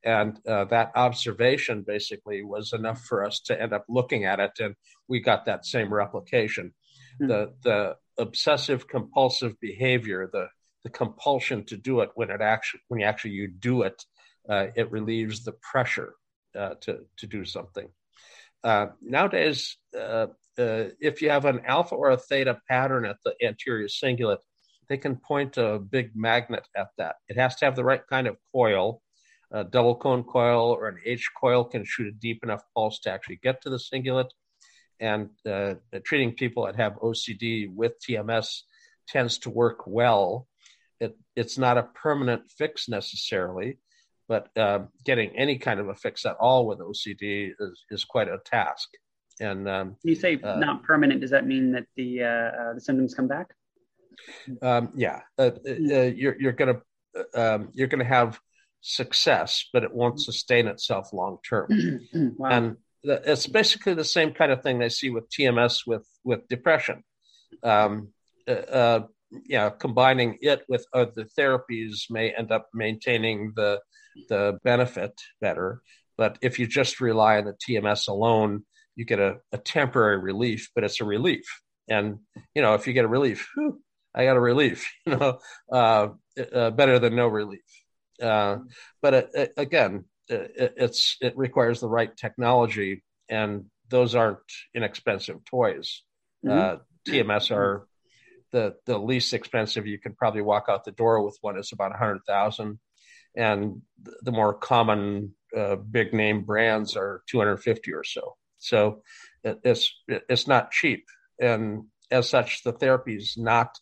And 0.05 0.39
uh, 0.49 0.65
that 0.67 0.91
observation 0.97 1.85
basically 1.87 2.43
was 2.43 2.73
enough 2.73 3.03
for 3.05 3.25
us 3.25 3.41
to 3.47 3.61
end 3.61 3.73
up 3.73 3.85
looking 3.89 4.25
at 4.25 4.41
it, 4.41 4.53
and 4.59 4.75
we 5.09 5.21
got 5.21 5.47
that 5.47 5.65
same 5.65 5.93
replication. 5.93 6.75
Mm. 7.21 7.29
The 7.29 7.53
the 7.63 7.97
obsessive 8.19 8.87
compulsive 8.87 9.59
behavior, 9.61 10.29
the 10.33 10.49
the 10.85 10.91
compulsion 10.91 11.65
to 11.65 11.77
do 11.77 12.01
it 12.01 12.11
when 12.15 12.31
it 12.31 12.41
actually 12.41 12.81
when 12.89 13.01
you 13.01 13.07
actually 13.07 13.33
you 13.33 13.49
do 13.49 13.83
it, 13.83 14.05
uh, 14.49 14.67
it 14.75 14.91
relieves 14.91 15.45
the 15.45 15.53
pressure 15.53 16.15
uh, 16.59 16.75
to 16.81 17.01
to 17.19 17.27
do 17.27 17.45
something. 17.45 17.89
Uh, 18.65 18.87
nowadays, 19.01 19.77
uh, 19.99 20.27
uh, 20.59 20.85
if 21.01 21.23
you 21.23 21.31
have 21.31 21.45
an 21.45 21.63
alpha 21.67 21.95
or 21.95 22.11
a 22.11 22.17
theta 22.17 22.61
pattern 22.69 23.05
at 23.05 23.17
the 23.25 23.35
anterior 23.45 23.89
cingulate, 23.89 24.39
they 24.89 24.97
can 24.97 25.17
point 25.17 25.57
a 25.57 25.79
big 25.79 26.11
magnet 26.15 26.67
at 26.77 26.89
that. 26.99 27.17
It 27.29 27.37
has 27.37 27.57
to 27.57 27.65
have 27.65 27.77
the 27.77 27.85
right 27.85 28.07
kind 28.07 28.27
of 28.27 28.37
coil. 28.53 29.03
A 29.51 29.65
double 29.65 29.97
cone 29.97 30.23
coil 30.25 30.71
or 30.71 30.89
an 30.89 30.99
H 31.05 31.31
coil 31.39 31.65
can 31.65 31.85
shoot 31.85 32.07
a 32.07 32.13
deep 32.13 32.43
enough 32.43 32.63
pulse 32.75 33.01
to 33.01 33.11
actually 33.11 33.39
get 33.43 33.63
to 33.63 33.71
the 33.71 33.79
cingulate. 33.79 34.31
And 34.99 35.31
uh, 35.47 35.75
treating 36.05 36.35
people 36.35 36.67
that 36.67 36.77
have 36.77 36.95
OCD 36.95 37.73
with 37.73 37.95
TMS 38.01 38.63
tends 39.09 39.39
to 39.41 39.51
work 39.51 39.87
well. 39.87 40.47
It, 41.03 41.19
it's 41.35 41.59
not 41.59 41.79
a 41.79 41.83
permanent 41.83 42.51
fix 42.57 42.89
necessarily, 42.89 43.79
but 44.29 44.49
uh, 44.57 44.85
getting 45.05 45.37
any 45.37 45.59
kind 45.59 45.81
of 45.81 45.89
a 45.89 45.95
fix 45.95 46.25
at 46.25 46.37
all 46.39 46.67
with 46.67 46.79
OCD 46.79 47.51
is, 47.59 47.85
is 47.91 48.05
quite 48.05 48.29
a 48.29 48.39
task. 48.45 48.89
And 49.41 49.69
um, 49.69 49.97
you 50.05 50.15
say 50.15 50.39
uh, 50.43 50.57
not 50.57 50.85
permanent. 50.85 51.21
Does 51.21 51.31
that 51.31 51.47
mean 51.47 51.73
that 51.73 51.87
the 51.97 52.23
uh, 52.23 52.27
uh 52.27 52.75
the 52.75 52.81
symptoms 52.81 53.15
come 53.15 53.27
back? 53.27 53.49
Um, 54.61 54.91
yeah, 54.95 55.21
uh, 55.39 55.51
uh, 55.67 55.73
you're 55.73 56.41
you're 56.41 56.53
gonna 56.53 56.81
um, 57.35 57.71
you're 57.73 57.89
gonna 57.89 58.05
have 58.05 58.39
success, 58.81 59.69
but 59.73 59.83
it 59.83 59.93
won't 59.93 60.21
sustain 60.21 60.69
itself 60.69 61.13
long 61.13 61.39
term. 61.49 61.69
wow. 62.37 62.49
And 62.51 62.77
it's 63.03 63.49
basically 63.49 63.95
the 63.95 64.05
same 64.05 64.33
kind 64.33 64.53
of 64.53 64.63
thing 64.63 64.79
they 64.79 64.89
see 64.89 65.11
with 65.11 65.29
TMS 65.31 65.87
with 65.87 66.07
with 66.23 66.47
depression. 66.47 67.03
Um, 67.63 68.13
uh, 68.47 69.01
yeah, 69.47 69.71
combining 69.71 70.39
it 70.41 70.63
with 70.69 70.87
other 70.93 71.27
therapies 71.39 72.11
may 72.11 72.31
end 72.31 72.53
up 72.53 72.69
maintaining 72.75 73.53
the 73.57 73.81
the 74.29 74.59
benefit 74.63 75.13
better. 75.41 75.81
But 76.19 76.39
if 76.43 76.59
you 76.59 76.67
just 76.67 77.01
rely 77.01 77.39
on 77.39 77.47
the 77.47 77.55
TMS 77.55 78.09
alone, 78.09 78.65
you 78.95 79.05
get 79.05 79.19
a, 79.19 79.37
a 79.53 79.59
temporary 79.59 80.19
relief, 80.19 80.71
but 80.75 80.85
it's 80.85 81.01
a 81.01 81.05
relief. 81.05 81.45
And 81.89 82.19
you 82.55 82.63
know, 82.63 82.75
if 82.75 82.87
you 82.87 82.93
get 82.93 83.05
a 83.05 83.09
relief, 83.09 83.49
whew, 83.55 83.81
I 84.15 84.25
got 84.25 84.37
a 84.37 84.41
relief. 84.41 84.91
You 85.07 85.17
know, 85.17 85.39
uh, 85.73 86.09
uh, 86.55 86.71
better 86.71 86.99
than 86.99 87.17
no 87.17 87.27
relief. 87.27 87.61
Uh, 88.23 88.59
but 89.01 89.15
it, 89.15 89.31
it, 89.35 89.53
again, 89.57 90.05
it, 90.29 90.75
it's 90.77 91.17
it 91.21 91.37
requires 91.37 91.81
the 91.81 91.89
right 91.89 92.15
technology, 92.17 93.03
and 93.29 93.65
those 93.89 94.15
aren't 94.15 94.39
inexpensive 94.75 95.45
toys. 95.45 96.03
Mm-hmm. 96.45 96.77
Uh, 96.77 96.77
TMS 97.09 97.51
are 97.51 97.87
the 98.53 98.75
the 98.87 98.99
least 98.99 99.35
expensive. 99.35 99.87
You 99.87 99.99
can 99.99 100.15
probably 100.15 100.43
walk 100.43 100.67
out 100.69 100.85
the 100.85 100.93
door 100.93 101.25
with 101.25 101.39
one. 101.41 101.59
It's 101.59 101.73
about 101.73 101.95
a 101.95 101.99
hundred 101.99 102.21
thousand, 102.27 102.79
and 103.37 103.83
the 104.23 104.33
more 104.33 104.55
common 104.55 105.35
uh, 105.57 105.77
big 105.77 106.15
name 106.15 106.45
brands 106.45 106.97
are 106.97 107.23
two 107.27 107.39
hundred 107.39 107.59
fifty 107.59 107.93
or 107.93 108.05
so. 108.05 108.37
So 108.59 109.03
it's 109.43 109.93
it's 110.07 110.47
not 110.47 110.71
cheap, 110.71 111.07
and 111.41 111.85
as 112.11 112.29
such, 112.29 112.63
the 112.63 112.73
therapy 112.73 113.17
is 113.17 113.35
not 113.37 113.77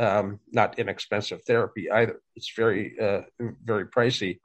um, 0.00 0.40
not 0.50 0.78
inexpensive 0.78 1.42
therapy 1.42 1.90
either. 1.90 2.20
It's 2.34 2.52
very 2.56 2.94
uh, 3.00 3.22
very 3.62 3.86
pricey, 3.86 4.38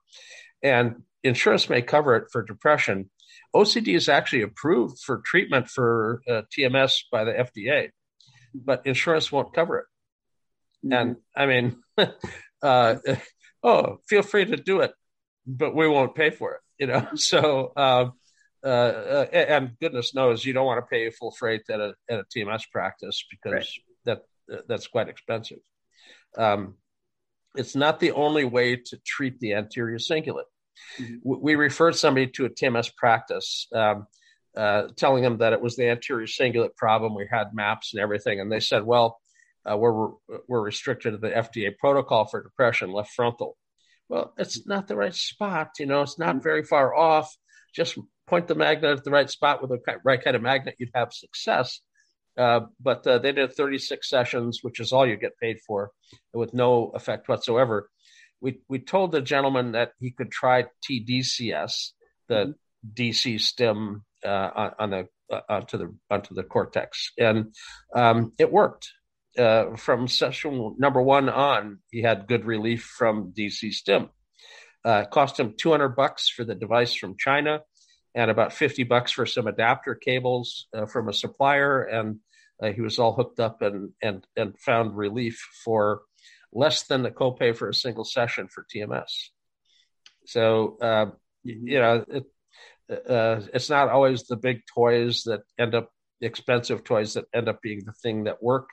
and 0.61 1.03
insurance 1.23 1.69
may 1.69 1.81
cover 1.81 2.15
it 2.15 2.25
for 2.31 2.43
depression. 2.43 3.09
OCD 3.55 3.95
is 3.95 4.09
actually 4.09 4.41
approved 4.43 4.99
for 4.99 5.21
treatment 5.25 5.67
for 5.67 6.21
uh, 6.29 6.41
TMS 6.57 7.03
by 7.11 7.23
the 7.23 7.33
FDA, 7.33 7.89
but 8.53 8.85
insurance 8.85 9.31
won't 9.31 9.53
cover 9.53 9.79
it. 9.79 9.85
Mm-hmm. 10.85 10.93
And 10.93 11.15
I 11.35 11.45
mean, 11.45 11.83
uh, 12.63 12.95
oh, 13.63 13.99
feel 14.07 14.21
free 14.21 14.45
to 14.45 14.57
do 14.57 14.81
it, 14.81 14.93
but 15.45 15.75
we 15.75 15.87
won't 15.87 16.15
pay 16.15 16.29
for 16.29 16.53
it. 16.55 16.61
You 16.79 16.87
know, 16.87 17.07
so 17.15 17.71
um, 17.75 18.13
uh, 18.63 18.67
uh, 18.67 19.25
and 19.33 19.71
goodness 19.79 20.13
knows 20.13 20.45
you 20.45 20.53
don't 20.53 20.65
want 20.65 20.83
to 20.83 20.89
pay 20.89 21.09
full 21.09 21.31
freight 21.31 21.63
at 21.69 21.79
a 21.79 21.93
at 22.09 22.19
a 22.19 22.23
TMS 22.35 22.63
practice 22.71 23.23
because 23.29 23.53
right. 23.53 23.67
that 24.05 24.67
that's 24.67 24.87
quite 24.87 25.09
expensive. 25.09 25.59
Um, 26.37 26.75
it's 27.55 27.75
not 27.75 27.99
the 27.99 28.11
only 28.11 28.45
way 28.45 28.77
to 28.77 28.97
treat 29.05 29.39
the 29.39 29.53
anterior 29.55 29.97
cingulate. 29.97 30.43
Mm-hmm. 30.99 31.15
We 31.23 31.55
referred 31.55 31.95
somebody 31.95 32.27
to 32.27 32.45
a 32.45 32.49
TMS 32.49 32.95
practice, 32.95 33.67
um, 33.75 34.07
uh, 34.55 34.87
telling 34.97 35.23
them 35.23 35.37
that 35.37 35.53
it 35.53 35.61
was 35.61 35.75
the 35.75 35.89
anterior 35.89 36.27
cingulate 36.27 36.75
problem. 36.75 37.15
We 37.15 37.27
had 37.29 37.53
maps 37.53 37.93
and 37.93 38.01
everything, 38.01 38.39
and 38.39 38.51
they 38.51 38.59
said, 38.59 38.83
"Well, 38.83 39.19
uh, 39.69 39.77
we're 39.77 40.09
we're 40.47 40.61
restricted 40.61 41.13
to 41.13 41.17
the 41.17 41.29
FDA 41.29 41.77
protocol 41.77 42.25
for 42.25 42.43
depression, 42.43 42.91
left 42.91 43.11
frontal." 43.11 43.57
Well, 44.09 44.33
it's 44.37 44.67
not 44.67 44.87
the 44.87 44.97
right 44.97 45.15
spot. 45.15 45.71
You 45.79 45.85
know, 45.85 46.01
it's 46.01 46.19
not 46.19 46.35
mm-hmm. 46.35 46.43
very 46.43 46.63
far 46.63 46.93
off. 46.93 47.33
Just 47.73 47.97
point 48.27 48.47
the 48.47 48.55
magnet 48.55 48.97
at 48.97 49.03
the 49.03 49.11
right 49.11 49.29
spot 49.29 49.61
with 49.61 49.71
the 49.71 49.97
right 50.03 50.21
kind 50.21 50.35
of 50.35 50.41
magnet, 50.41 50.75
you'd 50.79 50.89
have 50.93 51.13
success. 51.13 51.79
Uh, 52.37 52.61
but 52.79 53.05
uh, 53.05 53.19
they 53.19 53.31
did 53.33 53.53
36 53.53 54.09
sessions, 54.09 54.59
which 54.61 54.79
is 54.79 54.91
all 54.91 55.05
you 55.05 55.17
get 55.17 55.37
paid 55.37 55.57
for, 55.67 55.91
with 56.33 56.53
no 56.53 56.91
effect 56.95 57.27
whatsoever. 57.27 57.89
We 58.41 58.59
we 58.67 58.79
told 58.79 59.11
the 59.11 59.21
gentleman 59.21 59.73
that 59.73 59.91
he 59.99 60.11
could 60.11 60.31
try 60.31 60.65
TDCS, 60.89 61.91
the 62.27 62.35
mm-hmm. 62.35 63.01
DC 63.01 63.39
stim 63.39 64.03
uh, 64.25 64.71
on, 64.79 64.89
the 64.89 65.07
uh, 65.31 65.41
onto 65.49 65.77
the 65.77 65.95
onto 66.09 66.35
the 66.35 66.43
cortex, 66.43 67.11
and 67.17 67.53
um, 67.95 68.33
it 68.37 68.51
worked. 68.51 68.89
uh, 69.37 69.75
from 69.77 70.07
session 70.07 70.75
number 70.77 71.01
one 71.01 71.29
on, 71.29 71.79
he 71.91 72.01
had 72.01 72.27
good 72.27 72.45
relief 72.45 72.83
from 72.83 73.33
DC 73.37 73.71
stim. 73.73 74.09
Uh, 74.83 75.05
cost 75.05 75.39
him 75.39 75.53
200 75.57 75.89
bucks 75.89 76.27
for 76.27 76.43
the 76.43 76.55
device 76.55 76.93
from 76.93 77.15
China 77.17 77.61
and 78.15 78.31
about 78.31 78.51
50 78.51 78.83
bucks 78.83 79.11
for 79.11 79.25
some 79.25 79.47
adapter 79.47 79.95
cables 79.95 80.67
uh, 80.75 80.85
from 80.85 81.07
a 81.07 81.13
supplier. 81.13 81.83
And 81.83 82.19
uh, 82.61 82.71
he 82.71 82.81
was 82.81 82.99
all 82.99 83.13
hooked 83.13 83.39
up 83.39 83.61
and, 83.61 83.91
and, 84.01 84.25
and 84.35 84.59
found 84.59 84.97
relief 84.97 85.39
for 85.63 86.01
less 86.51 86.83
than 86.83 87.03
the 87.03 87.11
copay 87.11 87.55
for 87.55 87.69
a 87.69 87.73
single 87.73 88.03
session 88.03 88.47
for 88.47 88.65
TMS. 88.73 89.29
So, 90.25 90.77
uh, 90.81 91.05
you 91.43 91.79
know, 91.79 92.03
it, 92.07 92.25
uh, 92.91 93.41
it's 93.53 93.69
not 93.69 93.89
always 93.89 94.23
the 94.23 94.37
big 94.37 94.61
toys 94.73 95.23
that 95.25 95.41
end 95.57 95.75
up 95.75 95.89
expensive 96.21 96.83
toys 96.83 97.13
that 97.13 97.25
end 97.33 97.49
up 97.49 97.61
being 97.61 97.81
the 97.85 97.93
thing 97.93 98.25
that 98.25 98.43
work. 98.43 98.69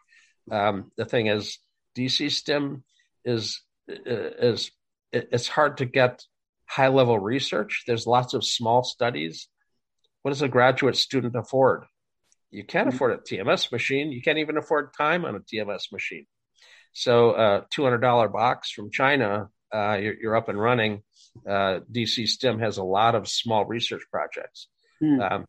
Um, 0.50 0.90
the 0.96 1.04
thing 1.04 1.26
is, 1.26 1.58
DC 1.96 2.30
stim 2.30 2.84
is 3.24 3.62
is 3.86 4.70
it's 5.12 5.48
hard 5.48 5.78
to 5.78 5.86
get 5.86 6.22
high 6.66 6.88
level 6.88 7.18
research. 7.18 7.84
There's 7.86 8.06
lots 8.06 8.34
of 8.34 8.44
small 8.44 8.82
studies. 8.82 9.48
What 10.22 10.32
does 10.32 10.42
a 10.42 10.48
graduate 10.48 10.96
student 10.96 11.34
afford? 11.34 11.84
You 12.50 12.64
can't 12.64 12.88
mm-hmm. 12.88 12.96
afford 12.96 13.12
a 13.12 13.18
TMS 13.18 13.72
machine. 13.72 14.12
You 14.12 14.22
can't 14.22 14.38
even 14.38 14.56
afford 14.56 14.94
time 14.96 15.24
on 15.24 15.36
a 15.36 15.40
TMS 15.40 15.92
machine. 15.92 16.26
So, 16.92 17.30
a 17.30 17.58
uh, 17.58 17.60
$200 17.76 18.32
box 18.32 18.70
from 18.70 18.90
China, 18.90 19.50
uh, 19.72 19.98
you're, 20.00 20.14
you're, 20.20 20.36
up 20.36 20.48
and 20.48 20.60
running. 20.60 21.02
Uh, 21.48 21.80
DC 21.92 22.26
stim 22.26 22.58
has 22.60 22.78
a 22.78 22.84
lot 22.84 23.14
of 23.14 23.28
small 23.28 23.64
research 23.64 24.02
projects. 24.10 24.68
Mm. 25.02 25.32
Um, 25.32 25.46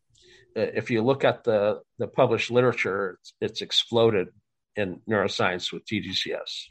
if 0.54 0.90
you 0.90 1.02
look 1.02 1.24
at 1.24 1.44
the, 1.44 1.80
the 1.98 2.06
published 2.06 2.50
literature, 2.50 3.18
it's, 3.20 3.34
it's 3.40 3.62
exploded 3.62 4.28
in 4.76 5.00
neuroscience 5.08 5.72
with 5.72 5.84
TDCS. 5.86 6.66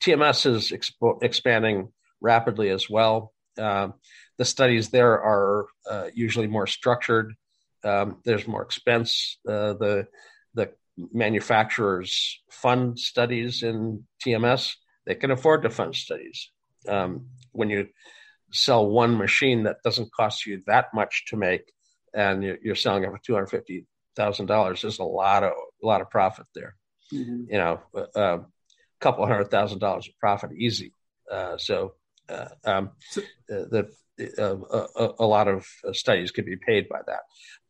TMS 0.00 0.46
is 0.46 0.70
expo- 0.72 1.22
expanding 1.22 1.92
rapidly 2.20 2.70
as 2.70 2.88
well. 2.88 3.32
Um, 3.58 3.94
the 4.38 4.44
studies 4.44 4.90
there 4.90 5.20
are 5.20 5.66
uh, 5.90 6.08
usually 6.14 6.46
more 6.46 6.66
structured. 6.66 7.34
Um, 7.84 8.18
there's 8.24 8.46
more 8.46 8.62
expense. 8.62 9.38
Uh, 9.46 9.74
the 9.74 10.06
the 10.54 10.70
manufacturers 11.12 12.40
fund 12.50 12.98
studies 12.98 13.62
in 13.62 14.04
TMS. 14.24 14.74
They 15.08 15.14
can 15.14 15.30
afford 15.30 15.62
to 15.62 15.70
fund 15.70 15.96
studies. 15.96 16.50
Um, 16.86 17.28
when 17.52 17.70
you 17.70 17.88
sell 18.52 18.86
one 18.86 19.16
machine 19.16 19.62
that 19.62 19.82
doesn't 19.82 20.12
cost 20.12 20.44
you 20.44 20.62
that 20.66 20.88
much 20.92 21.24
to 21.28 21.36
make, 21.36 21.72
and 22.12 22.44
you're, 22.44 22.58
you're 22.62 22.74
selling 22.74 23.04
it 23.04 23.10
for 23.10 23.18
two 23.24 23.32
hundred 23.32 23.46
fifty 23.46 23.86
thousand 24.14 24.46
dollars, 24.46 24.82
there's 24.82 24.98
a 24.98 25.04
lot 25.04 25.44
of 25.44 25.52
a 25.82 25.86
lot 25.86 26.02
of 26.02 26.10
profit 26.10 26.44
there. 26.54 26.76
Mm-hmm. 27.12 27.44
You 27.50 27.58
know, 27.58 27.80
a, 27.94 28.20
a 28.20 28.46
couple 29.00 29.26
hundred 29.26 29.50
thousand 29.50 29.78
dollars 29.78 30.06
of 30.06 30.18
profit 30.20 30.50
easy. 30.52 30.92
Uh, 31.32 31.56
so, 31.56 31.94
uh, 32.28 32.48
um, 32.66 32.90
uh, 33.16 33.24
the 33.48 33.88
uh, 34.38 34.56
a, 34.96 35.08
a, 35.20 35.26
lot 35.26 35.48
of 35.48 35.66
studies 35.92 36.32
could 36.32 36.44
be 36.44 36.56
paid 36.56 36.86
by 36.90 36.98
that. 37.06 37.20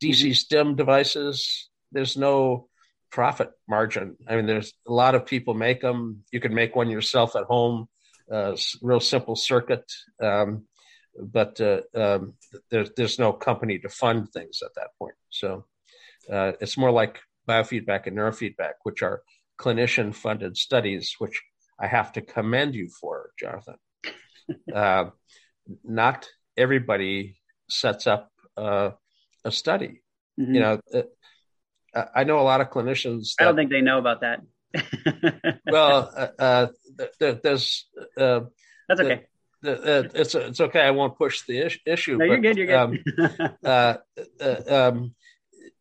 DC 0.02 0.24
mm-hmm. 0.24 0.32
STIM 0.32 0.74
devices, 0.74 1.68
there's 1.92 2.16
no 2.16 2.68
profit 3.10 3.50
margin. 3.68 4.16
I 4.28 4.36
mean, 4.36 4.46
there's 4.46 4.72
a 4.86 4.92
lot 4.92 5.14
of 5.14 5.26
people 5.26 5.54
make 5.54 5.80
them. 5.80 6.24
You 6.32 6.40
can 6.40 6.54
make 6.54 6.76
one 6.76 6.90
yourself 6.90 7.36
at 7.36 7.44
home, 7.44 7.88
uh, 8.30 8.56
real 8.82 9.00
simple 9.00 9.36
circuit. 9.36 9.84
Um, 10.22 10.64
but 11.20 11.60
uh, 11.60 11.80
um, 11.94 12.34
there's 12.70 12.90
there's 12.96 13.18
no 13.18 13.32
company 13.32 13.78
to 13.80 13.88
fund 13.88 14.32
things 14.32 14.62
at 14.62 14.74
that 14.76 14.90
point. 14.98 15.14
So 15.30 15.64
uh, 16.30 16.52
it's 16.60 16.78
more 16.78 16.90
like 16.90 17.18
biofeedback 17.48 18.06
and 18.06 18.16
neurofeedback, 18.16 18.74
which 18.82 19.02
are 19.02 19.22
clinician 19.58 20.14
funded 20.14 20.56
studies, 20.56 21.14
which 21.18 21.42
I 21.80 21.86
have 21.86 22.12
to 22.12 22.20
commend 22.20 22.74
you 22.74 22.88
for, 22.88 23.30
Jonathan. 23.38 23.76
uh, 24.74 25.06
not 25.84 26.28
everybody 26.56 27.36
sets 27.68 28.06
up 28.06 28.30
uh, 28.56 28.90
a 29.44 29.50
study. 29.50 30.02
Mm-hmm. 30.38 30.54
You 30.54 30.60
know, 30.60 30.80
uh, 30.94 31.02
I 32.14 32.24
know 32.24 32.38
a 32.38 32.42
lot 32.42 32.60
of 32.60 32.70
clinicians. 32.70 33.34
That, 33.36 33.44
I 33.44 33.46
don't 33.46 33.56
think 33.56 33.70
they 33.70 33.80
know 33.80 33.98
about 33.98 34.20
that. 34.20 34.42
well, 35.66 36.12
uh, 36.16 36.42
uh, 36.42 36.66
there's. 37.18 37.86
Uh, 38.16 38.40
That's 38.88 39.00
okay. 39.00 39.26
The, 39.60 40.10
it's 40.14 40.34
it's 40.34 40.60
okay. 40.60 40.82
I 40.82 40.90
won't 40.90 41.18
push 41.18 41.42
the 41.42 41.58
is- 41.66 41.78
issue. 41.84 42.12
No, 42.16 42.18
but, 42.18 42.24
you're 42.26 42.38
good. 42.38 42.56
You're 42.56 42.66
good. 42.66 43.98
Um, 44.40 44.68
um, 44.68 45.14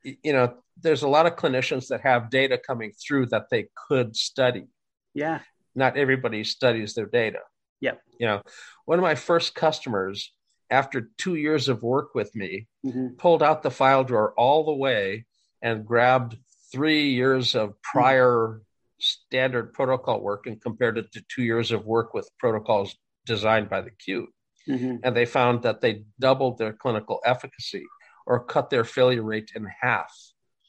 you 0.04 0.34
know, 0.34 0.54
there's 0.82 1.04
a 1.04 1.08
lot 1.08 1.26
of 1.26 1.36
clinicians 1.36 1.88
that 1.88 2.02
have 2.02 2.30
data 2.30 2.58
coming 2.58 2.92
through 2.92 3.28
that 3.28 3.50
they 3.50 3.68
could 3.88 4.16
study. 4.16 4.66
Yeah. 5.14 5.40
Not 5.76 5.98
everybody 5.98 6.44
studies 6.44 6.94
their 6.94 7.06
data. 7.06 7.40
Yeah. 7.80 7.96
You 8.20 8.28
know, 8.28 8.42
one 8.86 9.00
of 9.00 9.04
my 9.04 9.16
first 9.16 9.56
customers, 9.56 10.32
after 10.70 11.10
two 11.18 11.36
years 11.36 11.70
of 11.70 11.84
work 11.84 12.16
with 12.16 12.36
me, 12.36 12.68
mm-hmm. 12.86 13.16
pulled 13.18 13.44
out 13.44 13.64
the 13.64 13.72
file 13.72 14.04
drawer 14.04 14.34
all 14.38 14.66
the 14.66 14.74
way 14.74 15.26
and 15.62 15.86
grabbed 15.86 16.38
three 16.72 17.12
years 17.12 17.56
of 17.56 17.82
prior 17.82 18.28
mm-hmm. 18.28 18.62
standard 19.00 19.74
protocol 19.74 20.22
work 20.22 20.48
and 20.48 20.62
compared 20.62 20.98
it 20.98 21.12
to 21.14 21.24
two 21.34 21.44
years 21.44 21.72
of 21.72 21.86
work 21.86 22.14
with 22.14 22.30
protocols 22.40 22.96
designed 23.26 23.70
by 23.70 23.82
the 23.82 23.92
Q. 23.92 24.28
Mm-hmm. 24.68 24.98
And 25.04 25.16
they 25.16 25.26
found 25.26 25.64
that 25.64 25.82
they 25.82 26.04
doubled 26.20 26.58
their 26.58 26.74
clinical 26.74 27.20
efficacy 27.26 27.86
or 28.26 28.44
cut 28.44 28.70
their 28.70 28.84
failure 28.84 29.24
rate 29.24 29.52
in 29.56 29.66
half. 29.82 30.14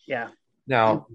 Yeah. 0.07 0.29
Now, 0.67 1.07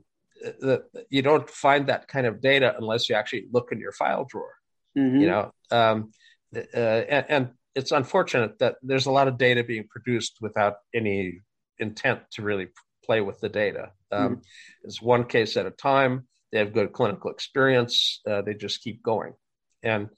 the, 0.42 0.84
you 1.10 1.22
don't 1.22 1.50
find 1.50 1.88
that 1.88 2.08
kind 2.08 2.28
of 2.28 2.42
data 2.42 2.76
unless 2.78 3.10
you 3.10 3.16
actually 3.16 3.46
look 3.52 3.72
in 3.72 3.80
your 3.80 3.94
file 3.94 4.26
drawer. 4.30 4.54
Mm-hmm. 4.98 5.22
You 5.22 5.28
know, 5.28 5.52
um, 5.72 6.12
uh, 6.56 6.78
and, 6.78 7.26
and, 7.30 7.50
it's 7.76 7.92
unfortunate 7.92 8.60
that 8.60 8.76
there's 8.84 9.08
a 9.08 9.12
lot 9.12 9.28
of 9.28 9.40
data 9.40 9.64
being 9.64 9.88
produced 9.90 10.38
without 10.42 10.76
any 10.94 11.40
intent 11.80 12.20
to 12.34 12.44
really 12.44 12.68
play 13.04 13.22
with 13.22 13.40
the 13.40 13.50
data. 13.50 13.92
Um, 14.12 14.22
mm-hmm. 14.22 14.42
It's 14.84 15.02
one 15.02 15.26
case 15.26 15.58
at 15.58 15.66
a 15.66 15.72
time. 15.72 16.28
They 16.52 16.60
have 16.60 16.74
good 16.74 16.94
clinical 16.94 17.32
experience. 17.32 18.22
Uh, 18.30 18.42
they 18.42 18.54
just 18.54 18.82
keep 18.82 19.02
going, 19.02 19.34
and 19.82 20.10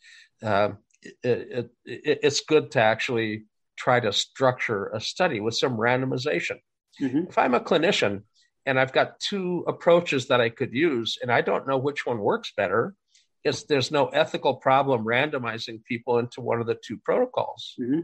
uh, 0.43 0.71
it, 1.01 1.15
it, 1.23 1.69
it, 1.85 2.19
it's 2.23 2.41
good 2.41 2.71
to 2.71 2.81
actually 2.81 3.45
try 3.77 3.99
to 3.99 4.11
structure 4.11 4.87
a 4.87 4.99
study 4.99 5.39
with 5.39 5.55
some 5.55 5.77
randomization. 5.77 6.57
Mm-hmm. 7.01 7.29
If 7.29 7.37
I'm 7.37 7.53
a 7.53 7.59
clinician 7.59 8.23
and 8.65 8.79
I've 8.79 8.93
got 8.93 9.19
two 9.19 9.63
approaches 9.67 10.27
that 10.27 10.41
I 10.41 10.49
could 10.49 10.73
use, 10.73 11.17
and 11.21 11.31
I 11.31 11.41
don't 11.41 11.67
know 11.67 11.77
which 11.77 12.05
one 12.05 12.19
works 12.19 12.51
better, 12.55 12.95
is 13.43 13.65
there's 13.65 13.91
no 13.91 14.07
ethical 14.07 14.55
problem 14.55 15.05
randomizing 15.05 15.83
people 15.83 16.17
into 16.17 16.41
one 16.41 16.59
of 16.59 16.67
the 16.67 16.79
two 16.83 16.97
protocols. 16.97 17.75
Mm-hmm. 17.79 17.99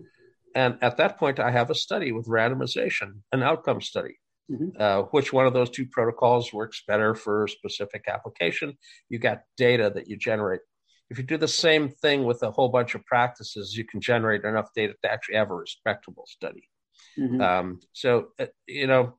And 0.54 0.78
at 0.82 0.98
that 0.98 1.18
point, 1.18 1.40
I 1.40 1.50
have 1.52 1.70
a 1.70 1.76
study 1.76 2.12
with 2.12 2.28
randomization, 2.28 3.22
an 3.32 3.42
outcome 3.42 3.82
study. 3.82 4.20
Mm-hmm. 4.50 4.70
Uh, 4.78 5.04
which 5.12 5.32
one 5.32 5.46
of 5.46 5.54
those 5.54 5.70
two 5.70 5.86
protocols 5.86 6.52
works 6.52 6.84
better 6.88 7.16
for 7.16 7.46
a 7.46 7.50
specific 7.50 8.06
application? 8.08 8.78
You 9.10 9.20
got 9.20 9.44
data 9.58 9.92
that 9.94 10.10
you 10.10 10.18
generate 10.18 10.62
if 11.12 11.18
you 11.18 11.26
do 11.26 11.38
the 11.38 11.48
same 11.48 11.90
thing 11.90 12.24
with 12.24 12.42
a 12.42 12.52
whole 12.52 12.70
bunch 12.70 12.96
of 12.96 13.06
practices, 13.06 13.76
you 13.76 13.84
can 13.84 14.00
generate 14.00 14.46
enough 14.46 14.70
data 14.74 14.94
to 15.04 15.12
actually 15.12 15.36
have 15.36 15.52
a 15.52 15.56
respectable 15.56 16.26
study. 16.26 16.70
Mm-hmm. 17.20 17.42
Um, 17.42 17.80
so, 17.92 18.30
uh, 18.40 18.46
you 18.66 18.88
know, 18.88 19.18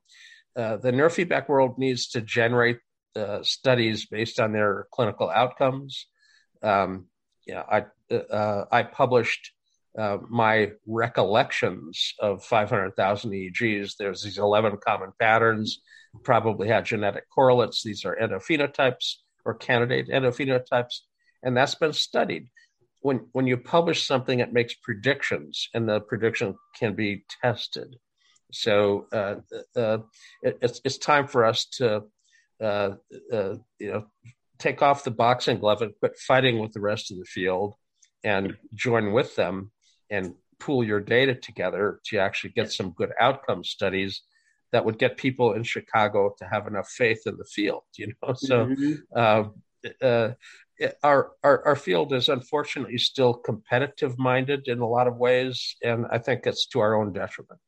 uh, 0.55 0.77
the 0.77 0.91
neurofeedback 0.91 1.47
world 1.47 1.77
needs 1.77 2.07
to 2.09 2.21
generate 2.21 2.79
uh, 3.15 3.43
studies 3.43 4.07
based 4.07 4.39
on 4.39 4.53
their 4.53 4.87
clinical 4.91 5.29
outcomes. 5.29 6.07
Um, 6.63 7.05
yeah, 7.45 7.61
I 7.69 7.85
uh, 8.15 8.65
I 8.71 8.83
published 8.83 9.51
uh, 9.97 10.17
my 10.29 10.71
recollections 10.87 12.13
of 12.19 12.43
500,000 12.43 13.31
EEGs. 13.31 13.95
There's 13.97 14.23
these 14.23 14.37
11 14.37 14.77
common 14.85 15.11
patterns, 15.19 15.81
probably 16.23 16.67
had 16.67 16.85
genetic 16.85 17.25
correlates. 17.33 17.83
These 17.83 18.05
are 18.05 18.17
endophenotypes 18.21 19.15
or 19.45 19.55
candidate 19.55 20.09
endophenotypes 20.09 21.01
and 21.43 21.55
that's 21.55 21.75
been 21.75 21.93
studied. 21.93 22.47
When 23.01 23.27
when 23.33 23.47
you 23.47 23.57
publish 23.57 24.07
something, 24.07 24.39
it 24.39 24.53
makes 24.53 24.73
predictions, 24.75 25.69
and 25.73 25.87
the 25.87 25.99
prediction 25.99 26.55
can 26.79 26.95
be 26.95 27.25
tested. 27.41 27.97
So 28.51 29.07
uh, 29.11 29.35
uh, 29.75 29.99
it, 30.41 30.57
it's 30.61 30.81
it's 30.85 30.97
time 30.97 31.27
for 31.27 31.43
us 31.43 31.65
to 31.77 32.03
uh, 32.61 32.91
uh, 33.31 33.55
you 33.77 33.91
know 33.91 34.05
take 34.57 34.81
off 34.81 35.03
the 35.03 35.11
boxing 35.11 35.59
glove 35.59 35.81
and 35.81 35.93
quit 35.99 36.17
fighting 36.17 36.59
with 36.59 36.71
the 36.71 36.79
rest 36.79 37.11
of 37.11 37.17
the 37.17 37.25
field, 37.25 37.75
and 38.23 38.55
join 38.73 39.11
with 39.11 39.35
them 39.35 39.71
and 40.13 40.35
pool 40.59 40.83
your 40.83 41.01
data 41.01 41.35
together 41.35 41.99
to 42.05 42.17
actually 42.17 42.51
get 42.51 42.71
some 42.71 42.91
good 42.91 43.11
outcome 43.19 43.63
studies 43.63 44.21
that 44.71 44.85
would 44.85 44.97
get 44.97 45.17
people 45.17 45.53
in 45.53 45.63
Chicago 45.63 46.33
to 46.37 46.45
have 46.45 46.67
enough 46.67 46.89
faith 46.89 47.21
in 47.25 47.35
the 47.37 47.45
field. 47.45 47.83
You 47.97 48.13
know, 48.21 48.33
so. 48.35 48.67
Mm-hmm. 48.67 48.93
Uh, 49.15 49.43
uh, 50.01 50.29
our, 51.03 51.31
our, 51.43 51.65
our 51.67 51.75
field 51.75 52.13
is 52.13 52.29
unfortunately 52.29 52.97
still 52.97 53.33
competitive 53.33 54.17
minded 54.17 54.67
in 54.67 54.79
a 54.79 54.87
lot 54.87 55.07
of 55.07 55.17
ways, 55.17 55.75
and 55.83 56.05
I 56.09 56.17
think 56.19 56.45
it's 56.45 56.67
to 56.67 56.79
our 56.79 56.95
own 56.95 57.11
detriment. 57.11 57.59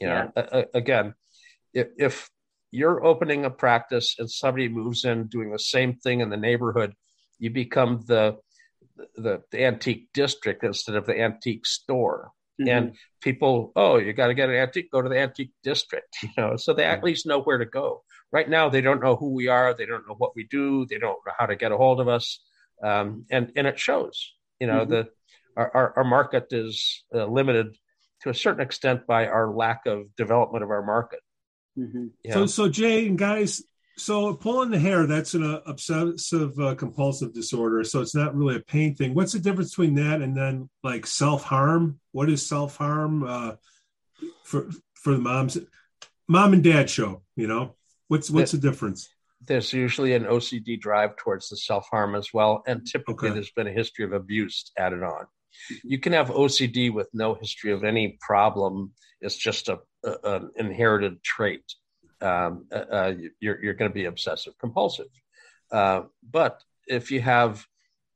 You 0.00 0.08
know, 0.08 0.32
yeah. 0.36 0.62
again, 0.72 1.14
if, 1.74 1.88
if 1.98 2.30
you're 2.70 3.04
opening 3.04 3.44
a 3.44 3.50
practice 3.50 4.16
and 4.18 4.30
somebody 4.30 4.68
moves 4.68 5.04
in 5.04 5.26
doing 5.26 5.50
the 5.50 5.58
same 5.58 5.94
thing 5.94 6.20
in 6.20 6.30
the 6.30 6.36
neighborhood, 6.36 6.94
you 7.38 7.50
become 7.50 8.02
the 8.06 8.38
the, 9.16 9.42
the 9.50 9.64
antique 9.64 10.08
district 10.12 10.64
instead 10.64 10.96
of 10.96 11.06
the 11.06 11.20
antique 11.20 11.66
store. 11.66 12.32
Mm-hmm. 12.60 12.68
And 12.68 12.96
people, 13.20 13.72
oh, 13.76 13.96
you 13.96 14.12
got 14.12 14.28
to 14.28 14.34
get 14.34 14.48
an 14.48 14.54
antique, 14.56 14.90
go 14.90 15.02
to 15.02 15.08
the 15.08 15.18
antique 15.18 15.52
district, 15.62 16.16
you 16.22 16.30
know, 16.36 16.56
so 16.56 16.74
they 16.74 16.84
at 16.84 17.04
least 17.04 17.26
know 17.26 17.40
where 17.40 17.58
to 17.58 17.66
go. 17.66 18.04
Right 18.30 18.48
now, 18.48 18.68
they 18.68 18.80
don't 18.80 19.02
know 19.02 19.16
who 19.16 19.32
we 19.34 19.48
are, 19.48 19.74
they 19.74 19.86
don't 19.86 20.06
know 20.08 20.14
what 20.16 20.34
we 20.34 20.44
do, 20.44 20.86
they 20.86 20.98
don't 20.98 21.18
know 21.26 21.32
how 21.38 21.46
to 21.46 21.56
get 21.56 21.72
a 21.72 21.76
hold 21.76 22.00
of 22.00 22.08
us, 22.08 22.40
um, 22.82 23.26
and 23.30 23.52
and 23.56 23.66
it 23.66 23.78
shows. 23.78 24.32
You 24.58 24.68
know, 24.68 24.80
mm-hmm. 24.80 24.90
the 24.90 25.08
our, 25.56 25.70
our, 25.74 25.92
our 25.98 26.04
market 26.04 26.46
is 26.50 27.04
uh, 27.14 27.26
limited 27.26 27.76
to 28.22 28.30
a 28.30 28.34
certain 28.34 28.62
extent 28.62 29.06
by 29.06 29.26
our 29.26 29.54
lack 29.54 29.86
of 29.86 30.14
development 30.16 30.64
of 30.64 30.70
our 30.70 30.84
market. 30.84 31.20
Mm-hmm. 31.78 32.32
So, 32.32 32.46
so 32.46 32.68
Jay 32.68 33.06
and 33.06 33.18
guys, 33.18 33.62
so 33.96 34.34
pulling 34.34 34.70
the 34.70 34.78
hair, 34.78 35.06
that's 35.06 35.34
an 35.34 35.44
uh, 35.44 35.60
obsessive 35.66 36.58
uh, 36.58 36.74
compulsive 36.74 37.34
disorder. 37.34 37.84
So 37.84 38.00
it's 38.00 38.14
not 38.14 38.34
really 38.34 38.56
a 38.56 38.60
pain 38.60 38.94
thing. 38.94 39.14
What's 39.14 39.32
the 39.32 39.38
difference 39.38 39.70
between 39.70 39.94
that 39.96 40.22
and 40.22 40.36
then 40.36 40.70
like 40.82 41.06
self 41.06 41.42
harm? 41.42 42.00
What 42.12 42.30
is 42.30 42.46
self 42.46 42.76
harm 42.76 43.22
uh, 43.24 43.52
for 44.44 44.70
for 44.94 45.12
the 45.12 45.18
moms, 45.18 45.58
mom 46.26 46.54
and 46.54 46.64
dad 46.64 46.88
show? 46.88 47.22
You 47.36 47.46
know, 47.46 47.76
what's 48.08 48.30
what's 48.30 48.52
the 48.52 48.58
difference? 48.58 49.08
There's 49.44 49.72
usually 49.72 50.14
an 50.14 50.24
OCD 50.24 50.80
drive 50.80 51.16
towards 51.16 51.48
the 51.48 51.56
self 51.56 51.86
harm 51.90 52.14
as 52.14 52.28
well, 52.32 52.62
and 52.66 52.86
typically 52.86 53.28
okay. 53.28 53.34
there's 53.34 53.52
been 53.52 53.66
a 53.66 53.72
history 53.72 54.04
of 54.04 54.12
abuse 54.12 54.70
added 54.78 55.02
on. 55.02 55.26
You 55.84 55.98
can 55.98 56.14
have 56.14 56.28
OCD 56.28 56.92
with 56.92 57.10
no 57.12 57.34
history 57.34 57.72
of 57.72 57.84
any 57.84 58.16
problem. 58.20 58.92
It's 59.20 59.36
just 59.36 59.68
a, 59.68 59.80
a 60.02 60.16
an 60.24 60.50
inherited 60.56 61.22
trait. 61.22 61.62
Um, 62.22 62.66
uh, 62.72 62.84
uh 62.90 63.14
you're 63.40 63.62
you're 63.62 63.74
going 63.74 63.90
to 63.90 63.94
be 63.94 64.04
obsessive 64.04 64.54
compulsive. 64.58 65.08
Uh, 65.70 66.02
but 66.30 66.62
if 66.86 67.10
you 67.10 67.20
have 67.20 67.64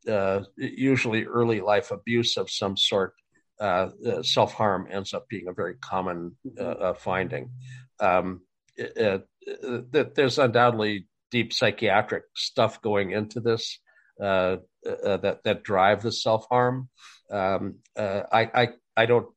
uh, 0.08 0.42
usually 0.56 1.24
early 1.24 1.60
life 1.60 1.90
abuse 1.90 2.36
of 2.36 2.50
some 2.50 2.76
sort, 2.76 3.14
uh, 3.58 3.88
self 4.22 4.52
harm 4.52 4.86
ends 4.90 5.14
up 5.14 5.28
being 5.28 5.48
a 5.48 5.52
very 5.52 5.74
common 5.74 6.36
uh, 6.58 6.92
finding. 6.94 7.50
Um, 7.98 8.42
it, 8.76 9.26
it, 9.46 10.14
there's 10.14 10.38
undoubtedly 10.38 11.08
deep 11.30 11.52
psychiatric 11.52 12.24
stuff 12.34 12.82
going 12.82 13.12
into 13.12 13.40
this 13.40 13.80
that 14.18 15.40
that 15.44 15.62
drive 15.62 16.02
the 16.02 16.12
self 16.12 16.46
harm. 16.50 16.88
Um, 17.30 17.76
uh, 17.96 18.22
I, 18.32 18.50
I, 18.54 18.68
I 18.96 19.06
don't 19.06 19.28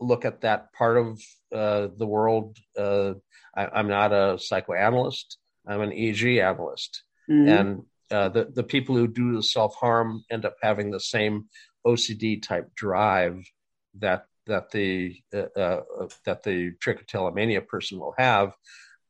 look 0.00 0.24
at 0.24 0.42
that 0.42 0.72
part 0.72 0.98
of 0.98 1.20
uh, 1.54 1.88
the 1.96 2.06
world. 2.06 2.56
Uh, 2.76 3.14
I, 3.58 3.80
am 3.80 3.88
not 3.88 4.12
a 4.12 4.38
psychoanalyst. 4.38 5.38
I'm 5.66 5.80
an 5.80 5.90
EEG 5.90 6.42
analyst, 6.42 7.02
mm-hmm. 7.28 7.48
and 7.48 7.82
uh, 8.10 8.28
the 8.28 8.44
the 8.54 8.62
people 8.62 8.96
who 8.96 9.08
do 9.08 9.34
the 9.34 9.42
self 9.42 9.74
harm 9.74 10.24
end 10.30 10.44
up 10.44 10.56
having 10.62 10.90
the 10.90 11.00
same 11.00 11.46
OCD 11.86 12.42
type 12.42 12.74
drive 12.74 13.44
that 13.98 14.26
that 14.46 14.70
the 14.70 15.16
uh, 15.34 15.60
uh, 15.60 16.08
that 16.24 16.42
the 16.42 16.72
trichotillomania 16.82 17.66
person 17.66 17.98
will 17.98 18.14
have, 18.16 18.52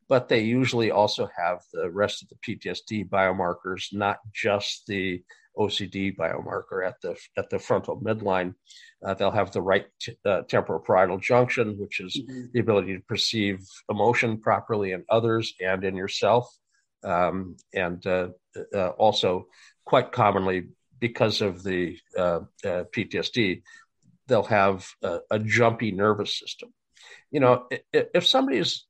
but 0.08 0.28
they 0.28 0.40
usually 0.40 0.90
also 0.90 1.28
have 1.36 1.60
the 1.72 1.90
rest 1.90 2.22
of 2.22 2.28
the 2.28 2.36
PTSD 2.36 3.08
biomarkers, 3.08 3.92
not 3.92 4.18
just 4.32 4.86
the 4.86 5.22
OCD 5.58 6.16
biomarker 6.16 6.86
at 6.86 7.00
the 7.02 7.16
at 7.36 7.50
the 7.50 7.58
frontal 7.58 8.00
midline. 8.00 8.54
Uh, 9.04 9.14
they'll 9.14 9.30
have 9.30 9.50
the 9.50 9.62
right 9.62 9.86
t- 10.00 10.16
uh, 10.24 10.42
temporoparietal 10.42 11.20
junction, 11.20 11.76
which 11.78 12.00
is 12.00 12.16
mm-hmm. 12.16 12.46
the 12.52 12.60
ability 12.60 12.94
to 12.94 13.02
perceive 13.02 13.60
emotion 13.90 14.40
properly 14.40 14.92
in 14.92 15.04
others 15.08 15.54
and 15.60 15.84
in 15.84 15.96
yourself, 15.96 16.48
um, 17.04 17.56
and 17.74 18.06
uh, 18.06 18.28
uh 18.74 18.88
also 18.90 19.46
quite 19.84 20.12
commonly 20.12 20.68
because 21.00 21.40
of 21.40 21.62
the 21.62 21.96
uh, 22.16 22.40
uh, 22.64 22.84
PTSD, 22.94 23.62
they'll 24.26 24.42
have 24.42 24.86
a, 25.02 25.20
a, 25.30 25.38
jumpy 25.38 25.92
nervous 25.92 26.38
system. 26.38 26.74
You 27.30 27.40
know, 27.40 27.68
if, 27.70 28.06
if 28.14 28.26
somebody's 28.26 28.84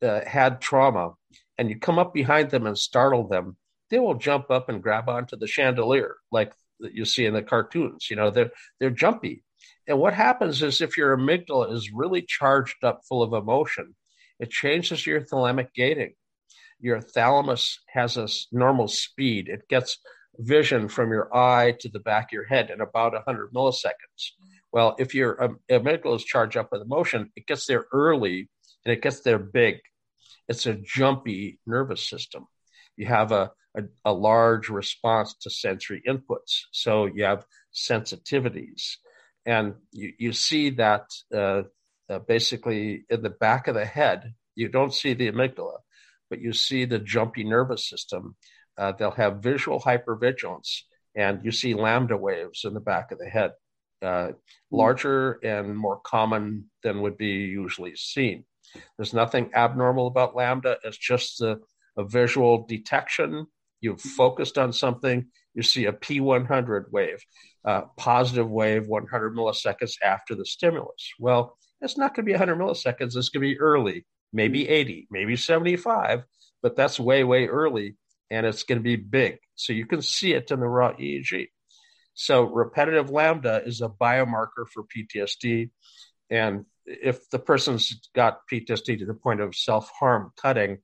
had 0.00 0.60
trauma 0.60 1.14
and 1.58 1.68
you 1.68 1.78
come 1.80 1.98
up 1.98 2.14
behind 2.14 2.50
them 2.50 2.66
and 2.66 2.78
startle 2.78 3.26
them, 3.26 3.56
they 3.90 3.98
will 3.98 4.14
jump 4.14 4.50
up 4.50 4.68
and 4.68 4.82
grab 4.82 5.08
onto 5.08 5.36
the 5.36 5.46
chandelier 5.46 6.16
like 6.30 6.52
you 6.80 7.04
see 7.04 7.26
in 7.26 7.34
the 7.34 7.42
cartoons. 7.42 8.08
You 8.10 8.16
know, 8.16 8.30
they're 8.30 8.50
they're 8.80 8.90
jumpy. 8.90 9.42
And 9.86 9.98
what 9.98 10.14
happens 10.14 10.62
is 10.62 10.80
if 10.80 10.96
your 10.96 11.16
amygdala 11.16 11.72
is 11.72 11.92
really 11.92 12.22
charged 12.22 12.84
up 12.84 13.00
full 13.08 13.22
of 13.22 13.32
emotion, 13.32 13.94
it 14.38 14.50
changes 14.50 15.06
your 15.06 15.20
thalamic 15.20 15.72
gating. 15.74 16.14
Your 16.80 17.00
thalamus 17.00 17.80
has 17.88 18.16
a 18.16 18.28
normal 18.52 18.86
speed. 18.86 19.48
It 19.48 19.68
gets 19.68 19.98
vision 20.38 20.88
from 20.88 21.10
your 21.10 21.34
eye 21.34 21.74
to 21.80 21.88
the 21.88 21.98
back 21.98 22.26
of 22.26 22.32
your 22.32 22.44
head 22.44 22.70
in 22.70 22.80
about 22.80 23.14
100 23.14 23.52
milliseconds. 23.52 24.32
Well, 24.70 24.94
if 24.98 25.14
your 25.14 25.42
um, 25.42 25.58
amygdala 25.70 26.16
is 26.16 26.24
charged 26.24 26.56
up 26.56 26.70
with 26.70 26.82
emotion, 26.82 27.32
it 27.34 27.46
gets 27.46 27.66
there 27.66 27.86
early 27.92 28.48
and 28.84 28.92
it 28.92 29.02
gets 29.02 29.20
there 29.20 29.38
big. 29.38 29.78
It's 30.48 30.66
a 30.66 30.74
jumpy 30.74 31.58
nervous 31.66 32.06
system. 32.08 32.46
You 32.96 33.06
have 33.06 33.32
a 33.32 33.50
a, 33.78 33.82
a 34.04 34.12
large 34.12 34.68
response 34.68 35.34
to 35.42 35.50
sensory 35.50 36.02
inputs. 36.06 36.62
So 36.72 37.06
you 37.06 37.24
have 37.24 37.44
sensitivities. 37.74 38.96
And 39.46 39.74
you, 39.92 40.12
you 40.18 40.32
see 40.32 40.70
that 40.70 41.04
uh, 41.34 41.62
uh, 42.10 42.18
basically 42.20 43.04
in 43.08 43.22
the 43.22 43.30
back 43.30 43.68
of 43.68 43.74
the 43.74 43.84
head, 43.84 44.34
you 44.54 44.68
don't 44.68 44.92
see 44.92 45.14
the 45.14 45.30
amygdala, 45.30 45.78
but 46.28 46.40
you 46.40 46.52
see 46.52 46.84
the 46.84 46.98
jumpy 46.98 47.44
nervous 47.44 47.88
system. 47.88 48.36
Uh, 48.76 48.92
they'll 48.92 49.10
have 49.12 49.42
visual 49.42 49.80
hypervigilance, 49.80 50.82
and 51.14 51.44
you 51.44 51.52
see 51.52 51.74
lambda 51.74 52.16
waves 52.16 52.64
in 52.64 52.74
the 52.74 52.80
back 52.80 53.12
of 53.12 53.18
the 53.18 53.28
head, 53.28 53.52
uh, 54.02 54.28
larger 54.70 55.32
and 55.42 55.76
more 55.76 56.00
common 56.04 56.70
than 56.82 57.00
would 57.02 57.16
be 57.16 57.26
usually 57.26 57.96
seen. 57.96 58.44
There's 58.96 59.14
nothing 59.14 59.50
abnormal 59.54 60.06
about 60.06 60.36
lambda. 60.36 60.78
It's 60.84 60.98
just 60.98 61.40
a, 61.40 61.58
a 61.96 62.04
visual 62.04 62.66
detection 62.66 63.46
You've 63.80 64.00
focused 64.00 64.58
on 64.58 64.72
something, 64.72 65.26
you 65.54 65.62
see 65.62 65.86
a 65.86 65.92
P100 65.92 66.90
wave, 66.90 67.24
uh, 67.64 67.82
positive 67.96 68.50
wave 68.50 68.86
100 68.86 69.34
milliseconds 69.34 69.94
after 70.02 70.34
the 70.34 70.44
stimulus. 70.44 71.12
Well, 71.18 71.56
it's 71.80 71.96
not 71.96 72.14
going 72.14 72.24
to 72.24 72.30
be 72.30 72.32
100 72.32 72.56
milliseconds. 72.56 73.16
It's 73.16 73.28
going 73.28 73.46
to 73.46 73.54
be 73.54 73.58
early, 73.58 74.04
maybe 74.32 74.68
80, 74.68 75.08
maybe 75.10 75.36
75, 75.36 76.24
but 76.62 76.76
that's 76.76 76.98
way, 76.98 77.24
way 77.24 77.46
early, 77.46 77.96
and 78.30 78.46
it's 78.46 78.64
going 78.64 78.78
to 78.78 78.82
be 78.84 78.96
big. 78.96 79.38
So 79.54 79.72
you 79.72 79.86
can 79.86 80.02
see 80.02 80.34
it 80.34 80.50
in 80.50 80.60
the 80.60 80.68
raw 80.68 80.92
EEG. 80.92 81.48
So 82.14 82.42
repetitive 82.42 83.10
lambda 83.10 83.62
is 83.64 83.80
a 83.80 83.88
biomarker 83.88 84.66
for 84.72 84.82
PTSD. 84.84 85.70
And 86.30 86.64
if 86.84 87.30
the 87.30 87.38
person's 87.38 88.08
got 88.14 88.40
PTSD 88.52 88.98
to 88.98 89.06
the 89.06 89.14
point 89.14 89.40
of 89.40 89.54
self 89.54 89.90
harm 89.98 90.32
cutting, 90.36 90.78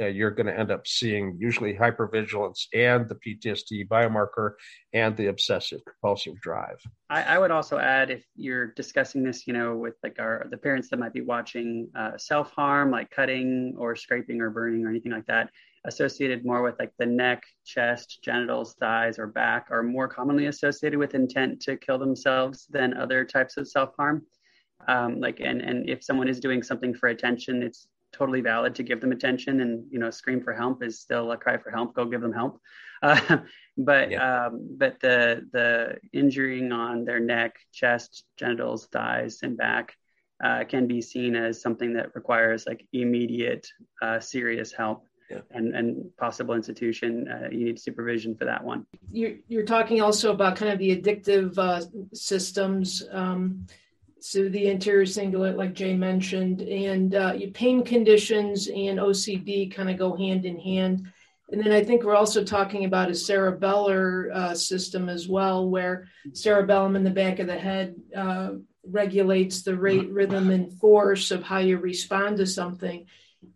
uh, 0.00 0.06
you're 0.06 0.30
going 0.30 0.46
to 0.46 0.58
end 0.58 0.70
up 0.70 0.86
seeing 0.86 1.36
usually 1.38 1.74
hypervigilance 1.74 2.66
and 2.74 3.08
the 3.08 3.16
PTSD 3.16 3.86
biomarker 3.88 4.52
and 4.92 5.16
the 5.16 5.26
obsessive 5.26 5.80
compulsive 5.84 6.40
drive. 6.40 6.80
I, 7.10 7.22
I, 7.22 7.38
would 7.38 7.50
also 7.50 7.78
add 7.78 8.10
if 8.10 8.24
you're 8.34 8.68
discussing 8.68 9.22
this, 9.22 9.46
you 9.46 9.52
know, 9.52 9.76
with 9.76 9.94
like 10.02 10.16
our 10.18 10.46
the 10.50 10.56
parents 10.56 10.88
that 10.90 10.98
might 10.98 11.12
be 11.12 11.20
watching 11.20 11.88
uh, 11.94 12.16
self 12.16 12.52
harm, 12.52 12.90
like 12.90 13.10
cutting 13.10 13.74
or 13.78 13.94
scraping 13.94 14.40
or 14.40 14.50
burning 14.50 14.84
or 14.84 14.88
anything 14.88 15.12
like 15.12 15.26
that, 15.26 15.50
associated 15.84 16.44
more 16.44 16.62
with 16.62 16.78
like 16.78 16.92
the 16.98 17.06
neck, 17.06 17.42
chest, 17.64 18.20
genitals, 18.22 18.74
thighs, 18.80 19.18
or 19.18 19.26
back, 19.26 19.66
are 19.70 19.82
more 19.82 20.08
commonly 20.08 20.46
associated 20.46 20.98
with 20.98 21.14
intent 21.14 21.60
to 21.60 21.76
kill 21.76 21.98
themselves 21.98 22.66
than 22.70 22.96
other 22.96 23.24
types 23.24 23.56
of 23.56 23.68
self 23.68 23.90
harm. 23.96 24.22
Um, 24.88 25.20
like 25.20 25.40
and 25.40 25.60
and 25.60 25.88
if 25.88 26.02
someone 26.02 26.28
is 26.28 26.40
doing 26.40 26.62
something 26.62 26.94
for 26.94 27.08
attention, 27.08 27.62
it's 27.62 27.86
totally 28.12 28.40
valid 28.40 28.74
to 28.74 28.82
give 28.82 29.00
them 29.00 29.12
attention 29.12 29.60
and 29.60 29.84
you 29.90 29.98
know 29.98 30.10
scream 30.10 30.42
for 30.42 30.52
help 30.52 30.82
is 30.82 31.00
still 31.00 31.30
a 31.32 31.36
cry 31.36 31.56
for 31.56 31.70
help 31.70 31.94
go 31.94 32.04
give 32.04 32.20
them 32.20 32.32
help 32.32 32.60
uh, 33.02 33.38
but 33.78 34.10
yeah. 34.10 34.46
um, 34.46 34.76
but 34.76 35.00
the 35.00 35.46
the 35.52 35.96
injuring 36.12 36.70
on 36.70 37.04
their 37.04 37.20
neck 37.20 37.56
chest 37.72 38.24
genitals 38.36 38.86
thighs 38.92 39.40
and 39.42 39.56
back 39.56 39.94
uh, 40.44 40.64
can 40.64 40.86
be 40.86 41.00
seen 41.00 41.36
as 41.36 41.60
something 41.60 41.94
that 41.94 42.14
requires 42.14 42.66
like 42.66 42.86
immediate 42.92 43.66
uh, 44.02 44.18
serious 44.18 44.72
help 44.72 45.06
yeah. 45.30 45.40
and, 45.50 45.74
and 45.74 46.16
possible 46.16 46.54
institution. 46.54 47.28
Uh, 47.28 47.48
you 47.50 47.64
need 47.64 47.78
supervision 47.78 48.34
for 48.34 48.44
that 48.46 48.62
one. 48.64 48.86
You're, 49.10 49.34
you're 49.48 49.64
talking 49.64 50.00
also 50.00 50.32
about 50.32 50.56
kind 50.56 50.72
of 50.72 50.78
the 50.78 50.96
addictive 50.96 51.56
uh, 51.58 51.82
systems. 52.12 53.02
Um, 53.10 53.66
so 54.20 54.48
the 54.48 54.70
anterior 54.70 55.04
cingulate, 55.04 55.56
like 55.56 55.72
Jay 55.74 55.94
mentioned, 55.94 56.62
and 56.62 57.14
uh, 57.14 57.32
your 57.36 57.50
pain 57.50 57.82
conditions 57.82 58.68
and 58.68 58.98
OCD 58.98 59.74
kind 59.74 59.90
of 59.90 59.96
go 59.96 60.16
hand 60.16 60.44
in 60.44 60.58
hand. 60.58 61.10
And 61.50 61.60
then 61.60 61.72
I 61.72 61.82
think 61.82 62.04
we're 62.04 62.14
also 62.14 62.44
talking 62.44 62.84
about 62.84 63.08
a 63.08 63.12
cerebellar 63.12 64.32
uh, 64.32 64.54
system 64.54 65.08
as 65.08 65.26
well, 65.26 65.68
where 65.68 66.08
cerebellum 66.32 66.96
in 66.96 67.02
the 67.02 67.10
back 67.10 67.38
of 67.38 67.46
the 67.46 67.58
head 67.58 67.96
uh, 68.16 68.50
regulates 68.84 69.62
the 69.62 69.76
rate, 69.76 70.10
rhythm, 70.10 70.50
and 70.50 70.72
force 70.78 71.30
of 71.30 71.42
how 71.42 71.58
you 71.58 71.78
respond 71.78 72.36
to 72.36 72.46
something. 72.46 73.06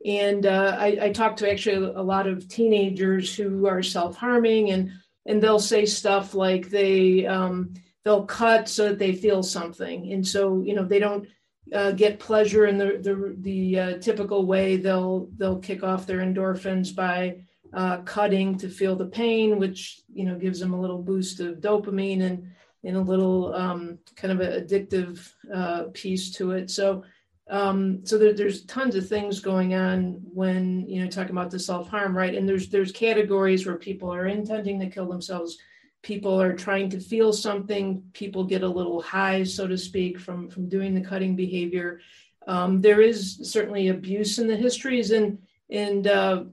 And 0.04 0.46
uh, 0.46 0.76
I, 0.78 0.98
I 1.02 1.12
talk 1.12 1.36
to 1.36 1.50
actually 1.50 1.92
a 1.94 2.02
lot 2.02 2.26
of 2.26 2.48
teenagers 2.48 3.34
who 3.34 3.66
are 3.66 3.82
self 3.82 4.16
harming, 4.16 4.70
and 4.70 4.92
and 5.26 5.42
they'll 5.42 5.60
say 5.60 5.86
stuff 5.86 6.34
like 6.34 6.70
they 6.70 7.26
um, 7.26 7.74
they'll 8.05 8.26
cut 8.26 8.68
so 8.68 8.88
that 8.88 8.98
they 8.98 9.12
feel 9.14 9.42
something, 9.42 10.12
and 10.12 10.26
so 10.26 10.62
you 10.62 10.74
know 10.74 10.84
they 10.84 10.98
don't 10.98 11.26
uh, 11.72 11.92
get 11.92 12.18
pleasure 12.18 12.66
in 12.66 12.78
the 12.78 12.98
the, 13.00 13.36
the 13.40 13.78
uh, 13.78 13.98
typical 13.98 14.46
way. 14.46 14.76
They'll 14.76 15.28
they'll 15.36 15.59
kick 15.59 15.82
off 15.82 16.07
their 16.07 16.18
endorphins 16.18 16.94
by 16.94 17.42
uh, 17.72 17.98
cutting 17.98 18.57
to 18.59 18.68
feel 18.68 18.96
the 18.96 19.07
pain, 19.07 19.59
which 19.59 20.02
you 20.12 20.24
know 20.24 20.38
gives 20.38 20.61
them 20.61 20.74
a 20.74 20.80
little 20.80 21.02
boost 21.02 21.40
of 21.40 21.57
dopamine 21.57 22.22
and 22.22 22.50
and 22.84 22.96
a 22.96 23.00
little 23.00 23.55
um, 23.55 23.98
kind 24.14 24.32
of 24.32 24.40
an 24.40 24.64
addictive 24.64 25.32
uh, 25.52 25.84
piece 25.94 26.30
to 26.32 26.52
it. 26.52 26.70
So 26.70 27.02
um, 27.50 28.05
so 28.05 28.16
there, 28.16 28.32
there's 28.32 28.64
tons 28.64 28.94
of 28.94 29.09
things 29.09 29.40
going 29.40 29.74
on 29.74 30.20
when 30.32 30.88
you 30.88 31.02
know 31.02 31.11
talking 31.11 31.32
about 31.32 31.50
the 31.50 31.59
self 31.59 31.88
harm, 31.88 32.16
right? 32.16 32.34
And 32.34 32.48
there's 32.48 32.68
there's 32.68 32.92
categories 32.92 33.66
where 33.66 33.76
people 33.76 34.12
are 34.12 34.26
intending 34.26 34.80
to 34.80 34.88
kill 34.88 35.09
themselves. 35.09 35.59
People 36.05 36.40
are 36.40 36.52
trying 36.52 36.88
to 36.90 37.00
feel 37.00 37.32
something. 37.32 38.05
People 38.12 38.44
get 38.44 38.62
a 38.62 38.68
little 38.68 39.02
high, 39.02 39.42
so 39.42 39.66
to 39.66 39.76
speak, 39.76 40.20
from 40.20 40.48
from 40.50 40.68
doing 40.68 40.94
the 40.94 41.00
cutting 41.00 41.34
behavior. 41.34 42.00
Um, 42.46 42.80
there 42.80 43.00
is 43.00 43.40
certainly 43.42 43.88
abuse 43.88 44.38
in 44.38 44.46
the 44.46 44.55
histories, 44.57 45.11
and 45.11 45.38
and 45.70 46.07
uh, 46.07 46.44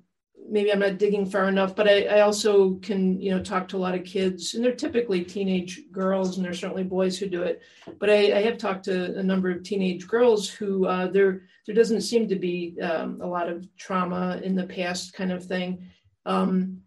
maybe 0.50 0.72
I'm 0.72 0.80
not 0.80 0.98
digging 0.98 1.26
far 1.26 1.48
enough, 1.48 1.76
but 1.76 1.88
I, 1.88 2.04
I, 2.04 2.22
also 2.22 2.76
can, 2.76 3.20
you 3.20 3.32
know, 3.32 3.44
talk 3.44 3.68
to 3.70 3.78
a 3.78 3.84
lot 3.86 3.96
of 3.96 4.04
kids, 4.04 4.54
and 4.54 4.64
they're 4.64 4.74
typically 4.74 5.24
teenage 5.24 5.82
girls, 5.92 6.36
and 6.36 6.46
there's 6.46 6.60
certainly 6.60 6.84
boys 6.84 7.18
who 7.18 7.28
do 7.28 7.44
it. 7.44 7.62
But 8.00 8.10
I, 8.10 8.38
I 8.38 8.42
have 8.44 8.58
talked 8.58 8.86
to 8.86 9.18
a 9.18 9.24
number 9.24 9.50
of 9.50 9.64
teenage 9.64 10.08
girls 10.08 10.50
who 10.50 10.86
uh, 10.86 11.08
there 11.08 11.44
there 11.66 11.76
doesn't 11.76 12.02
seem 12.02 12.28
to 12.28 12.36
be 12.36 12.78
um, 12.82 13.20
a 13.22 13.28
lot 13.28 13.50
of 13.50 13.68
trauma 13.78 14.40
in 14.44 14.56
the 14.56 14.66
past, 14.66 15.14
kind 15.14 15.32
of 15.32 15.46
thing. 15.46 15.88
Um, 16.26 16.81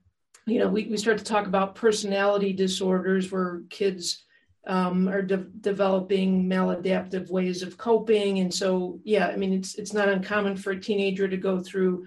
you 0.47 0.59
know, 0.59 0.69
we, 0.69 0.87
we 0.87 0.97
start 0.97 1.19
to 1.19 1.25
talk 1.25 1.47
about 1.47 1.75
personality 1.75 2.53
disorders 2.53 3.33
where 3.33 3.63
kids 3.71 4.25
um, 4.67 5.09
are 5.09 5.23
de- 5.23 5.51
developing 5.61 6.45
maladaptive 6.49 7.31
ways 7.31 7.63
of 7.63 7.79
coping, 7.79 8.41
and 8.41 8.53
so 8.53 9.01
yeah, 9.05 9.29
I 9.29 9.37
mean, 9.37 9.53
it's 9.53 9.75
it's 9.75 9.93
not 9.93 10.09
uncommon 10.09 10.57
for 10.57 10.73
a 10.73 10.81
teenager 10.81 11.29
to 11.29 11.37
go 11.37 11.61
through 11.61 12.07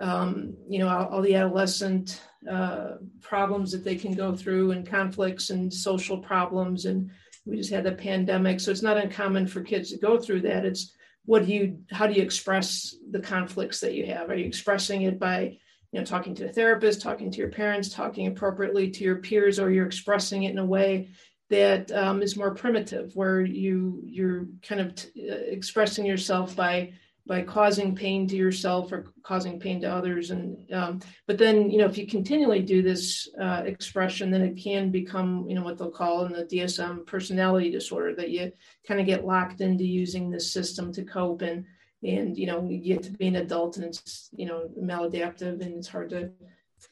um, 0.00 0.54
you 0.68 0.78
know, 0.78 0.88
all, 0.88 1.06
all 1.06 1.22
the 1.22 1.34
adolescent 1.34 2.20
uh, 2.50 2.94
problems 3.20 3.72
that 3.72 3.84
they 3.84 3.96
can 3.96 4.12
go 4.12 4.34
through 4.34 4.72
and 4.72 4.86
conflicts 4.86 5.50
and 5.50 5.72
social 5.72 6.18
problems. 6.18 6.84
And 6.84 7.10
we 7.46 7.56
just 7.56 7.70
had 7.70 7.84
the 7.84 7.92
pandemic. 7.92 8.60
So 8.60 8.70
it's 8.70 8.82
not 8.82 8.96
uncommon 8.96 9.46
for 9.46 9.62
kids 9.62 9.90
to 9.90 9.98
go 9.98 10.18
through 10.18 10.42
that. 10.42 10.64
It's 10.64 10.92
what 11.26 11.46
do 11.46 11.52
you, 11.52 11.78
how 11.90 12.06
do 12.06 12.14
you 12.14 12.22
express 12.22 12.96
the 13.10 13.20
conflicts 13.20 13.80
that 13.80 13.94
you 13.94 14.06
have? 14.06 14.30
Are 14.30 14.36
you 14.36 14.44
expressing 14.44 15.02
it 15.02 15.18
by, 15.18 15.58
you 15.94 16.00
know, 16.00 16.04
talking 16.04 16.34
to 16.34 16.46
a 16.46 16.52
therapist, 16.52 17.00
talking 17.00 17.30
to 17.30 17.38
your 17.38 17.50
parents, 17.50 17.88
talking 17.88 18.26
appropriately 18.26 18.90
to 18.90 19.04
your 19.04 19.14
peers, 19.18 19.60
or 19.60 19.70
you're 19.70 19.86
expressing 19.86 20.42
it 20.42 20.50
in 20.50 20.58
a 20.58 20.66
way 20.66 21.08
that 21.50 21.92
um, 21.92 22.20
is 22.20 22.36
more 22.36 22.52
primitive, 22.52 23.14
where 23.14 23.42
you 23.42 24.02
you're 24.04 24.46
kind 24.60 24.80
of 24.80 24.96
t- 24.96 25.30
uh, 25.30 25.34
expressing 25.34 26.04
yourself 26.04 26.56
by 26.56 26.92
by 27.28 27.42
causing 27.42 27.94
pain 27.94 28.26
to 28.26 28.34
yourself 28.34 28.90
or 28.90 29.12
causing 29.22 29.60
pain 29.60 29.80
to 29.82 29.86
others. 29.86 30.32
And 30.32 30.56
um, 30.72 30.98
but 31.28 31.38
then 31.38 31.70
you 31.70 31.78
know 31.78 31.86
if 31.86 31.96
you 31.96 32.08
continually 32.08 32.60
do 32.60 32.82
this 32.82 33.28
uh, 33.40 33.62
expression 33.64 34.32
then 34.32 34.42
it 34.42 34.56
can 34.56 34.90
become 34.90 35.46
you 35.48 35.54
know 35.54 35.62
what 35.62 35.78
they'll 35.78 35.92
call 35.92 36.26
in 36.26 36.32
the 36.32 36.44
dsm 36.44 37.06
personality 37.06 37.70
disorder 37.70 38.14
that 38.16 38.30
you 38.30 38.50
kind 38.86 39.00
of 39.00 39.06
get 39.06 39.24
locked 39.24 39.60
into 39.60 39.84
using 39.84 40.28
this 40.28 40.52
system 40.52 40.92
to 40.92 41.04
cope 41.04 41.42
and 41.42 41.64
and 42.04 42.36
you 42.36 42.46
know 42.46 42.68
you 42.68 42.78
get 42.78 43.02
to 43.02 43.10
be 43.12 43.26
an 43.26 43.36
adult 43.36 43.76
and 43.76 43.86
it's 43.86 44.28
you 44.36 44.46
know 44.46 44.68
maladaptive 44.80 45.60
and 45.60 45.74
it's 45.74 45.88
hard 45.88 46.10
to 46.10 46.30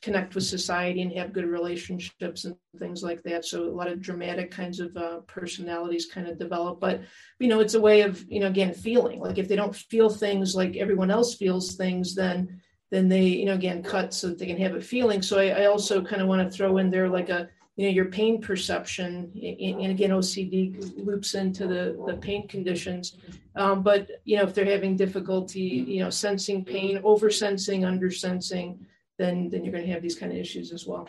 connect 0.00 0.34
with 0.34 0.44
society 0.44 1.02
and 1.02 1.12
have 1.12 1.32
good 1.32 1.44
relationships 1.44 2.44
and 2.44 2.56
things 2.78 3.02
like 3.02 3.22
that. 3.24 3.44
So 3.44 3.64
a 3.64 3.70
lot 3.70 3.88
of 3.88 4.00
dramatic 4.00 4.50
kinds 4.50 4.80
of 4.80 4.96
uh, 4.96 5.18
personalities 5.26 6.06
kind 6.06 6.26
of 6.26 6.38
develop. 6.38 6.80
But 6.80 7.02
you 7.38 7.48
know, 7.48 7.60
it's 7.60 7.74
a 7.74 7.80
way 7.80 8.00
of 8.02 8.24
you 8.28 8.40
know 8.40 8.46
again 8.46 8.72
feeling. 8.72 9.20
Like 9.20 9.38
if 9.38 9.48
they 9.48 9.56
don't 9.56 9.76
feel 9.76 10.08
things 10.08 10.56
like 10.56 10.76
everyone 10.76 11.10
else 11.10 11.34
feels 11.34 11.76
things, 11.76 12.14
then 12.14 12.60
then 12.90 13.08
they 13.08 13.24
you 13.24 13.46
know 13.46 13.54
again 13.54 13.82
cut 13.82 14.14
so 14.14 14.28
that 14.28 14.38
they 14.38 14.46
can 14.46 14.58
have 14.58 14.74
a 14.74 14.80
feeling. 14.80 15.20
So 15.20 15.38
I, 15.38 15.62
I 15.62 15.64
also 15.66 16.02
kind 16.02 16.22
of 16.22 16.28
want 16.28 16.48
to 16.48 16.56
throw 16.56 16.78
in 16.78 16.90
there 16.90 17.08
like 17.08 17.28
a 17.28 17.48
you 17.76 17.86
know 17.86 17.92
your 17.92 18.04
pain 18.06 18.40
perception 18.40 19.32
and 19.34 19.90
again 19.90 20.10
ocd 20.10 21.04
loops 21.06 21.34
into 21.34 21.66
the 21.66 21.96
the 22.06 22.16
pain 22.18 22.46
conditions 22.46 23.16
um, 23.56 23.82
but 23.82 24.10
you 24.24 24.36
know 24.36 24.42
if 24.42 24.54
they're 24.54 24.64
having 24.64 24.96
difficulty 24.96 25.60
you 25.60 26.00
know 26.00 26.10
sensing 26.10 26.64
pain 26.64 27.00
over 27.02 27.30
sensing 27.30 27.84
under 27.84 28.10
sensing 28.10 28.78
then 29.18 29.48
then 29.50 29.64
you're 29.64 29.72
going 29.72 29.86
to 29.86 29.92
have 29.92 30.02
these 30.02 30.18
kind 30.18 30.32
of 30.32 30.38
issues 30.38 30.72
as 30.72 30.86
well. 30.86 31.08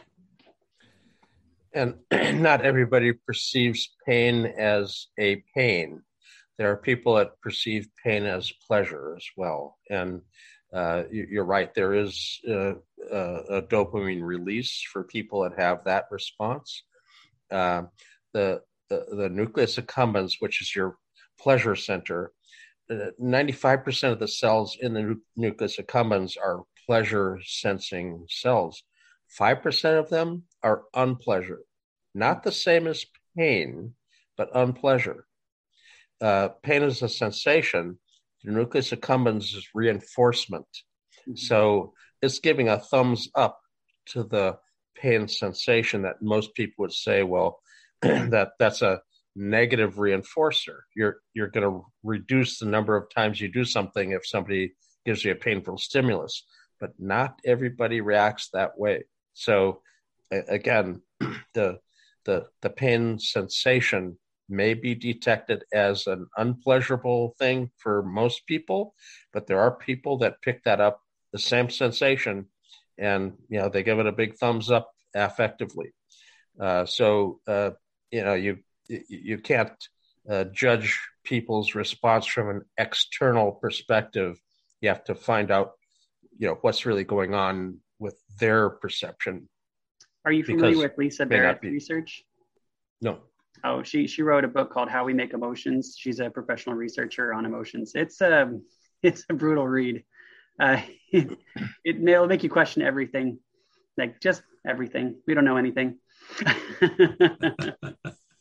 And 1.73 1.95
not 2.41 2.65
everybody 2.65 3.13
perceives 3.13 3.95
pain 4.05 4.45
as 4.45 5.07
a 5.19 5.43
pain. 5.55 6.01
There 6.57 6.69
are 6.71 6.77
people 6.77 7.15
that 7.15 7.41
perceive 7.41 7.87
pain 8.03 8.25
as 8.25 8.53
pleasure 8.67 9.15
as 9.17 9.25
well. 9.35 9.77
And 9.89 10.21
uh, 10.73 11.03
you're 11.11 11.45
right, 11.45 11.73
there 11.73 11.93
is 11.93 12.39
uh, 12.49 12.73
a 13.11 13.61
dopamine 13.61 14.23
release 14.23 14.81
for 14.91 15.03
people 15.03 15.43
that 15.43 15.59
have 15.59 15.83
that 15.85 16.05
response. 16.09 16.83
Uh, 17.51 17.83
the, 18.33 18.61
the, 18.89 19.05
the 19.11 19.29
nucleus 19.29 19.77
accumbens, 19.77 20.35
which 20.39 20.61
is 20.61 20.75
your 20.75 20.97
pleasure 21.39 21.75
center, 21.75 22.31
95% 22.89 24.03
uh, 24.03 24.11
of 24.11 24.19
the 24.19 24.27
cells 24.27 24.77
in 24.81 24.93
the 24.93 25.19
nucleus 25.35 25.77
accumbens 25.77 26.37
are 26.37 26.63
pleasure 26.85 27.39
sensing 27.45 28.25
cells. 28.27 28.83
5% 29.39 29.99
of 29.99 30.09
them 30.09 30.43
are 30.61 30.83
unpleasure, 30.93 31.61
not 32.13 32.43
the 32.43 32.51
same 32.51 32.87
as 32.87 33.05
pain, 33.37 33.93
but 34.37 34.49
unpleasure. 34.55 35.25
Uh, 36.21 36.49
pain 36.61 36.83
is 36.83 37.01
a 37.01 37.09
sensation. 37.09 37.99
The 38.43 38.51
nucleus 38.51 38.91
accumbens 38.91 39.55
is 39.55 39.67
reinforcement. 39.73 40.67
Mm-hmm. 41.21 41.35
So 41.35 41.93
it's 42.21 42.39
giving 42.39 42.69
a 42.69 42.79
thumbs 42.79 43.29
up 43.35 43.59
to 44.07 44.23
the 44.23 44.57
pain 44.95 45.27
sensation 45.27 46.03
that 46.03 46.21
most 46.21 46.53
people 46.55 46.83
would 46.83 46.93
say, 46.93 47.23
well, 47.23 47.59
that 48.01 48.51
that's 48.59 48.81
a 48.81 49.01
negative 49.35 49.95
reinforcer. 49.95 50.79
You're 50.95 51.17
you're 51.33 51.49
going 51.49 51.69
to 51.69 51.85
reduce 52.03 52.59
the 52.59 52.65
number 52.65 52.95
of 52.95 53.09
times 53.09 53.39
you 53.39 53.51
do 53.51 53.65
something 53.65 54.11
if 54.11 54.27
somebody 54.27 54.73
gives 55.05 55.23
you 55.23 55.31
a 55.31 55.35
painful 55.35 55.77
stimulus 55.77 56.43
but 56.83 56.91
not 56.99 57.39
everybody 57.45 58.01
reacts 58.01 58.49
that 58.51 58.77
way. 58.77 59.05
So 59.33 59.79
again, 60.29 61.01
the 61.53 61.79
the 62.25 62.47
the 62.61 62.69
pain 62.69 63.19
sensation 63.19 64.17
may 64.53 64.73
be 64.73 64.95
detected 64.95 65.63
as 65.73 66.07
an 66.07 66.27
unpleasurable 66.37 67.35
thing 67.37 67.71
for 67.77 68.03
most 68.03 68.45
people, 68.47 68.93
but 69.33 69.47
there 69.47 69.59
are 69.59 69.75
people 69.75 70.19
that 70.19 70.41
pick 70.41 70.63
that 70.63 70.79
up 70.79 71.01
the 71.31 71.39
same 71.39 71.69
sensation 71.69 72.47
and 72.97 73.33
you 73.49 73.59
know 73.59 73.69
they 73.69 73.83
give 73.83 73.99
it 73.99 74.05
a 74.05 74.11
big 74.11 74.35
thumbs 74.35 74.69
up 74.69 74.91
affectively. 75.15 75.91
Uh, 76.59 76.85
so 76.85 77.39
uh, 77.47 77.71
you 78.11 78.23
know 78.23 78.33
you 78.33 78.59
you 78.87 79.37
can't 79.37 79.71
uh, 80.29 80.45
judge 80.45 80.99
people's 81.23 81.75
response 81.75 82.25
from 82.25 82.49
an 82.49 82.61
external 82.77 83.51
perspective. 83.51 84.37
You 84.81 84.89
have 84.89 85.03
to 85.05 85.15
find 85.15 85.51
out 85.51 85.71
you 86.37 86.47
know 86.47 86.57
what's 86.61 86.85
really 86.85 87.03
going 87.03 87.33
on 87.33 87.79
with 87.99 88.19
their 88.39 88.69
perception. 88.69 89.49
Are 90.25 90.31
you 90.31 90.43
familiar 90.43 90.77
with 90.77 90.97
Lisa 90.97 91.25
Barrett's 91.25 91.63
research? 91.63 92.23
No. 93.01 93.19
Oh, 93.63 93.83
she 93.83 94.07
she 94.07 94.21
wrote 94.23 94.43
a 94.43 94.47
book 94.47 94.71
called 94.71 94.89
How 94.89 95.05
We 95.05 95.13
Make 95.13 95.33
Emotions. 95.33 95.95
She's 95.97 96.19
a 96.19 96.29
professional 96.29 96.75
researcher 96.75 97.33
on 97.33 97.45
emotions. 97.45 97.93
It's 97.95 98.19
a 98.21 98.43
um, 98.43 98.63
it's 99.03 99.25
a 99.29 99.33
brutal 99.33 99.67
read. 99.67 100.03
Uh, 100.59 100.81
it, 101.11 101.37
it'll 101.85 102.27
make 102.27 102.43
you 102.43 102.49
question 102.49 102.81
everything, 102.81 103.39
like 103.97 104.19
just 104.21 104.43
everything. 104.67 105.15
We 105.27 105.33
don't 105.33 105.45
know 105.45 105.57
anything. 105.57 105.97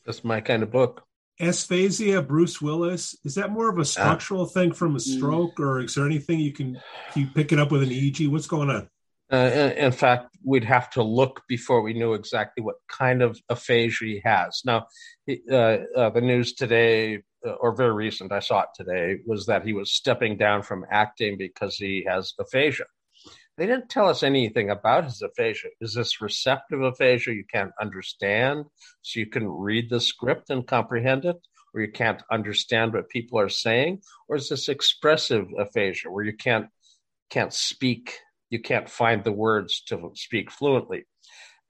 That's 0.04 0.24
my 0.24 0.40
kind 0.40 0.62
of 0.62 0.70
book 0.70 1.06
aphasia, 1.40 2.22
Bruce 2.22 2.60
Willis, 2.60 3.16
is 3.24 3.34
that 3.34 3.50
more 3.50 3.68
of 3.68 3.78
a 3.78 3.84
structural 3.84 4.42
uh, 4.42 4.46
thing 4.46 4.72
from 4.72 4.94
a 4.94 4.98
mm. 4.98 5.00
stroke, 5.00 5.58
or 5.58 5.80
is 5.80 5.94
there 5.94 6.06
anything 6.06 6.38
you 6.38 6.52
can 6.52 6.80
you 7.14 7.26
pick 7.34 7.52
it 7.52 7.58
up 7.58 7.72
with 7.72 7.82
an 7.82 7.90
EEG? 7.90 8.30
What's 8.30 8.46
going 8.46 8.70
on? 8.70 8.88
Uh, 9.32 9.72
in 9.76 9.92
fact, 9.92 10.36
we'd 10.44 10.64
have 10.64 10.90
to 10.90 11.02
look 11.02 11.42
before 11.48 11.80
we 11.80 11.94
knew 11.94 12.12
exactly 12.12 12.62
what 12.62 12.76
kind 12.88 13.22
of 13.22 13.40
aphasia 13.48 14.04
he 14.04 14.20
has. 14.24 14.60
Now, 14.64 14.86
uh, 15.50 15.54
uh, 15.96 16.10
the 16.10 16.20
news 16.20 16.52
today, 16.52 17.22
uh, 17.46 17.52
or 17.52 17.74
very 17.74 17.94
recent, 17.94 18.30
I 18.30 18.40
saw 18.40 18.62
it 18.62 18.68
today, 18.74 19.20
was 19.26 19.46
that 19.46 19.64
he 19.64 19.72
was 19.72 19.92
stepping 19.92 20.36
down 20.36 20.62
from 20.62 20.84
acting 20.90 21.38
because 21.38 21.76
he 21.76 22.04
has 22.06 22.34
aphasia. 22.38 22.84
They 23.56 23.66
didn't 23.66 23.88
tell 23.88 24.08
us 24.08 24.22
anything 24.22 24.70
about 24.70 25.04
his 25.04 25.22
aphasia. 25.22 25.68
Is 25.80 25.94
this 25.94 26.20
receptive 26.20 26.82
aphasia 26.82 27.32
you 27.32 27.44
can't 27.50 27.72
understand, 27.80 28.66
so 29.00 29.20
you 29.20 29.26
can 29.26 29.48
read 29.48 29.88
the 29.88 30.00
script 30.00 30.50
and 30.50 30.66
comprehend 30.66 31.24
it? 31.24 31.36
or 31.74 31.80
you 31.80 31.90
can't 31.90 32.22
understand 32.30 32.92
what 32.92 33.08
people 33.08 33.38
are 33.38 33.48
saying, 33.48 34.02
or 34.28 34.36
is 34.36 34.48
this 34.48 34.68
expressive 34.68 35.46
aphasia 35.58 36.10
where 36.10 36.24
you 36.24 36.36
can't 36.36 36.66
can't 37.30 37.54
speak, 37.54 38.18
you 38.53 38.61
can't 38.61 38.88
find 38.88 39.24
the 39.24 39.32
words 39.32 39.82
to 39.88 40.11
speak 40.14 40.50
fluently? 40.50 41.05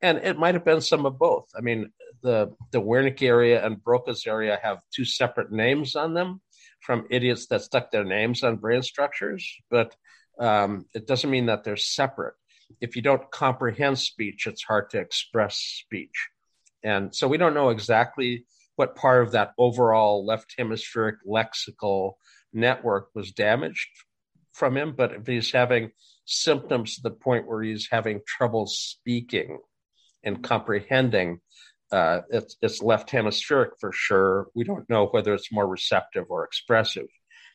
And 0.01 0.19
it 0.19 0.39
might 0.39 0.55
have 0.55 0.65
been 0.65 0.81
some 0.81 1.07
of 1.07 1.19
both. 1.19 1.47
I 1.57 1.61
mean, 1.61 1.93
the 2.23 2.55
the 2.73 2.81
Wernicke 2.81 3.23
area 3.23 3.65
and 3.65 3.83
Broca's 3.83 4.27
area 4.27 4.59
have 4.63 4.79
two 4.95 5.05
separate 5.05 5.53
names 5.53 5.95
on 5.95 6.15
them 6.15 6.41
from 6.81 7.07
idiots 7.11 7.47
that 7.47 7.63
stuck 7.63 7.91
their 7.91 8.05
names 8.05 8.43
on 8.43 8.57
brain 8.57 8.83
structures, 8.83 9.49
but 9.71 9.95
um, 10.41 10.87
it 10.95 11.07
doesn't 11.07 11.31
mean 11.31 11.47
that 11.47 11.63
they're 11.63 11.77
separate. 11.77 12.35
If 12.81 12.97
you 12.97 13.03
don't 13.03 13.31
comprehend 13.31 13.99
speech, 13.99 14.47
it's 14.47 14.65
hard 14.65 14.91
to 14.91 14.99
express 14.99 15.57
speech. 15.57 16.29
And 16.83 17.15
so 17.15 17.29
we 17.29 17.39
don't 17.39 17.55
know 17.55 17.69
exactly 17.69 18.45
what 18.75 18.97
part 18.97 19.23
of 19.23 19.33
that 19.33 19.53
overall 19.59 20.27
left 20.27 20.55
hemispheric 20.59 21.17
lexical 21.29 22.15
network 22.53 23.11
was 23.15 23.31
damaged 23.31 23.89
from 24.53 24.77
him, 24.77 24.95
but 24.97 25.13
if 25.13 25.27
he's 25.27 25.53
having 25.53 25.93
symptoms 26.25 26.97
to 26.97 27.03
the 27.03 27.11
point 27.11 27.47
where 27.47 27.63
he's 27.63 27.89
having 27.91 28.21
trouble 28.27 28.67
speaking 28.67 29.59
and 30.25 30.43
comprehending, 30.43 31.41
uh, 31.91 32.21
it's, 32.31 32.57
it's 32.63 32.83
left 32.83 33.11
hemispheric 33.11 33.73
for 33.81 33.93
sure. 33.93 34.49
We 34.55 34.65
don't 34.65 34.89
know 34.89 35.07
whether 35.07 35.35
it's 35.35 35.53
more 35.53 35.67
receptive 35.67 36.27
or 36.31 36.45
expressive. 36.45 37.07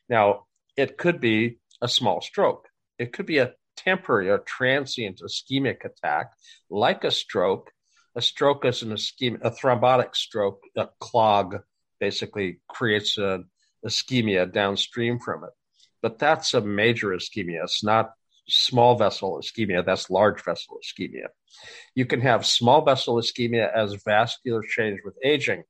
Now, 0.09 0.45
it 0.75 0.97
could 0.97 1.19
be 1.19 1.57
a 1.81 1.87
small 1.87 2.21
stroke. 2.21 2.67
It 2.99 3.13
could 3.13 3.25
be 3.25 3.39
a 3.39 3.53
temporary 3.75 4.29
or 4.29 4.39
transient 4.39 5.21
ischemic 5.21 5.85
attack, 5.85 6.31
like 6.69 7.03
a 7.03 7.11
stroke. 7.11 7.71
A 8.15 8.21
stroke 8.21 8.65
is 8.65 8.81
an 8.81 8.89
ischemic, 8.89 9.39
a 9.43 9.51
thrombotic 9.51 10.15
stroke, 10.15 10.61
a 10.75 10.89
clog 10.99 11.57
basically 11.99 12.59
creates 12.67 13.17
an 13.17 13.45
ischemia 13.85 14.51
downstream 14.51 15.19
from 15.19 15.43
it. 15.43 15.51
But 16.01 16.19
that's 16.19 16.53
a 16.53 16.61
major 16.61 17.09
ischemia. 17.09 17.63
It's 17.63 17.83
not 17.83 18.11
small 18.49 18.95
vessel 18.95 19.41
ischemia, 19.41 19.85
that's 19.85 20.09
large 20.09 20.43
vessel 20.43 20.79
ischemia. 20.83 21.27
You 21.95 22.05
can 22.05 22.21
have 22.21 22.45
small 22.45 22.83
vessel 22.83 23.15
ischemia 23.15 23.71
as 23.73 23.95
vascular 24.05 24.61
change 24.63 24.99
with 25.03 25.15
aging. 25.23 25.63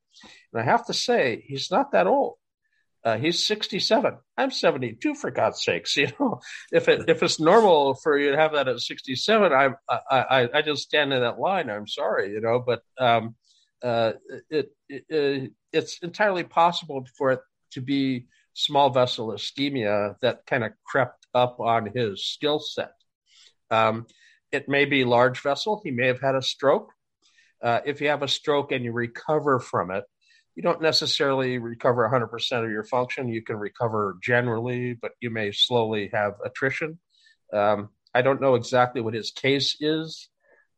And 0.53 0.61
I 0.61 0.65
have 0.65 0.85
to 0.87 0.93
say, 0.93 1.43
he's 1.47 1.71
not 1.71 1.91
that 1.91 2.07
old. 2.07 2.35
Uh, 3.03 3.17
he's 3.17 3.47
67. 3.47 4.17
I'm 4.37 4.51
72, 4.51 5.15
for 5.15 5.31
God's 5.31 5.63
sakes. 5.63 5.95
You 5.97 6.09
know, 6.19 6.41
if 6.71 6.89
it 6.89 7.07
if 7.07 7.23
it's 7.23 7.39
normal 7.39 7.93
for 7.95 8.17
you 8.17 8.31
to 8.31 8.37
have 8.37 8.53
that 8.53 8.67
at 8.67 8.79
67, 8.79 9.53
I'm 9.53 9.75
I 9.89 9.99
I, 10.19 10.49
I 10.55 10.61
just 10.61 10.83
stand 10.83 11.13
in 11.13 11.21
that 11.21 11.39
line. 11.39 11.69
I'm 11.69 11.87
sorry, 11.87 12.31
you 12.31 12.41
know, 12.41 12.59
but 12.59 12.81
um, 12.99 13.35
uh, 13.81 14.13
it, 14.49 14.71
it, 14.89 15.05
it 15.07 15.51
it's 15.71 15.99
entirely 15.99 16.43
possible 16.43 17.07
for 17.17 17.31
it 17.31 17.39
to 17.71 17.81
be 17.81 18.27
small 18.53 18.89
vessel 18.89 19.29
ischemia 19.29 20.15
that 20.21 20.45
kind 20.45 20.63
of 20.63 20.71
crept 20.85 21.26
up 21.37 21.59
on 21.59 21.91
his 21.93 22.25
skill 22.25 22.59
set. 22.59 22.93
Um, 23.69 24.07
it 24.51 24.67
may 24.67 24.85
be 24.85 25.03
large 25.03 25.41
vessel. 25.41 25.81
He 25.83 25.91
may 25.91 26.07
have 26.07 26.21
had 26.21 26.35
a 26.35 26.41
stroke. 26.41 26.91
Uh, 27.61 27.79
if 27.85 28.01
you 28.01 28.09
have 28.09 28.23
a 28.23 28.27
stroke 28.27 28.71
and 28.71 28.83
you 28.83 28.91
recover 28.91 29.59
from 29.59 29.91
it, 29.91 30.03
you 30.55 30.63
don't 30.63 30.81
necessarily 30.81 31.59
recover 31.59 32.09
100% 32.09 32.63
of 32.63 32.71
your 32.71 32.83
function. 32.83 33.29
You 33.29 33.43
can 33.43 33.57
recover 33.57 34.17
generally, 34.23 34.93
but 34.93 35.11
you 35.19 35.29
may 35.29 35.51
slowly 35.51 36.09
have 36.13 36.33
attrition. 36.43 36.99
Um, 37.53 37.89
I 38.13 38.23
don't 38.23 38.41
know 38.41 38.55
exactly 38.55 39.01
what 39.01 39.13
his 39.13 39.31
case 39.31 39.77
is, 39.79 40.29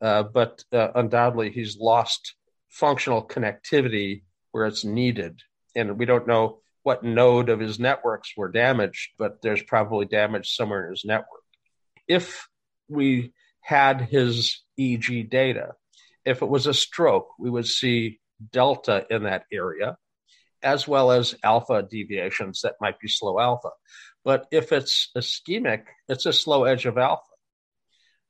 uh, 0.01 0.24
but 0.24 0.64
uh, 0.74 0.89
undoubtedly 0.95 1.51
he's 1.51 1.78
lost 1.78 2.36
functional 2.70 3.26
connectivity 3.26 4.24
where 4.51 4.66
it's 4.66 4.84
needed. 4.84 5.39
And 5.76 5.97
we 5.97 6.05
don't 6.05 6.28
know 6.28 6.60
what 6.84 7.04
node 7.04 7.50
of 7.50 7.60
his 7.60 7.80
networks 7.80 8.34
were 8.38 8.52
damaged, 8.52 9.12
but 9.18 9.42
there's 9.42 9.62
probably 9.64 10.06
damage 10.06 10.56
somewhere 10.56 10.86
in 10.86 10.92
his 10.92 11.06
network. 11.06 11.44
If 12.08 12.48
we 12.88 13.34
had 13.62 14.02
his 14.02 14.62
EEG 14.80 15.30
data, 15.30 15.74
if 16.26 16.42
it 16.42 16.50
was 16.50 16.68
a 16.68 16.74
stroke, 16.74 17.30
we 17.40 17.50
would 17.50 17.68
see 17.68 18.20
delta 18.52 19.06
in 19.10 19.24
that 19.24 19.44
area, 19.52 19.98
as 20.64 20.88
well 20.88 21.12
as 21.12 21.36
alpha 21.44 21.84
deviations 21.84 22.62
that 22.62 22.76
might 22.82 23.00
be 23.00 23.08
slow 23.08 23.40
alpha. 23.40 23.70
But 24.24 24.48
if 24.52 24.72
it's 24.72 25.10
ischemic, 25.16 25.84
it's 26.08 26.26
a 26.26 26.34
slow 26.34 26.64
edge 26.64 26.86
of 26.86 26.98
alpha. 26.98 27.24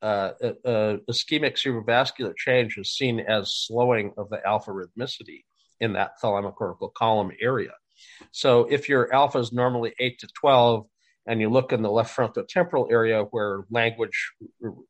Uh, 0.02 0.32
uh, 0.66 0.98
ischemic 1.10 1.56
cerebrovascular 1.56 2.36
change 2.36 2.78
is 2.78 2.96
seen 2.96 3.20
as 3.20 3.54
slowing 3.54 4.14
of 4.18 4.30
the 4.30 4.46
alpha 4.46 4.72
rhythmicity 4.72 5.44
in 5.80 5.94
that 5.94 6.12
thalamocortical 6.24 6.94
column 6.94 7.32
area. 7.42 7.72
So 8.32 8.66
if 8.70 8.90
your 8.90 9.14
alpha 9.14 9.40
is 9.40 9.52
normally 9.52 9.94
8 10.00 10.20
to 10.20 10.28
12, 10.40 10.86
and 11.26 11.40
you 11.40 11.50
look 11.50 11.74
in 11.74 11.84
the 11.84 11.92
left 11.92 12.16
frontotemporal 12.16 12.92
area 12.92 13.24
where 13.24 13.66
language, 13.70 14.32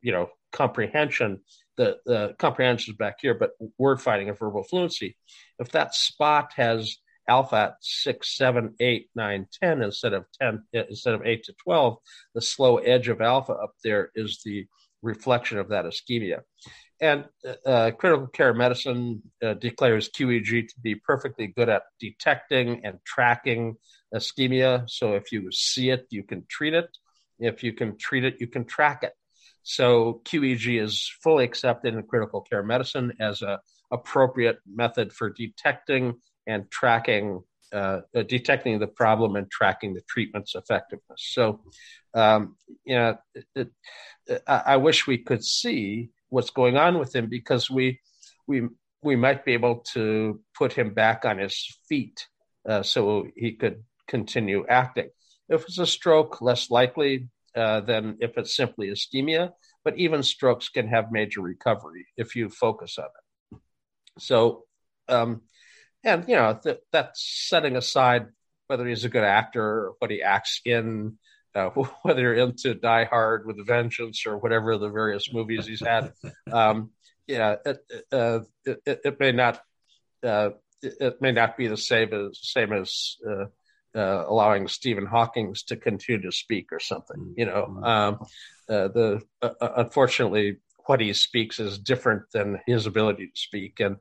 you 0.02 0.12
know, 0.12 0.30
comprehension 0.54 1.42
the, 1.80 1.98
the 2.06 2.36
comprehension 2.38 2.92
is 2.92 2.98
back 2.98 3.20
here, 3.22 3.34
but 3.34 3.52
word 3.78 4.02
finding 4.02 4.28
and 4.28 4.38
verbal 4.38 4.64
fluency. 4.64 5.16
If 5.60 5.72
that 5.72 5.96
spot 5.96 6.52
has 6.58 6.98
alpha 7.26 7.56
at 7.56 7.76
six, 7.80 8.36
seven, 8.36 8.76
eight, 8.82 9.10
nine, 9.16 9.48
ten 9.64 9.82
instead 9.82 10.12
of 10.12 10.26
ten, 10.40 10.64
instead 10.74 11.14
of 11.14 11.26
eight 11.26 11.46
to 11.46 11.54
twelve, 11.64 12.00
the 12.36 12.42
slow 12.42 12.78
edge 12.78 13.08
of 13.08 13.22
alpha 13.22 13.54
up 13.54 13.76
there 13.82 14.12
is 14.14 14.42
the 14.44 14.68
reflection 15.02 15.58
of 15.58 15.70
that 15.70 15.86
ischemia. 15.86 16.42
And 17.02 17.26
uh, 17.66 17.92
critical 17.98 18.28
care 18.28 18.54
medicine 18.54 19.22
uh, 19.42 19.54
declares 19.54 20.10
QEEG 20.10 20.68
to 20.68 20.80
be 20.82 20.96
perfectly 20.96 21.48
good 21.48 21.70
at 21.70 21.84
detecting 22.00 22.82
and 22.84 23.00
tracking 23.06 23.76
ischemia. 24.14 24.90
So 24.90 25.14
if 25.14 25.32
you 25.32 25.50
see 25.52 25.92
it, 25.92 26.08
you 26.10 26.24
can 26.24 26.46
treat 26.50 26.74
it. 26.74 26.90
If 27.40 27.64
you 27.64 27.72
can 27.72 27.98
treat 27.98 28.26
it, 28.26 28.42
you 28.42 28.48
can 28.48 28.66
track 28.66 29.04
it. 29.04 29.14
So 29.64 30.22
QEEG 30.26 30.82
is 30.82 31.10
fully 31.24 31.46
accepted 31.46 31.94
in 31.94 32.04
critical 32.04 32.42
care 32.42 32.64
medicine 32.64 33.14
as 33.20 33.42
a 33.42 33.60
appropriate 33.92 34.60
method 34.72 35.14
for 35.14 35.30
detecting 35.30 36.16
and 36.46 36.70
tracking 36.70 37.42
uh, 37.72 38.02
uh, 38.16 38.24
detecting 38.24 38.80
the 38.80 38.88
problem 38.88 39.36
and 39.36 39.50
tracking 39.52 39.94
the 39.94 40.02
treatment's 40.10 40.56
effectiveness. 40.56 41.18
So, 41.18 41.62
um, 42.16 42.56
you 42.84 42.96
know, 42.96 43.18
it, 43.36 43.70
it, 44.28 44.42
I, 44.48 44.78
wish 44.78 45.06
we 45.06 45.20
could 45.20 45.44
see 45.44 46.10
what's 46.30 46.50
going 46.50 46.78
on 46.78 47.00
with 47.00 47.16
him 47.16 47.28
because 47.28 47.70
we 47.70 48.00
we 48.48 48.68
we 49.02 49.16
might 49.16 49.46
be 49.46 49.54
able 49.54 49.84
to 49.94 50.42
put 50.58 50.74
him 50.74 50.94
back 50.94 51.26
on 51.26 51.38
his 51.38 51.78
feet 51.88 52.28
uh, 52.68 52.84
so 52.84 53.28
he 53.36 53.54
could 53.54 53.84
continue 54.08 54.66
acting. 54.68 55.10
If 55.48 55.64
it's 55.64 55.80
a 55.80 55.88
stroke, 55.88 56.42
less 56.42 56.70
likely. 56.70 57.30
Uh, 57.56 57.82
than 57.82 58.16
if 58.22 58.38
it's 58.38 58.56
simply 58.56 58.90
ischemia. 58.90 59.52
But 59.84 59.98
even 59.98 60.22
strokes 60.22 60.70
can 60.70 60.88
have 60.88 61.12
major 61.12 61.42
recovery 61.42 62.06
if 62.16 62.36
you 62.36 62.48
focus 62.48 63.00
on 63.00 63.06
it. 63.06 63.60
So, 64.20 64.66
um, 65.08 65.42
and 66.04 66.26
you 66.28 66.36
know 66.36 66.60
th- 66.62 66.82
that's 66.92 67.48
setting 67.50 67.76
aside 67.76 68.28
whether 68.68 68.86
he's 68.86 69.04
a 69.04 69.10
good 69.10 69.24
actor 69.24 69.64
or 69.64 69.94
what 69.98 70.12
he 70.12 70.22
acts 70.22 70.62
in, 70.64 71.18
uh, 71.56 71.70
whether 72.02 72.22
you're 72.22 72.34
into 72.36 72.74
Die 72.74 73.06
Hard 73.06 73.46
with 73.46 73.60
a 73.60 73.64
Vengeance 73.64 74.26
or 74.26 74.38
whatever 74.38 74.78
the 74.78 74.90
various 74.90 75.32
movies 75.34 75.66
he's 75.66 75.82
had. 75.82 76.14
Um, 76.52 76.92
yeah, 77.28 77.56
it, 77.64 77.86
uh, 78.12 78.40
it, 78.66 79.02
it, 79.06 79.20
may 79.20 79.32
not 79.32 79.62
uh, 80.24 80.50
it, 80.82 81.22
may 81.22 81.32
not 81.32 81.58
be 81.58 81.68
the 81.68 81.78
same 81.78 82.12
as 82.14 82.40
same 82.42 82.74
as 82.74 83.18
uh, 83.28 83.46
uh, 83.96 84.26
allowing 84.28 84.68
Stephen 84.68 85.06
Hawking 85.06 85.54
to 85.68 85.76
continue 85.76 86.24
to 86.24 86.32
speak 86.32 86.72
or 86.72 86.80
something. 86.80 87.34
You 87.38 87.46
know, 87.46 87.68
mm-hmm. 87.70 87.84
um, 87.84 88.20
uh, 88.68 88.88
the 88.88 89.22
unfortunately 89.62 90.58
what 90.86 91.02
he 91.02 91.14
speaks 91.14 91.60
is 91.60 91.78
different 91.78 92.24
than 92.34 92.62
his 92.66 92.88
ability 92.88 93.28
to 93.28 93.40
speak, 93.40 93.80
and 93.80 93.98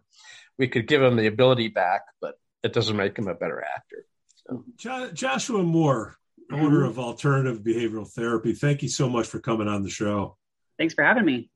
we 0.58 0.68
could 0.68 0.86
give 0.86 1.02
him 1.02 1.16
the 1.16 1.26
ability 1.26 1.68
back, 1.68 2.02
but 2.20 2.38
it 2.62 2.72
doesn't 2.72 2.96
make 2.96 3.18
him 3.18 3.28
a 3.28 3.34
better 3.34 3.62
actor. 3.62 4.06
So. 4.46 4.64
Jo- 4.76 5.10
Joshua 5.12 5.62
Moore, 5.62 6.16
owner 6.52 6.84
of 6.84 6.98
Alternative 6.98 7.60
Behavioral 7.60 8.08
Therapy, 8.08 8.52
thank 8.52 8.82
you 8.82 8.88
so 8.88 9.08
much 9.08 9.26
for 9.26 9.40
coming 9.40 9.68
on 9.68 9.82
the 9.82 9.90
show. 9.90 10.36
Thanks 10.78 10.94
for 10.94 11.04
having 11.04 11.24
me. 11.24 11.50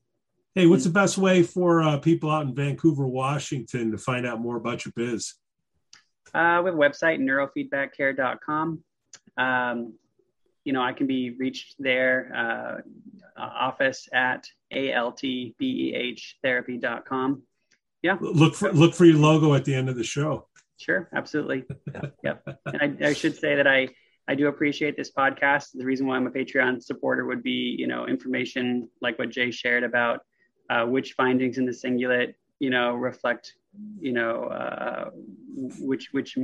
Hey, 0.55 0.67
what's 0.67 0.85
the 0.85 0.91
best 0.91 1.17
way 1.17 1.43
for 1.43 1.83
uh, 1.83 1.99
people 1.99 2.31
out 2.31 2.47
in 2.47 2.55
Vancouver, 2.55 3.07
Washington, 3.07 3.91
to 3.93 3.99
find 3.99 4.27
out 4.27 4.41
more 4.41 4.57
about 4.57 4.85
your 4.85 4.93
biz? 4.95 5.35
Uh, 6.35 6.61
we 6.63 6.71
have 6.71 6.75
a 6.75 6.79
website, 6.79 7.21
neurofeedbackcare.com. 7.21 8.85
Um, 9.39 9.95
you 10.65 10.73
know, 10.73 10.83
I 10.83 10.93
can 10.93 11.07
be 11.07 11.31
reached 11.31 11.77
there, 11.79 12.31
uh, 12.35 13.41
office 13.41 14.09
at 14.13 14.47
altbeh 14.73 16.21
therapy.com. 16.43 17.43
Yeah. 18.03 18.17
Look 18.21 18.55
for, 18.55 18.73
look 18.73 18.95
for 18.95 19.05
your 19.05 19.19
logo 19.19 19.55
at 19.55 19.65
the 19.65 19.75
end 19.75 19.89
of 19.89 19.97
the 19.97 20.05
show. 20.05 20.49
Sure. 20.77 21.09
Absolutely. 21.15 21.65
yep. 22.25 22.43
And 22.67 23.01
I, 23.03 23.09
I 23.09 23.13
should 23.13 23.37
say 23.37 23.55
that 23.55 23.67
I, 23.67 23.89
I 24.29 24.35
do 24.35 24.49
appreciate 24.49 24.97
this 24.97 25.11
podcast. 25.11 25.71
The 25.75 25.85
reason 25.85 26.07
why 26.07 26.17
I'm 26.17 26.27
a 26.27 26.31
Patreon 26.31 26.83
supporter 26.83 27.27
would 27.27 27.43
be, 27.43 27.77
you 27.79 27.87
know, 27.87 28.07
information 28.07 28.89
like 29.01 29.19
what 29.19 29.31
Jay 29.31 29.51
shared 29.51 29.85
about 29.85 30.21
uh, 30.71 30.87
which 30.87 31.13
findings 31.13 31.59
in 31.59 31.67
the 31.67 31.73
cingulate, 31.73 32.35
you 32.59 32.71
know, 32.71 32.95
reflect, 32.95 33.55
you 34.01 34.13
know, 34.13 34.45
uh, 34.45 35.11
which 35.81 36.09
which 36.13 36.39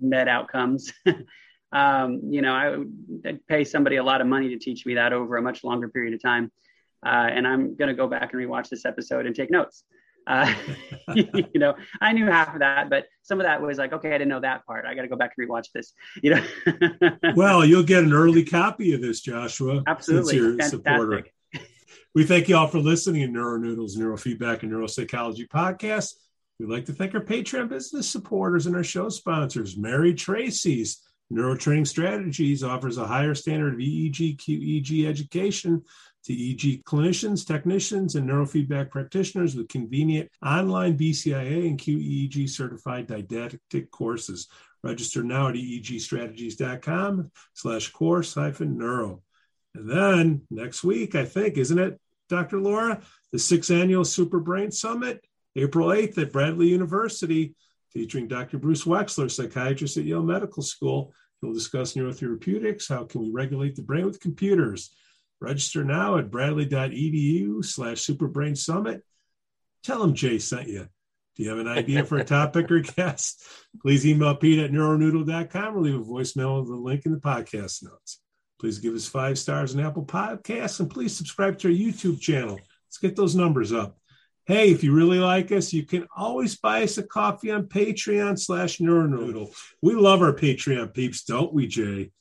med 0.00 0.28
outcomes. 0.28 0.92
um, 1.72 2.20
you 2.28 2.42
know, 2.42 2.52
I 2.52 2.76
would 2.76 3.46
pay 3.48 3.64
somebody 3.64 3.96
a 3.96 4.04
lot 4.04 4.20
of 4.20 4.26
money 4.26 4.48
to 4.50 4.58
teach 4.58 4.86
me 4.86 4.94
that 4.94 5.12
over 5.12 5.36
a 5.36 5.42
much 5.42 5.64
longer 5.64 5.88
period 5.88 6.14
of 6.14 6.22
time. 6.22 6.52
Uh, 7.04 7.28
and 7.30 7.46
I'm 7.46 7.76
going 7.76 7.88
to 7.88 7.94
go 7.94 8.06
back 8.06 8.32
and 8.32 8.42
rewatch 8.42 8.68
this 8.68 8.84
episode 8.84 9.26
and 9.26 9.34
take 9.34 9.50
notes. 9.50 9.84
Uh, 10.26 10.52
you 11.14 11.48
know, 11.54 11.74
I 12.00 12.12
knew 12.12 12.26
half 12.26 12.54
of 12.54 12.60
that, 12.60 12.90
but 12.90 13.06
some 13.22 13.40
of 13.40 13.46
that 13.46 13.60
was 13.60 13.78
like, 13.78 13.92
okay, 13.92 14.08
I 14.08 14.18
didn't 14.18 14.28
know 14.28 14.40
that 14.40 14.66
part. 14.66 14.86
I 14.86 14.94
got 14.94 15.02
to 15.02 15.08
go 15.08 15.16
back 15.16 15.32
and 15.36 15.48
rewatch 15.48 15.68
this. 15.72 15.92
You 16.22 16.34
know. 16.34 16.44
well, 17.36 17.64
you'll 17.64 17.82
get 17.82 18.04
an 18.04 18.12
early 18.12 18.44
copy 18.44 18.94
of 18.94 19.00
this, 19.00 19.20
Joshua. 19.20 19.82
Absolutely, 19.86 20.58
a 20.60 20.68
supporter. 20.68 21.24
We 22.14 22.24
thank 22.24 22.48
you 22.48 22.56
all 22.56 22.68
for 22.68 22.78
listening 22.78 23.22
to 23.22 23.38
NeuroNoodles 23.38 23.96
Neurofeedback 23.96 24.62
and 24.62 24.70
Neuropsychology 24.70 25.48
podcast. 25.48 26.12
We'd 26.60 26.70
like 26.70 26.84
to 26.84 26.92
thank 26.92 27.12
our 27.14 27.20
Patreon 27.20 27.68
business 27.68 28.08
supporters 28.08 28.66
and 28.66 28.76
our 28.76 28.84
show 28.84 29.08
sponsors. 29.08 29.76
Mary 29.76 30.14
Tracy's 30.14 31.02
Neurotraining 31.32 31.86
Strategies 31.86 32.62
offers 32.62 32.98
a 32.98 33.06
higher 33.06 33.34
standard 33.34 33.74
of 33.74 33.80
EEG, 33.80 34.36
QEEG 34.36 35.08
education 35.08 35.82
to 36.24 36.32
EEG 36.32 36.82
clinicians, 36.84 37.46
technicians, 37.46 38.14
and 38.14 38.28
neurofeedback 38.28 38.90
practitioners 38.90 39.54
with 39.54 39.68
convenient 39.68 40.30
online 40.44 40.96
BCIA 40.96 41.66
and 41.68 41.78
QEEG 41.78 42.48
certified 42.48 43.06
didactic 43.06 43.90
courses. 43.90 44.48
Register 44.82 45.22
now 45.22 45.48
at 45.48 45.54
eegstrategies.com 45.54 47.30
slash 47.52 47.90
course 47.90 48.34
hyphen 48.34 48.78
neuro. 48.78 49.22
And 49.74 49.88
then 49.88 50.42
next 50.50 50.84
week, 50.84 51.14
I 51.14 51.24
think, 51.24 51.56
isn't 51.56 51.78
it, 51.78 52.00
Dr. 52.28 52.58
Laura, 52.58 53.02
the 53.32 53.38
sixth 53.38 53.70
annual 53.70 54.04
Super 54.04 54.40
Brain 54.40 54.70
Summit, 54.70 55.24
April 55.56 55.88
8th 55.88 56.18
at 56.18 56.32
Bradley 56.32 56.68
University, 56.68 57.54
featuring 57.90 58.28
Dr. 58.28 58.58
Bruce 58.58 58.84
Wexler, 58.84 59.30
psychiatrist 59.30 59.96
at 59.96 60.04
Yale 60.04 60.22
Medical 60.22 60.62
School. 60.62 61.12
He'll 61.40 61.52
discuss 61.52 61.94
neurotherapeutics, 61.94 62.88
how 62.88 63.04
can 63.04 63.20
we 63.20 63.30
regulate 63.30 63.76
the 63.76 63.82
brain 63.82 64.06
with 64.06 64.20
computers. 64.20 64.94
Register 65.44 65.84
now 65.84 66.16
at 66.16 66.30
bradley.edu 66.30 67.64
slash 67.64 67.98
superbrain 67.98 68.56
summit. 68.56 69.02
Tell 69.82 70.00
them 70.00 70.14
Jay 70.14 70.38
sent 70.38 70.68
you. 70.68 70.88
Do 71.36 71.42
you 71.42 71.50
have 71.50 71.58
an 71.58 71.68
idea 71.68 72.04
for 72.04 72.16
a 72.16 72.24
topic 72.38 72.70
or 72.70 72.80
guest? 72.80 73.44
Please 73.82 74.06
email 74.06 74.34
Pete 74.36 74.60
at 74.60 74.70
neuronoodle.com 74.70 75.76
or 75.76 75.80
leave 75.80 76.00
a 76.00 76.02
voicemail 76.02 76.60
with 76.60 76.68
the 76.68 76.76
link 76.76 77.04
in 77.04 77.12
the 77.12 77.18
podcast 77.18 77.82
notes. 77.84 78.20
Please 78.58 78.78
give 78.78 78.94
us 78.94 79.06
five 79.06 79.38
stars 79.38 79.74
on 79.74 79.84
Apple 79.84 80.06
Podcasts 80.06 80.80
and 80.80 80.90
please 80.90 81.14
subscribe 81.14 81.58
to 81.58 81.68
our 81.68 81.74
YouTube 81.74 82.20
channel. 82.20 82.58
Let's 82.86 82.98
get 82.98 83.16
those 83.16 83.34
numbers 83.34 83.72
up. 83.72 83.98
Hey, 84.46 84.70
if 84.70 84.84
you 84.84 84.92
really 84.92 85.18
like 85.18 85.52
us, 85.52 85.72
you 85.72 85.84
can 85.84 86.06
always 86.16 86.56
buy 86.56 86.82
us 86.82 86.98
a 86.98 87.02
coffee 87.02 87.50
on 87.50 87.64
Patreon 87.66 88.38
slash 88.38 88.78
Neuronoodle. 88.78 89.54
We 89.82 89.94
love 89.94 90.22
our 90.22 90.34
Patreon 90.34 90.94
peeps, 90.94 91.24
don't 91.24 91.52
we, 91.52 91.66
Jay? 91.66 92.12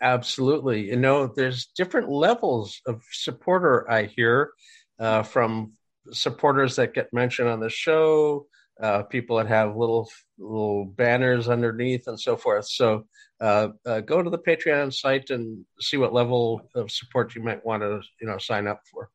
Absolutely. 0.00 0.88
You 0.88 0.96
know, 0.96 1.26
there's 1.26 1.66
different 1.76 2.08
levels 2.08 2.80
of 2.86 3.02
supporter 3.10 3.90
I 3.90 4.04
hear 4.04 4.52
uh, 4.98 5.22
from 5.22 5.72
supporters 6.12 6.76
that 6.76 6.94
get 6.94 7.12
mentioned 7.12 7.48
on 7.48 7.60
the 7.60 7.70
show, 7.70 8.46
uh, 8.80 9.02
people 9.02 9.38
that 9.38 9.48
have 9.48 9.76
little 9.76 10.08
little 10.38 10.84
banners 10.84 11.48
underneath, 11.48 12.06
and 12.06 12.18
so 12.18 12.36
forth. 12.36 12.68
So 12.68 13.06
uh, 13.40 13.68
uh 13.84 14.00
go 14.00 14.22
to 14.22 14.30
the 14.30 14.38
Patreon 14.38 14.94
site 14.94 15.30
and 15.30 15.64
see 15.80 15.96
what 15.96 16.12
level 16.12 16.62
of 16.74 16.90
support 16.90 17.34
you 17.34 17.42
might 17.42 17.64
want 17.64 17.82
to 17.82 18.00
you 18.20 18.28
know 18.28 18.38
sign 18.38 18.68
up 18.68 18.80
for 18.92 19.10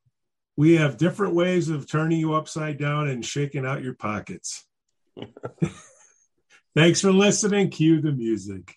we 0.56 0.76
have 0.76 0.96
different 0.96 1.34
ways 1.34 1.68
of 1.68 1.88
turning 1.88 2.20
you 2.20 2.34
upside 2.34 2.78
down 2.78 3.08
and 3.08 3.24
shaking 3.24 3.66
out 3.66 3.82
your 3.82 3.94
pockets. 3.94 4.66
Thanks 6.76 7.00
for 7.00 7.12
listening. 7.12 7.70
Cue 7.70 8.00
the 8.00 8.12
music. 8.12 8.76